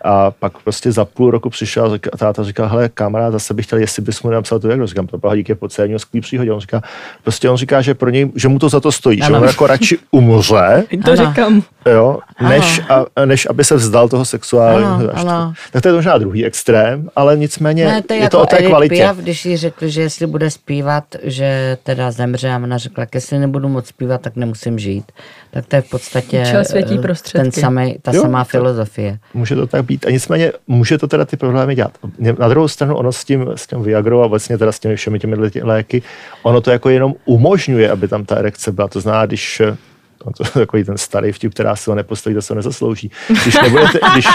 A 0.03 0.31
pak 0.31 0.57
prostě 0.63 0.91
za 0.91 1.05
půl 1.05 1.31
roku 1.31 1.49
přišel 1.49 1.85
a 1.85 1.93
říká- 1.93 2.09
táta 2.17 2.43
říkal, 2.43 2.67
hele, 2.67 2.89
kamarád, 2.89 3.31
zase 3.33 3.53
bych 3.53 3.65
chtěl, 3.65 3.79
jestli 3.79 4.01
bys 4.03 4.23
mu 4.23 4.29
napsal 4.29 4.59
tu 4.59 4.67
Viagru. 4.67 4.85
Říkám, 4.87 5.07
to 5.07 5.17
byla 5.17 5.35
díky 5.35 5.55
po 5.55 5.67
cévní 5.69 5.93
mozkové 5.93 6.21
příhodě. 6.21 6.51
On 6.51 6.59
říká, 6.59 6.81
prostě 7.23 7.49
on 7.49 7.57
říká, 7.57 7.81
že 7.81 7.93
pro 7.93 8.09
něj, 8.09 8.31
že 8.35 8.47
mu 8.47 8.59
to 8.59 8.69
za 8.69 8.79
to 8.79 8.91
stojí, 8.91 9.17
že 9.17 9.23
Ano. 9.23 9.37
on 9.41 9.47
jako 9.47 9.67
radši 9.67 9.97
umře, 10.11 10.83
To 11.05 11.11
Ano. 11.11 11.25
říkám. 11.29 11.61
jo, 11.91 12.19
než, 12.49 12.81
a, 12.89 13.25
než 13.25 13.47
aby 13.49 13.63
se 13.63 13.75
vzdal 13.75 14.09
toho 14.09 14.25
sexuálního 14.25 14.93
Ano, 14.95 15.11
ano. 15.15 15.53
Tak 15.71 15.81
to 15.81 15.87
je 15.87 15.93
možná 15.93 16.17
druhý 16.17 16.45
extrém, 16.45 17.09
ale 17.15 17.37
nicméně 17.37 17.85
Ne, 17.85 18.01
to 18.01 18.13
je, 18.13 18.19
je, 18.19 18.23
jako 18.23 18.37
to 18.37 18.43
o 18.43 18.45
té 18.45 18.55
Edith 18.57 18.69
kvalitě. 18.69 18.95
Piaf, 18.95 19.17
když 19.17 19.45
jí 19.45 19.57
řekli, 19.57 19.89
že 19.91 20.01
jestli 20.01 20.27
bude 20.27 20.51
zpívat, 20.51 21.03
že 21.23 21.77
teda 21.83 22.11
zemře 22.11 22.51
a 22.51 22.57
ona 22.57 22.77
řekla, 22.77 23.05
jestli 23.15 23.39
nebudu 23.39 23.67
moc 23.69 23.87
zpívat, 23.87 24.21
tak 24.21 24.35
nemusím 24.35 24.79
žít. 24.79 25.11
Tak 25.51 25.65
to 25.65 25.75
je 25.75 25.81
v 25.81 25.89
podstatě 25.89 26.43
eh, 26.47 27.13
ten 27.31 27.51
samej, 27.51 27.97
ta 28.01 28.11
Jo, 28.13 28.21
samá 28.21 28.43
to- 28.43 28.49
filozofie. 28.49 29.17
Může 29.33 29.55
to 29.55 29.67
tak 29.67 29.85
být. 29.87 30.05
A 30.05 30.09
nicméně 30.09 30.51
může 30.67 30.97
to 30.97 31.07
teda 31.07 31.25
ty 31.25 31.37
problémy 31.37 31.75
dělat. 31.75 31.97
Na 32.39 32.47
druhou 32.47 32.67
stranu 32.67 32.95
ono 32.95 33.11
s 33.11 33.25
tím, 33.25 33.47
s 33.55 33.67
tím 33.67 33.83
Viagrou 33.83 34.21
a 34.21 34.27
vlastně 34.27 34.57
teda 34.57 34.71
s 34.71 34.79
těmi 34.79 34.95
všemi 34.95 35.19
těmi 35.19 35.35
lé- 35.35 35.63
léky, 35.63 36.01
ono 36.43 36.61
to 36.61 36.71
jako 36.71 36.89
jenom 36.89 37.15
umožňuje, 37.25 37.91
aby 37.91 38.07
tam 38.07 38.25
ta 38.25 38.35
erekce 38.35 38.71
byla. 38.71 38.87
To 38.87 39.01
znamená, 39.01 39.25
když 39.25 39.59
eh, 39.59 39.77
no 40.25 40.31
to 40.37 40.43
je 40.43 40.49
takový 40.49 40.83
ten 40.83 40.97
starý 40.97 41.31
vtip, 41.31 41.53
která 41.53 41.75
si 41.75 41.89
ho 41.89 41.95
nepostojí, 41.95 42.35
to 42.35 42.41
se 42.41 42.53
ho 42.53 42.55
nezaslouží. 42.55 43.11
Když 43.43 43.61
nebudete, 43.61 43.99
když, 44.13 44.25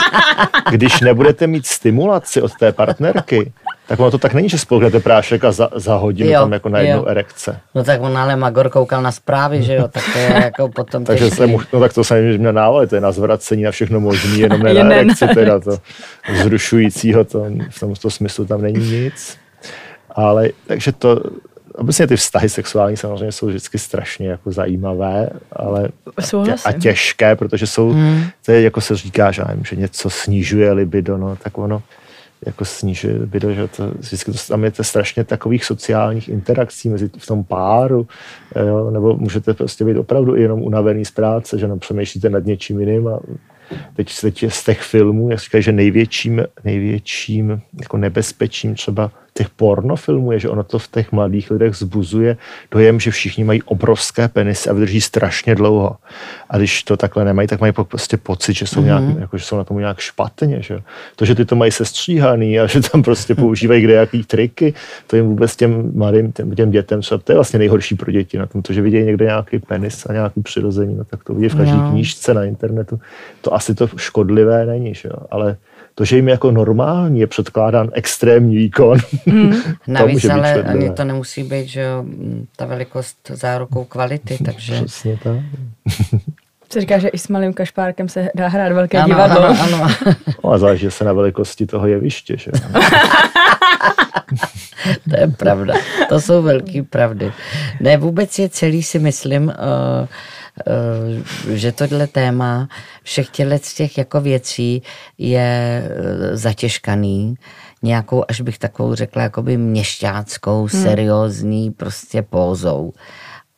když 0.71 1.01
nebudete 1.01 1.47
mít 1.47 1.67
stimulaci 1.67 2.43
od 2.43 2.53
té 2.55 2.73
partnerky, 2.73 3.53
tak 3.93 4.01
ono 4.01 4.11
to 4.11 4.19
tak 4.19 4.35
není, 4.35 4.49
že 4.49 4.59
spolknete 4.59 5.01
prášek 5.01 5.45
a 5.45 5.53
za, 5.53 5.69
za 5.77 5.95
hodinu 5.97 6.31
Jo, 6.31 6.41
tam 6.41 6.53
jako 6.53 6.69
najednou 6.69 7.03
jo. 7.03 7.09
erekce. 7.09 7.61
No 7.75 7.85
tak 7.85 8.01
on 8.01 8.19
ale 8.19 8.37
Magor 8.37 8.69
koukal 8.71 9.03
na 9.03 9.13
zprávy, 9.13 9.63
že 9.63 9.75
jo, 9.75 9.89
tak 9.89 10.03
to 10.13 10.19
je 10.19 10.33
jako 10.45 10.69
potom 10.69 11.05
Takže 11.13 11.25
těžký. 11.25 11.37
se 11.37 11.47
mu, 11.47 11.61
no 11.73 11.81
tak 11.81 11.93
to 11.93 12.05
se 12.05 12.23
mě 12.23 12.53
návali, 12.53 12.87
to 12.87 12.95
je 12.95 13.01
na 13.01 13.13
zvracení, 13.13 13.63
na 13.63 13.71
všechno 13.71 14.01
možný, 14.01 14.39
jenom 14.41 14.61
ne 14.63 14.75
na 14.75 14.95
erekci, 14.95 15.27
teda 15.35 15.61
to 15.61 15.79
vzrušujícího, 16.33 17.25
to 17.25 17.45
v 17.71 17.81
tomto 17.81 18.11
smyslu 18.11 18.45
tam 18.45 18.63
není 18.63 18.91
nic. 18.91 19.37
Ale 20.11 20.49
takže 20.67 20.93
to, 20.93 21.21
obecně 21.75 22.07
ty 22.07 22.17
vztahy 22.17 22.49
sexuální 22.49 22.97
samozřejmě 22.97 23.33
jsou 23.33 23.47
vždycky 23.47 23.79
strašně 23.79 24.29
jako 24.29 24.53
zajímavé, 24.53 25.29
ale 25.53 25.89
a, 26.17 26.21
tě, 26.23 26.27
Souhlasím. 26.29 26.69
a 26.69 26.73
těžké, 26.73 27.37
protože 27.37 27.67
jsou, 27.67 27.91
Hmm. 27.93 28.25
to 28.47 28.53
je 28.53 28.63
jako 28.63 28.81
se 28.81 28.97
říká, 28.97 29.31
že, 29.31 29.43
nevím, 29.49 29.65
že 29.65 29.77
něco 29.77 30.11
snižuje 30.11 30.73
libido, 30.73 31.17
no, 31.19 31.37
tak 31.37 31.59
ono, 31.59 31.83
jako 32.47 32.65
snížit 32.65 33.17
video, 33.19 33.53
že 33.53 33.69
to, 33.69 33.91
vždycky 33.99 34.33
to, 34.33 34.39
tam 34.49 34.65
je 34.65 34.71
to 34.71 34.85
strašně 34.85 35.25
takových 35.25 35.65
sociálních 35.65 36.29
interakcí 36.29 36.89
mezi 36.89 37.11
v 37.19 37.27
tom 37.27 37.45
páru, 37.45 38.07
jo, 38.67 38.91
nebo 38.91 39.17
můžete 39.17 39.55
prostě 39.55 39.85
být 39.85 39.97
opravdu 39.97 40.35
jenom 40.35 40.63
unavený 40.63 41.05
z 41.05 41.11
práce, 41.11 41.59
že 41.59 41.69
přemýšlíte 41.79 42.31
nad 42.31 42.45
něčím 42.45 42.81
jiným 42.81 43.09
a 43.09 43.21
teď, 43.97 44.21
teď 44.21 44.45
z 44.49 44.65
těch 44.65 44.81
filmů, 44.81 45.31
jak 45.31 45.41
říkají, 45.41 45.63
že 45.63 45.73
největším, 45.73 46.43
největším 46.65 47.61
jako 47.81 47.97
nebezpečím 47.97 48.75
třeba 48.75 49.11
těch 49.35 49.49
pornofilmů 49.49 50.33
je, 50.33 50.39
že 50.39 50.49
ono 50.49 50.63
to 50.65 50.79
v 50.79 50.89
těch 50.89 51.13
mladých 51.13 51.51
lidech 51.51 51.75
zbuzuje 51.75 52.37
dojem, 52.71 53.01
že 53.01 53.11
všichni 53.11 53.45
mají 53.45 53.63
obrovské 53.63 54.29
penisy 54.29 54.71
a 54.71 54.73
vydrží 54.73 55.01
strašně 55.01 55.55
dlouho. 55.55 55.97
A 56.51 56.59
když 56.59 56.83
to 56.83 56.97
takhle 56.97 57.25
nemají, 57.25 57.49
tak 57.49 57.61
mají 57.61 57.73
prostě 57.73 58.17
pocit, 58.17 58.53
že 58.53 58.67
jsou, 58.67 58.81
mm-hmm. 58.81 58.85
nějak, 58.85 59.19
jako, 59.19 59.39
že 59.39 59.45
jsou 59.45 59.57
na 59.57 59.65
tom 59.65 59.79
nějak 59.79 59.99
špatně. 59.99 60.63
Že? 60.63 60.83
To, 61.17 61.25
že 61.25 61.35
ty 61.35 61.45
to 61.45 61.57
mají 61.57 61.73
sestříhaný 61.73 62.61
a 62.61 62.67
že 62.67 62.81
tam 62.81 63.03
prostě 63.03 63.35
používají 63.35 63.83
kde 63.83 63.95
jaký 63.95 64.25
triky, 64.25 64.75
to 65.07 65.17
jim 65.17 65.27
vůbec 65.27 65.57
těm 65.57 65.93
mladým, 65.95 66.33
těm, 66.33 66.55
těm 66.55 66.71
dětem, 66.71 67.01
třeba, 67.01 67.19
to 67.19 67.33
je 67.33 67.37
vlastně 67.37 67.59
nejhorší 67.59 67.95
pro 67.95 68.13
děti 68.13 68.39
na 68.39 68.47
tom, 68.47 68.63
to, 68.63 68.73
že 68.73 68.83
vidějí 68.83 69.05
někde 69.05 69.25
nějaký 69.25 69.59
penis 69.59 70.07
a 70.07 70.13
nějaký 70.13 70.43
přirození, 70.43 70.97
no, 70.97 71.05
tak 71.05 71.25
to 71.25 71.35
vidí 71.35 71.49
v 71.49 71.57
každé 71.57 71.77
no. 71.77 71.91
knížce 71.91 72.35
na 72.35 72.45
internetu. 72.45 73.01
To 73.41 73.55
asi 73.55 73.75
to 73.75 73.89
škodlivé 73.97 74.67
není, 74.67 74.95
že? 74.95 75.09
ale 75.31 75.57
to, 75.95 76.05
že 76.05 76.17
jim 76.17 76.29
jako 76.29 76.51
normální 76.51 77.21
je 77.21 77.27
předkládán 77.27 77.91
extrémní 77.93 78.57
výkon. 78.57 78.99
Mm. 79.27 79.53
Navíc 79.87 80.25
ale 80.25 80.63
ani 80.63 80.91
to 80.91 81.05
nemusí 81.05 81.43
být, 81.43 81.69
že 81.69 81.87
ta 82.57 82.67
velikost 82.67 83.17
zárukou 83.31 83.85
kvality, 83.85 84.39
takže... 84.45 84.75
Přesně 84.75 85.19
tak. 85.23 85.37
Se 86.73 86.81
říká, 86.81 86.99
že 86.99 87.09
i 87.09 87.19
s 87.19 87.29
malým 87.29 87.53
kašpárkem 87.53 88.09
se 88.09 88.29
dá 88.35 88.49
hrát 88.49 88.73
velké 88.73 88.99
ano, 88.99 89.09
divadlo. 89.09 89.45
Ano, 89.45 89.59
ano. 89.63 89.89
No 90.45 90.53
a 90.53 90.59
záleží 90.59 90.91
se 90.91 91.05
na 91.05 91.13
velikosti 91.13 91.67
toho 91.67 91.87
jeviště, 91.87 92.37
že? 92.37 92.51
to 95.11 95.17
je 95.21 95.27
pravda. 95.27 95.75
To 96.09 96.21
jsou 96.21 96.43
velké 96.43 96.83
pravdy. 96.83 97.33
Ne, 97.81 97.97
vůbec 97.97 98.39
je 98.39 98.49
celý 98.49 98.83
si 98.83 98.99
myslím, 98.99 99.45
uh, 99.45 99.53
Eh, 100.03 100.09
že 101.51 101.73
tohle 101.73 102.07
téma 102.07 102.69
všech 103.03 103.29
těchto 103.29 103.59
z 103.59 103.75
těch 103.75 103.99
jako 103.99 104.21
věcí 104.21 104.83
je 105.19 105.83
eh, 105.85 106.37
zatěžkaný 106.37 107.35
nějakou, 107.83 108.25
až 108.29 108.41
bych 108.41 108.59
takovou 108.59 108.95
řekla, 108.95 109.23
jakoby 109.23 109.57
měšťáckou, 109.57 110.59
hmm. 110.59 110.83
seriózní 110.83 111.71
prostě 111.71 112.23
pózou 112.23 112.93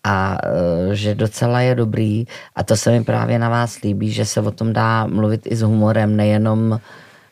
a 0.05 0.39
eh, 0.45 0.95
že 0.97 1.15
docela 1.15 1.61
je 1.61 1.75
dobrý 1.75 2.25
a 2.57 2.63
to 2.63 2.77
se 2.77 2.91
mi 2.91 3.05
právě 3.05 3.39
na 3.39 3.49
vás 3.49 3.83
líbí, 3.83 4.11
že 4.11 4.25
se 4.25 4.41
o 4.41 4.51
tom 4.51 4.73
dá 4.73 5.07
mluvit 5.07 5.47
i 5.47 5.57
s 5.57 5.63
humorem, 5.63 6.17
nejenom 6.17 6.81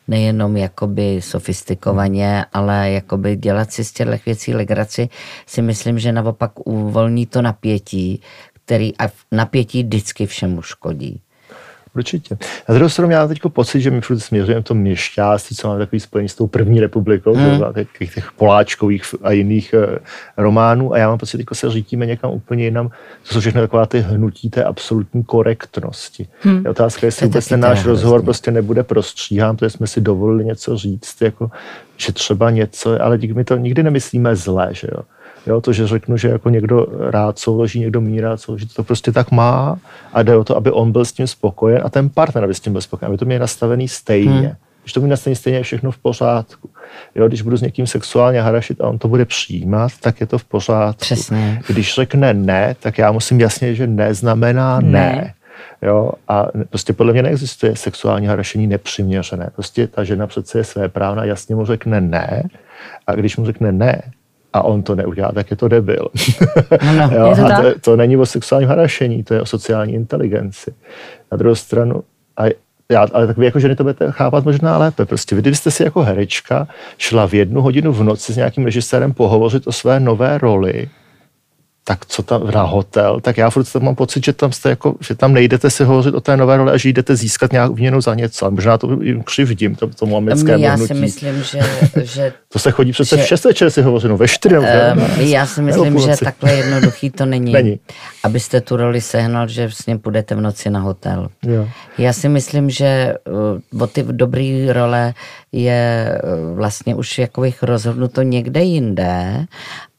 nejenom 0.07 0.57
jakoby 0.57 1.21
sofistikovaně, 1.21 2.45
ale 2.53 2.91
jakoby 2.91 3.35
dělat 3.35 3.71
si 3.71 3.83
z 3.83 3.91
těchto 3.91 4.13
věcí 4.25 4.53
legraci, 4.53 5.09
si 5.45 5.61
myslím, 5.61 5.99
že 5.99 6.11
naopak 6.11 6.67
uvolní 6.67 7.25
to 7.25 7.41
napětí, 7.41 8.21
který 8.65 8.97
a 8.97 9.03
napětí 9.31 9.83
vždycky 9.83 10.25
všemu 10.25 10.61
škodí. 10.61 11.21
Určitě. 11.95 12.37
Na 12.69 12.75
druhou 12.75 12.89
stranu 12.89 13.11
já 13.11 13.27
teď 13.27 13.41
pocit, 13.47 13.81
že 13.81 13.91
my 13.91 14.01
furt 14.01 14.19
směřujeme 14.19 14.61
v 14.61 14.65
tom 14.65 14.77
měšťáství, 14.77 15.55
co 15.55 15.67
máme 15.67 15.79
takový 15.79 15.99
spojení 15.99 16.29
s 16.29 16.35
tou 16.35 16.47
první 16.47 16.79
republikou, 16.79 17.33
hmm. 17.33 17.61
těch, 17.73 18.13
těch 18.13 18.31
poláčkových 18.31 19.03
a 19.23 19.31
jiných 19.31 19.75
uh, 19.77 19.97
románů 20.37 20.93
a 20.93 20.97
já 20.97 21.07
mám 21.07 21.17
pocit, 21.17 21.37
že 21.37 21.45
se 21.53 21.71
řítíme 21.71 22.05
někam 22.05 22.31
úplně 22.31 22.63
jinam. 22.63 22.89
To 23.27 23.33
jsou 23.33 23.39
všechno 23.39 23.61
taková 23.61 23.85
ty 23.85 23.99
hnutí 23.99 24.49
té 24.49 24.63
absolutní 24.63 25.23
korektnosti. 25.23 26.27
Hmm. 26.41 26.61
Je 26.63 26.71
otázka, 26.71 27.07
jestli 27.07 27.25
vůbec 27.27 27.47
ten 27.47 27.59
náš 27.59 27.85
rozhovor 27.85 28.11
vlastně. 28.11 28.25
prostě 28.25 28.51
nebude 28.51 28.83
prostříhán, 28.83 29.55
protože 29.55 29.69
jsme 29.69 29.87
si 29.87 30.01
dovolili 30.01 30.45
něco 30.45 30.77
říct, 30.77 31.21
jako, 31.21 31.51
že 31.97 32.13
třeba 32.13 32.49
něco, 32.49 33.01
ale 33.01 33.19
my 33.33 33.43
to 33.43 33.57
nikdy 33.57 33.83
nemyslíme 33.83 34.35
zlé, 34.35 34.69
že 34.71 34.87
jo. 34.91 35.03
Jo, 35.47 35.61
to, 35.61 35.73
že 35.73 35.87
řeknu, 35.87 36.17
že 36.17 36.27
jako 36.27 36.49
někdo 36.49 36.87
rád 37.09 37.39
souloží, 37.39 37.79
někdo 37.79 38.01
méně 38.01 38.21
rád 38.21 38.41
souloží, 38.41 38.67
to 38.67 38.83
prostě 38.83 39.11
tak 39.11 39.31
má 39.31 39.77
a 40.13 40.23
jde 40.23 40.35
o 40.35 40.43
to, 40.43 40.57
aby 40.57 40.71
on 40.71 40.91
byl 40.91 41.05
s 41.05 41.11
tím 41.11 41.27
spokojen 41.27 41.81
a 41.85 41.89
ten 41.89 42.09
partner, 42.09 42.43
aby 42.43 42.53
s 42.53 42.59
tím 42.59 42.73
byl 42.73 42.81
spokojen, 42.81 43.09
aby 43.09 43.17
to 43.17 43.25
měl 43.25 43.39
nastavený 43.39 43.87
stejně. 43.87 44.31
Hmm. 44.31 44.55
Když 44.83 44.93
to 44.93 44.99
bude 44.99 45.09
nastavený 45.09 45.35
stejně, 45.35 45.59
je 45.59 45.63
všechno 45.63 45.91
v 45.91 45.97
pořádku. 45.97 46.69
Jo, 47.15 47.27
když 47.27 47.41
budu 47.41 47.57
s 47.57 47.61
někým 47.61 47.87
sexuálně 47.87 48.41
harašit 48.41 48.81
a 48.81 48.87
on 48.87 48.99
to 48.99 49.07
bude 49.07 49.25
přijímat, 49.25 49.91
tak 49.99 50.21
je 50.21 50.27
to 50.27 50.37
v 50.37 50.43
pořádku. 50.43 50.99
Přesně. 50.99 51.61
Když 51.67 51.95
řekne 51.95 52.33
ne, 52.33 52.75
tak 52.79 52.97
já 52.97 53.11
musím 53.11 53.39
jasně, 53.39 53.75
že 53.75 53.87
ne 53.87 54.13
znamená 54.13 54.79
ne. 54.79 54.89
ne. 54.91 55.33
Jo, 55.81 56.11
a 56.27 56.45
prostě 56.69 56.93
podle 56.93 57.13
mě 57.13 57.23
neexistuje 57.23 57.75
sexuální 57.75 58.27
harašení 58.27 58.67
nepřiměřené. 58.67 59.49
Prostě 59.53 59.87
ta 59.87 60.03
žena 60.03 60.27
přece 60.27 60.57
je 60.57 60.63
své 60.63 60.89
právna, 60.89 61.23
jasně 61.23 61.55
mu 61.55 61.65
řekne 61.65 62.01
ne. 62.01 62.43
A 63.07 63.15
když 63.15 63.37
mu 63.37 63.45
řekne 63.45 63.71
ne, 63.71 64.01
a 64.53 64.61
on 64.61 64.83
to 64.83 64.95
neudělá, 64.95 65.31
tak 65.31 65.51
je 65.51 65.57
to 65.57 65.67
debil. 65.67 66.07
No, 66.85 66.93
no, 66.93 67.09
jo, 67.17 67.25
je 67.25 67.35
to, 67.35 67.45
a 67.45 67.61
to, 67.61 67.79
to 67.79 67.95
není 67.95 68.17
o 68.17 68.25
sexuálním 68.25 68.69
harašení, 68.69 69.23
to 69.23 69.33
je 69.33 69.41
o 69.41 69.45
sociální 69.45 69.93
inteligenci. 69.93 70.73
Na 71.31 71.37
druhou 71.37 71.55
stranu, 71.55 72.03
a 72.37 72.43
já, 72.91 73.07
ale 73.13 73.27
tak 73.27 73.37
vy 73.37 73.45
jako 73.45 73.59
ženy 73.59 73.75
to 73.75 73.83
budete 73.83 74.11
chápat 74.11 74.45
možná 74.45 74.77
lépe. 74.77 75.05
Prostě 75.05 75.35
vy, 75.35 75.41
kdybyste 75.41 75.71
si 75.71 75.83
jako 75.83 76.01
herečka 76.01 76.67
šla 76.97 77.27
v 77.27 77.33
jednu 77.33 77.61
hodinu 77.61 77.93
v 77.93 78.03
noci 78.03 78.33
s 78.33 78.37
nějakým 78.37 78.65
režisérem 78.65 79.13
pohovořit 79.13 79.67
o 79.67 79.71
své 79.71 79.99
nové 79.99 80.37
roli, 80.37 80.89
tak 81.83 82.05
co 82.05 82.23
tam 82.23 82.51
na 82.51 82.63
hotel, 82.63 83.19
tak 83.21 83.37
já 83.37 83.49
furt 83.49 83.75
mám 83.75 83.95
pocit, 83.95 84.25
že 84.25 84.33
tam 84.33 84.51
jste 84.51 84.69
jako, 84.69 84.95
že 85.01 85.15
tam 85.15 85.33
nejdete 85.33 85.69
si 85.69 85.83
hovořit 85.83 86.15
o 86.15 86.21
té 86.21 86.37
nové 86.37 86.57
roli 86.57 86.71
a 86.71 86.77
že 86.77 86.89
jdete 86.89 87.15
získat 87.15 87.51
nějak 87.51 87.71
výměnu 87.71 88.01
za 88.01 88.15
něco. 88.15 88.51
Možná 88.51 88.77
to 88.77 88.99
křivdím, 89.23 89.75
to, 89.75 89.87
tomu 89.87 90.17
americkému 90.17 90.63
Já 90.63 90.77
si 90.77 90.93
myslím, 90.93 91.43
že, 91.43 91.59
že... 92.03 92.33
to 92.53 92.59
se 92.59 92.71
chodí 92.71 92.91
přece 92.91 93.17
že, 93.17 93.23
v 93.23 93.27
6 93.27 93.45
večer 93.45 93.69
si 93.69 93.81
hovořit, 93.81 94.07
no 94.07 94.17
ve 94.17 94.27
4 94.27 94.57
um, 94.57 94.65
Já 95.17 95.45
si 95.45 95.61
myslím, 95.61 95.99
že 95.99 96.13
takhle 96.23 96.53
jednoduchý 96.53 97.09
to 97.09 97.25
není. 97.25 97.51
není. 97.51 97.79
Abyste 98.23 98.61
tu 98.61 98.75
roli 98.75 99.01
sehnal, 99.01 99.47
že 99.47 99.69
s 99.71 99.85
ním 99.85 99.99
půjdete 99.99 100.35
v 100.35 100.41
noci 100.41 100.69
na 100.69 100.79
hotel. 100.79 101.27
Jo. 101.43 101.67
Já 101.97 102.13
si 102.13 102.29
myslím, 102.29 102.69
že 102.69 103.13
uh, 103.71 103.81
o 103.81 103.87
ty 103.87 104.05
dobrý 104.11 104.71
role 104.71 105.13
je 105.51 106.11
uh, 106.23 106.57
vlastně 106.57 106.95
už 106.95 107.17
jako 107.17 107.43
jich 107.43 107.63
rozhodnuto 107.63 108.21
někde 108.21 108.61
jinde 108.61 109.45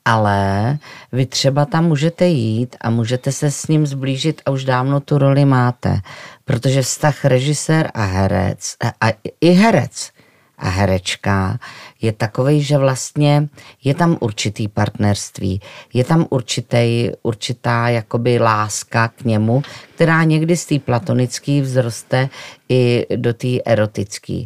ale 0.05 0.79
vy 1.13 1.27
třeba 1.27 1.65
tam 1.65 1.85
můžete 1.85 2.27
jít 2.27 2.77
a 2.81 2.91
můžete 2.91 3.33
se 3.33 3.51
s 3.51 3.69
ním 3.69 3.87
zblížit 3.87 4.43
a 4.47 4.51
už 4.51 4.65
dávno 4.65 5.01
tu 5.01 5.19
roli 5.19 5.45
máte, 5.45 6.01
protože 6.45 6.83
vztah 6.83 7.25
režisér 7.25 7.91
a 7.95 8.05
herec, 8.05 8.77
a, 8.85 9.09
a 9.09 9.13
i 9.41 9.51
herec 9.51 10.11
a 10.59 10.69
herečka 10.69 11.59
je 12.03 12.13
takový, 12.13 12.63
že 12.63 12.79
vlastně 12.79 13.49
je 13.85 13.95
tam 13.95 14.17
určitý 14.21 14.69
partnerství, 14.69 15.61
je 15.95 16.05
tam 16.05 16.27
určitý, 16.31 17.11
určitá 17.23 17.89
jakoby 17.89 18.39
láska 18.39 19.09
k 19.09 19.25
němu, 19.25 19.63
která 19.95 20.25
někdy 20.25 20.57
z 20.57 20.67
té 20.67 20.79
platonické 20.79 21.63
vzroste 21.63 22.29
i 22.69 23.07
do 23.17 23.35
té 23.35 23.49
erotické. 23.65 24.45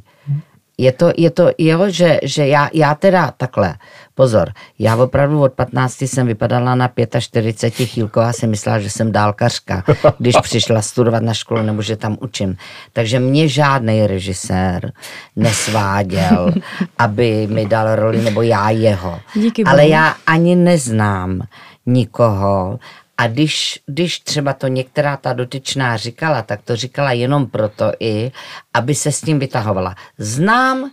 Je 0.78 0.92
to, 0.92 1.12
je 1.16 1.30
to, 1.30 1.50
jo, 1.58 1.90
že, 1.90 2.20
že 2.22 2.46
já, 2.46 2.70
já 2.72 2.94
teda 2.94 3.30
takhle, 3.36 3.74
Pozor, 4.18 4.52
já 4.78 4.96
opravdu 4.96 5.42
od 5.42 5.52
15 5.52 6.02
jsem 6.02 6.26
vypadala 6.26 6.74
na 6.74 6.90
45 7.18 7.86
chvílková 7.86 8.32
si 8.32 8.46
myslela, 8.46 8.78
že 8.78 8.90
jsem 8.90 9.12
dálkařka, 9.12 9.84
když 10.18 10.36
přišla 10.42 10.82
studovat 10.82 11.22
na 11.22 11.34
školu 11.34 11.62
nebo 11.62 11.82
že 11.82 11.96
tam 11.96 12.16
učím. 12.20 12.56
Takže 12.92 13.20
mě 13.20 13.48
žádný 13.48 14.06
režisér 14.06 14.92
nesváděl, 15.36 16.52
aby 16.98 17.46
mi 17.46 17.66
dal 17.66 17.96
roli, 17.96 18.20
nebo 18.22 18.42
já 18.42 18.70
jeho. 18.70 19.20
Díky 19.34 19.64
Ale 19.64 19.88
já 19.88 20.14
ani 20.26 20.56
neznám 20.56 21.42
nikoho, 21.86 22.78
a 23.18 23.26
když, 23.26 23.80
když 23.86 24.20
třeba 24.20 24.52
to 24.52 24.66
některá 24.66 25.16
ta 25.16 25.32
dotyčná 25.32 25.96
říkala, 25.96 26.42
tak 26.42 26.62
to 26.62 26.76
říkala 26.76 27.12
jenom 27.12 27.46
proto 27.46 27.92
i, 28.00 28.32
aby 28.74 28.94
se 28.94 29.12
s 29.12 29.20
tím 29.20 29.38
vytahovala. 29.38 29.94
Znám 30.18 30.90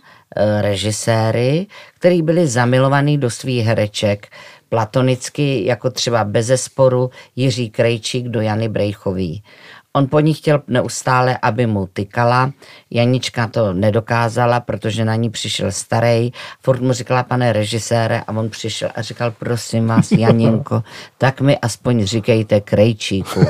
režiséry, 0.60 1.66
který 1.94 2.22
byli 2.22 2.46
zamilovaní 2.46 3.18
do 3.18 3.30
svých 3.30 3.66
hereček 3.66 4.28
platonicky, 4.68 5.64
jako 5.64 5.90
třeba 5.90 6.24
bezesporu 6.24 7.10
Jiří 7.36 7.70
Krejčík 7.70 8.28
do 8.28 8.40
Jany 8.40 8.68
Brejchový. 8.68 9.42
On 9.96 10.06
po 10.06 10.20
ní 10.20 10.34
chtěl 10.34 10.62
neustále, 10.68 11.38
aby 11.42 11.66
mu 11.66 11.88
tykala. 11.92 12.52
Janička 12.90 13.46
to 13.46 13.72
nedokázala, 13.72 14.60
protože 14.60 15.04
na 15.04 15.14
ní 15.14 15.30
přišel 15.30 15.72
starý. 15.72 16.32
Furt 16.62 16.80
mu 16.80 16.92
říkala, 16.92 17.22
pane 17.22 17.52
režisére, 17.52 18.20
a 18.20 18.32
on 18.32 18.50
přišel 18.50 18.90
a 18.94 19.02
říkal, 19.02 19.30
prosím 19.30 19.86
vás, 19.86 20.12
Janinko, 20.12 20.82
tak 21.18 21.40
mi 21.40 21.58
aspoň 21.58 22.04
říkejte 22.04 22.60
krejčíku. 22.60 23.40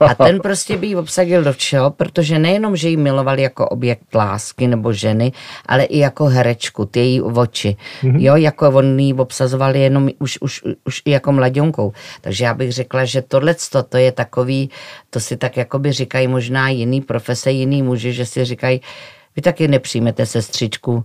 A 0.00 0.14
ten 0.14 0.40
prostě 0.40 0.76
by 0.76 0.86
ji 0.86 0.96
obsadil 0.96 1.44
do 1.44 1.52
všeho, 1.52 1.90
protože 1.90 2.38
nejenom, 2.38 2.76
že 2.76 2.88
ji 2.88 2.96
miloval 2.96 3.38
jako 3.38 3.68
objekt 3.68 4.14
lásky 4.14 4.66
nebo 4.66 4.92
ženy, 4.92 5.32
ale 5.66 5.84
i 5.84 5.98
jako 5.98 6.24
herečku, 6.24 6.84
ty 6.84 7.00
její 7.00 7.22
oči. 7.22 7.76
Mm-hmm. 8.02 8.20
Jo, 8.20 8.36
jako 8.36 8.70
on 8.70 9.00
ji 9.00 9.14
obsazoval 9.14 9.76
jenom 9.76 10.10
už, 10.18 10.38
už, 10.40 10.62
už 10.84 11.02
jako 11.06 11.32
mladionkou. 11.32 11.92
Takže 12.20 12.44
já 12.44 12.54
bych 12.54 12.72
řekla, 12.72 13.04
že 13.04 13.22
tohle 13.22 13.54
to 13.88 13.96
je 13.96 14.12
takový, 14.12 14.70
to 15.10 15.20
si 15.20 15.36
tak 15.36 15.56
jakoby 15.74 15.92
říkají 15.92 16.28
možná 16.28 16.68
jiný 16.68 17.00
profese, 17.00 17.50
jiný 17.50 17.82
muži, 17.82 18.12
že 18.12 18.26
si 18.26 18.44
říkají, 18.44 18.80
vy 19.36 19.42
taky 19.42 19.68
nepřijmete 19.68 20.26
sestřičku 20.26 21.04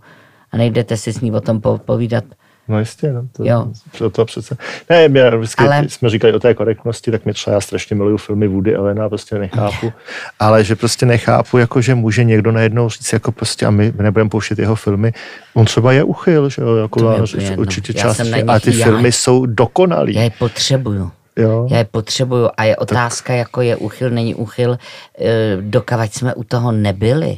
a 0.52 0.58
nejdete 0.58 0.98
si 0.98 1.14
s 1.14 1.22
ní 1.22 1.32
o 1.32 1.42
tom 1.42 1.62
povídat. 1.62 2.24
No 2.68 2.80
jistě, 2.80 3.14
no, 3.14 3.22
to, 3.32 3.44
Jo. 3.46 3.68
to, 3.98 4.10
to 4.10 4.26
přece. 4.26 4.58
Ne, 4.90 5.08
mě 5.08 5.30
vždycky, 5.38 5.64
Ale- 5.64 5.90
jsme 5.90 6.10
říkali 6.10 6.34
o 6.34 6.40
té 6.40 6.54
korektnosti, 6.54 7.12
tak 7.12 7.26
mě 7.26 7.34
třeba 7.34 7.54
já 7.54 7.62
strašně 7.62 7.96
miluju 7.96 8.18
filmy 8.18 8.48
Woody 8.48 8.76
Allena, 8.76 9.10
prostě 9.10 9.36
nechápu, 9.40 9.94
ale 10.40 10.64
že 10.64 10.76
prostě 10.76 11.06
nechápu, 11.06 11.58
jako 11.58 11.82
že 11.82 11.96
může 11.96 12.24
někdo 12.24 12.52
najednou 12.52 12.90
říct, 12.90 13.14
jako 13.14 13.32
prostě 13.32 13.66
a 13.66 13.72
my 13.72 13.94
nebudeme 13.98 14.30
pouštět 14.30 14.60
jeho 14.60 14.76
filmy, 14.76 15.12
on 15.54 15.66
třeba 15.66 15.92
je 15.94 16.04
uchyl, 16.04 16.50
že 16.50 16.62
jo, 16.62 16.76
jako 16.76 17.12
jedno. 17.38 17.58
určitě 17.58 17.94
část, 17.94 18.18
nich- 18.20 18.62
ty 18.62 18.78
já- 18.78 18.86
filmy 18.86 19.12
jsou 19.12 19.46
dokonalý. 19.46 20.16
Já 20.16 20.22
je 20.22 20.32
potřebuju. 20.40 21.12
Jo. 21.40 21.68
Já 21.72 21.78
je 21.78 21.84
potřebuju 21.84 22.50
a 22.58 22.64
je 22.64 22.78
otázka, 22.78 23.34
jako 23.34 23.62
je 23.62 23.76
uchyl, 23.76 24.10
není 24.10 24.36
uchyl, 24.36 24.78
eh, 25.20 25.58
dokavať 25.62 26.14
jsme 26.14 26.34
u 26.34 26.44
toho 26.44 26.72
nebyli. 26.72 27.38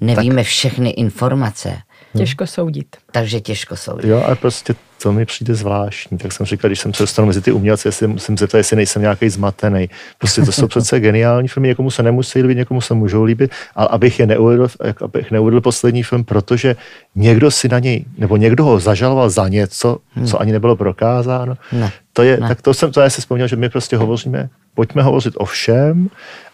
Nevíme 0.00 0.42
všechny 0.42 0.90
informace, 0.90 1.78
Těžko 2.18 2.46
soudit. 2.46 2.86
takže 3.12 3.40
těžko 3.40 3.76
jsou. 3.76 3.98
Jo, 4.02 4.22
ale 4.26 4.36
prostě 4.36 4.74
to 5.02 5.12
mi 5.12 5.24
přijde 5.26 5.54
zvláštní. 5.54 6.18
Tak 6.18 6.32
jsem 6.32 6.46
říkal, 6.46 6.68
když 6.68 6.80
jsem 6.80 6.94
se 6.94 7.02
dostal 7.02 7.26
mezi 7.26 7.40
ty 7.40 7.52
umělce, 7.52 7.88
jestli 7.88 8.06
musím 8.06 8.38
zeptat, 8.38 8.58
jestli 8.58 8.76
nejsem 8.76 9.02
nějaký 9.02 9.28
zmatený. 9.28 9.88
Prostě 10.18 10.42
to 10.42 10.52
jsou 10.52 10.66
přece 10.68 11.00
geniální 11.00 11.48
filmy, 11.48 11.68
někomu 11.68 11.90
se 11.90 12.02
nemusí 12.02 12.42
líbit, 12.42 12.54
někomu 12.58 12.80
se 12.80 12.94
můžou 12.94 13.24
líbit, 13.24 13.50
ale 13.74 13.88
abych 13.90 14.20
je 14.20 14.26
neuvedl, 14.26 14.68
jak- 14.84 15.02
abych 15.02 15.30
neuvedl 15.30 15.60
poslední 15.60 16.02
film, 16.02 16.24
protože 16.24 16.76
někdo 17.14 17.50
si 17.50 17.68
na 17.68 17.78
něj, 17.78 18.04
nebo 18.18 18.36
někdo 18.36 18.64
ho 18.64 18.80
zažaloval 18.80 19.30
za 19.30 19.48
něco, 19.48 19.98
co 20.26 20.40
ani 20.40 20.52
nebylo 20.52 20.76
prokázáno. 20.76 21.56
Ne, 21.72 21.92
To 22.12 22.22
je, 22.22 22.36
ne. 22.40 22.48
tak 22.48 22.62
to 22.62 22.74
jsem, 22.74 22.92
to 22.92 23.00
já 23.00 23.10
si 23.10 23.20
vzpomněl, 23.20 23.48
že 23.48 23.56
my 23.56 23.68
prostě 23.68 23.96
hovoříme, 23.96 24.48
pojďme 24.74 25.02
hovořit 25.02 25.34
o 25.36 25.44
všem 25.44 26.08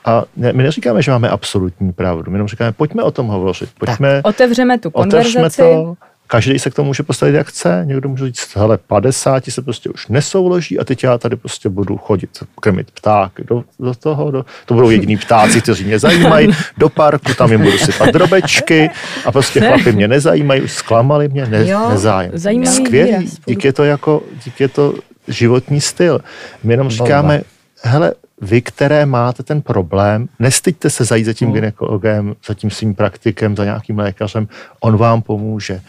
a 0.04 0.24
ne, 0.36 0.52
my 0.52 0.62
neříkáme, 0.62 1.02
že 1.02 1.10
máme 1.10 1.28
absolutní 1.28 1.92
pravdu, 1.92 2.30
my 2.30 2.34
jenom 2.34 2.48
říkáme, 2.48 2.72
pojďme 2.72 3.02
o 3.02 3.10
tom 3.10 3.26
hovořit, 3.26 3.68
pojďme, 3.78 4.20
Otevřeme 4.24 4.78
tu 4.78 4.90
konverzaci. 4.90 5.56
to, 5.62 5.94
každý 6.26 6.58
se 6.58 6.70
k 6.70 6.74
tomu 6.74 6.86
může 6.86 7.02
postavit, 7.02 7.34
jak 7.34 7.46
chce. 7.46 7.82
Někdo 7.86 8.08
může 8.08 8.24
říct, 8.26 8.56
hele, 8.56 8.78
50 8.78 9.44
se 9.48 9.62
prostě 9.62 9.90
už 9.90 10.06
nesouloží 10.08 10.78
a 10.78 10.84
teď 10.84 11.04
já 11.04 11.18
tady 11.18 11.36
prostě 11.36 11.68
budu 11.68 11.96
chodit, 11.96 12.30
krmit 12.60 12.90
ptáky 12.90 13.44
do, 13.44 13.64
do 13.80 13.94
toho. 13.94 14.30
Do, 14.30 14.44
to 14.66 14.74
budou 14.74 14.90
jediní 14.90 15.16
ptáci, 15.16 15.60
kteří 15.60 15.84
mě 15.84 15.98
zajímají. 15.98 16.48
Do 16.78 16.88
parku, 16.88 17.34
tam 17.34 17.52
jim 17.52 17.60
budu 17.62 17.78
sypat 17.78 18.08
drobečky 18.08 18.90
a 19.24 19.32
prostě 19.32 19.60
chlapi 19.60 19.92
mě 19.92 20.08
nezajímají, 20.08 20.60
už 20.62 20.72
zklamali 20.72 21.28
mě, 21.28 21.46
ne, 21.46 21.66
Jo, 21.68 21.88
nezájem. 21.90 22.30
zajímavý 22.34 22.76
Skvělý, 22.76 23.10
výraz. 23.12 23.38
dík 23.46 23.64
je 23.64 23.72
to 23.72 23.84
jako, 23.84 24.22
dík 24.44 24.60
je 24.60 24.68
to 24.68 24.94
životní 25.28 25.80
styl. 25.80 26.20
My 26.64 26.72
jenom 26.72 26.88
říkáme, 26.90 27.42
hele, 27.82 28.12
vy, 28.40 28.62
které 28.62 29.06
máte 29.06 29.42
ten 29.42 29.62
problém, 29.62 30.28
nestyďte 30.38 30.90
se 30.90 31.04
zajít 31.04 31.26
za 31.26 31.32
tím 31.32 31.52
gynekologem, 31.52 32.34
za 32.46 32.54
tím 32.54 32.70
svým 32.70 32.94
praktikem, 32.94 33.56
za 33.56 33.64
nějakým 33.64 33.98
lékařem, 33.98 34.48
on 34.80 34.96
vám 34.96 35.22
pomůže. 35.22 35.80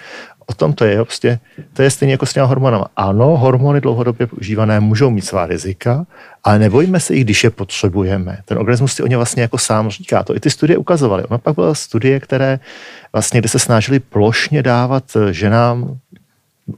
O 0.47 0.53
tom 0.53 0.73
to 0.73 0.85
je, 0.85 0.95
prostě, 0.95 1.39
to 1.73 1.81
je 1.81 1.91
stejně 1.91 2.13
jako 2.13 2.25
s 2.25 2.33
těma 2.33 2.45
hormonama. 2.45 2.85
Ano, 2.95 3.37
hormony 3.37 3.81
dlouhodobě 3.81 4.27
používané 4.27 4.79
můžou 4.79 5.09
mít 5.09 5.25
svá 5.25 5.45
rizika, 5.45 6.05
ale 6.43 6.59
nebojíme 6.59 6.99
se 6.99 7.15
jich, 7.15 7.23
když 7.23 7.43
je 7.43 7.49
potřebujeme. 7.49 8.37
Ten 8.45 8.57
organismus 8.57 8.93
si 8.93 9.03
o 9.03 9.07
ně 9.07 9.17
vlastně 9.17 9.41
jako 9.41 9.57
sám 9.57 9.89
říká. 9.89 10.23
To 10.23 10.35
i 10.35 10.39
ty 10.39 10.49
studie 10.49 10.77
ukazovaly. 10.77 11.23
Ono 11.23 11.37
pak 11.37 11.55
byla 11.55 11.73
studie, 11.73 12.19
které 12.19 12.59
vlastně, 13.13 13.39
kde 13.39 13.49
se 13.49 13.59
snažili 13.59 13.99
plošně 13.99 14.63
dávat 14.63 15.03
eh, 15.15 15.33
ženám 15.33 15.97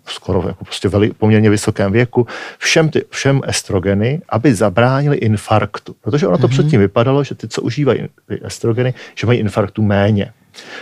skoro 0.06 0.44
jako 0.48 0.66
prostě 0.66 0.90
veli, 0.90 1.12
poměrně 1.14 1.50
vysokém 1.50 1.92
věku, 1.92 2.28
všem, 2.58 2.90
ty, 2.90 3.06
všem 3.10 3.42
estrogeny, 3.46 4.22
aby 4.30 4.56
zabránili 4.56 5.18
infarktu. 5.18 5.96
Protože 6.02 6.28
ono 6.28 6.38
to 6.38 6.48
mm-hmm. 6.48 6.52
předtím 6.52 6.80
vypadalo, 6.80 7.24
že 7.24 7.36
ty, 7.36 7.48
co 7.48 7.62
užívají 7.62 8.00
ty 8.28 8.40
estrogeny, 8.44 8.94
že 9.16 9.28
mají 9.28 9.40
infarktu 9.40 9.82
méně. 9.82 10.34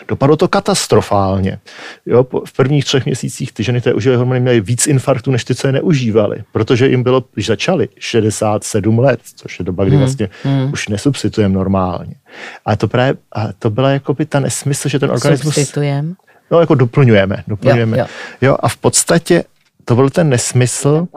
Dopadlo 0.07 0.37
to 0.37 0.47
katastrofálně. 0.47 1.59
Jo, 2.05 2.23
po, 2.23 2.41
v 2.45 2.53
prvních 2.53 2.85
třech 2.85 3.05
měsících 3.05 3.51
ty 3.51 3.63
ženy, 3.63 3.81
které 3.81 3.93
užívají 3.93 4.17
hormony, 4.17 4.39
měly 4.39 4.61
víc 4.61 4.87
infarktů, 4.87 5.31
než 5.31 5.43
ty, 5.43 5.55
co 5.55 5.67
je 5.67 5.73
neužívaly. 5.73 6.43
Protože 6.51 6.87
jim 6.87 7.03
bylo, 7.03 7.23
když 7.33 7.45
začali, 7.45 7.89
67 7.99 8.99
let, 8.99 9.19
což 9.35 9.59
je 9.59 9.65
doba, 9.65 9.85
kdy 9.85 9.97
vlastně 9.97 10.29
hmm. 10.43 10.73
už 10.73 10.87
nesubstitujeme 10.87 11.55
normálně. 11.55 12.15
A 12.65 12.75
to 12.75 12.87
právě, 12.87 13.15
a 13.31 13.53
to 13.59 13.69
byla 13.69 13.89
jako 13.89 14.13
by 14.13 14.25
ta 14.25 14.39
nesmysl, 14.39 14.89
že 14.89 14.99
ten 14.99 15.11
organismus... 15.11 15.53
Substitujem. 15.53 16.15
No, 16.51 16.59
jako 16.59 16.75
doplňujeme, 16.75 17.43
doplňujeme. 17.47 17.97
Jo, 17.97 18.05
Jo, 18.41 18.47
jo. 18.47 18.57
a 18.59 18.67
v 18.69 18.77
podstatě 18.77 19.43
to 19.85 19.95
byl 19.95 20.09
ten 20.09 20.29
nesmysl, 20.29 21.07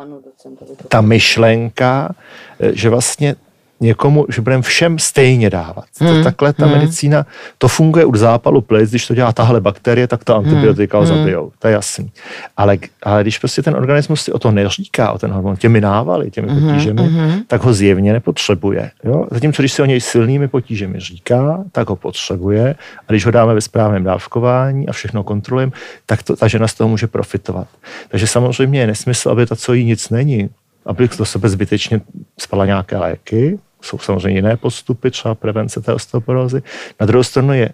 ta 0.89 1.01
myšlenka, 1.01 2.15
eh, 2.61 2.71
že 2.75 2.91
vlastně 2.91 3.37
někomu, 3.81 4.27
že 4.29 4.43
budeme 4.43 4.63
všem 4.63 4.99
stejně 4.99 5.51
dávat. 5.51 5.85
Hmm, 6.01 6.17
To, 6.17 6.23
takhle 6.25 6.53
ta 6.53 6.67
medicína, 6.67 7.27
to 7.59 7.69
funguje 7.69 8.05
u 8.05 8.17
zápalu 8.17 8.61
plic, 8.61 8.91
když 8.91 9.07
to 9.07 9.15
dělá 9.15 9.33
tahle 9.33 9.61
bakterie, 9.61 10.07
tak 10.07 10.25
ta 10.25 10.35
antibiotika 10.35 10.99
Hmm, 10.99 11.09
ho 11.09 11.15
zabijou, 11.17 11.53
to 11.59 11.69
je 11.69 11.73
jasný. 11.75 12.11
Ale, 12.57 12.79
ale 13.03 13.23
když 13.23 13.39
prostě 13.39 13.63
ten 13.63 13.75
organismus 13.75 14.23
si 14.23 14.33
o 14.33 14.39
to 14.39 14.51
neříká, 14.51 15.13
o 15.13 15.19
ten 15.19 15.31
hormon, 15.31 15.57
těmi 15.57 15.81
návaly, 15.81 16.31
těmi 16.31 16.49
Hmm, 16.49 16.69
potížemi, 16.69 17.11
tak 17.47 17.63
ho 17.63 17.73
zjevně 17.75 18.13
nepotřebuje. 18.13 18.91
Jo? 19.05 19.27
Zatímco 19.31 19.63
když 19.63 19.73
se 19.73 19.83
o 19.83 19.87
něj 19.87 20.01
silnými 20.01 20.49
potížemi 20.49 21.01
říká, 21.01 21.65
tak 21.73 21.89
ho 21.89 21.97
potřebuje 21.97 22.75
a 23.09 23.13
když 23.13 23.25
ho 23.27 23.31
dáme 23.31 23.55
ve 23.55 23.61
správném 23.61 24.05
dávkování 24.05 24.89
a 24.89 24.93
všechno 24.93 25.23
kontrolujeme, 25.23 25.73
tak 26.07 26.23
to, 26.23 26.37
ta 26.37 26.49
žena 26.49 26.69
z 26.69 26.75
toho 26.75 26.89
může 26.89 27.07
profitovat. 27.07 27.69
Takže 28.09 28.27
samozřejmě 28.27 28.81
je 28.81 28.87
nesmysl, 28.87 29.31
aby 29.31 29.47
to, 29.47 29.57
co 29.57 29.73
jí 29.73 29.85
nic 29.85 30.11
není, 30.11 30.51
aby 30.87 31.09
do 31.19 31.25
sebe 31.25 31.49
zbytečně 31.49 32.01
spala 32.41 32.67
nějaké 32.67 32.97
léky, 32.97 33.59
jsou 33.83 33.99
samozřejmě 33.99 34.39
jiné 34.39 34.57
postupy, 34.57 35.11
třeba 35.11 35.35
prevence 35.35 35.81
té 35.81 35.95
osteoporózy. 35.95 36.63
Na 37.01 37.07
druhou 37.07 37.23
stranu 37.23 37.53
je 37.53 37.71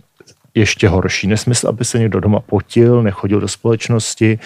ještě 0.54 0.88
horší 0.88 1.26
nesmysl, 1.26 1.68
aby 1.68 1.84
se 1.84 1.98
někdo 1.98 2.20
doma 2.20 2.40
potil, 2.40 3.02
nechodil 3.02 3.40
do 3.40 3.48
společnosti, 3.48 4.38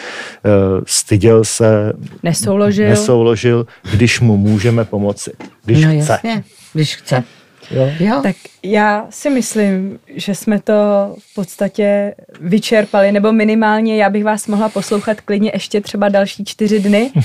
eh, 0.45 0.51
styděl 0.87 1.45
se, 1.45 1.93
Nesouložil. 2.23 2.89
nesouložil, 2.89 3.67
když 3.93 4.21
mu 4.21 4.37
můžeme 4.37 4.85
pomoci. 4.85 5.33
Když 5.65 5.85
no 5.85 5.91
chce. 5.91 5.97
jasně, 6.13 6.45
když 6.73 6.97
chce. 6.97 7.25
Jo? 7.71 7.91
Jo. 8.01 8.21
Tak 8.23 8.37
já 8.63 9.07
si 9.11 9.31
myslím, 9.31 9.99
že 10.15 10.35
jsme 10.35 10.61
to 10.61 10.73
v 11.19 11.35
podstatě 11.35 12.15
vyčerpali, 12.41 13.13
nebo 13.13 13.33
minimálně 13.33 13.97
já 13.97 14.11
bych 14.11 14.25
vás 14.25 14.47
mohla 14.47 14.69
poslouchat 14.69 15.21
klidně 15.21 15.51
ještě 15.55 15.81
třeba 15.81 16.09
další 16.09 16.45
čtyři 16.45 16.81
dny. 16.81 17.11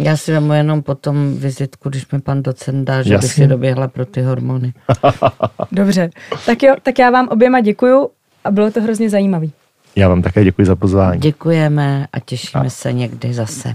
Já 0.00 0.16
si 0.16 0.32
vemu 0.32 0.52
jenom 0.52 0.82
potom 0.82 1.36
vizitku, 1.38 1.88
když 1.88 2.10
mi 2.12 2.20
pan 2.20 2.42
docent 2.42 2.84
dá, 2.84 3.02
že 3.02 3.10
bych 3.10 3.12
Jasně. 3.12 3.28
si 3.44 3.46
doběhla 3.46 3.88
pro 3.88 4.06
ty 4.06 4.22
hormony. 4.22 4.72
Dobře, 5.72 6.10
tak 6.46 6.62
jo, 6.62 6.74
tak 6.82 6.98
já 6.98 7.10
vám 7.10 7.28
oběma 7.28 7.60
děkuju 7.60 8.08
a 8.44 8.50
bylo 8.50 8.70
to 8.70 8.82
hrozně 8.82 9.10
zajímavý. 9.10 9.52
Já 9.96 10.08
vám 10.08 10.22
také 10.22 10.44
děkuji 10.44 10.66
za 10.66 10.76
pozvání. 10.76 11.20
Děkujeme 11.20 12.06
a 12.12 12.20
těšíme 12.20 12.70
se 12.70 12.92
někdy 12.92 13.34
zase. 13.34 13.74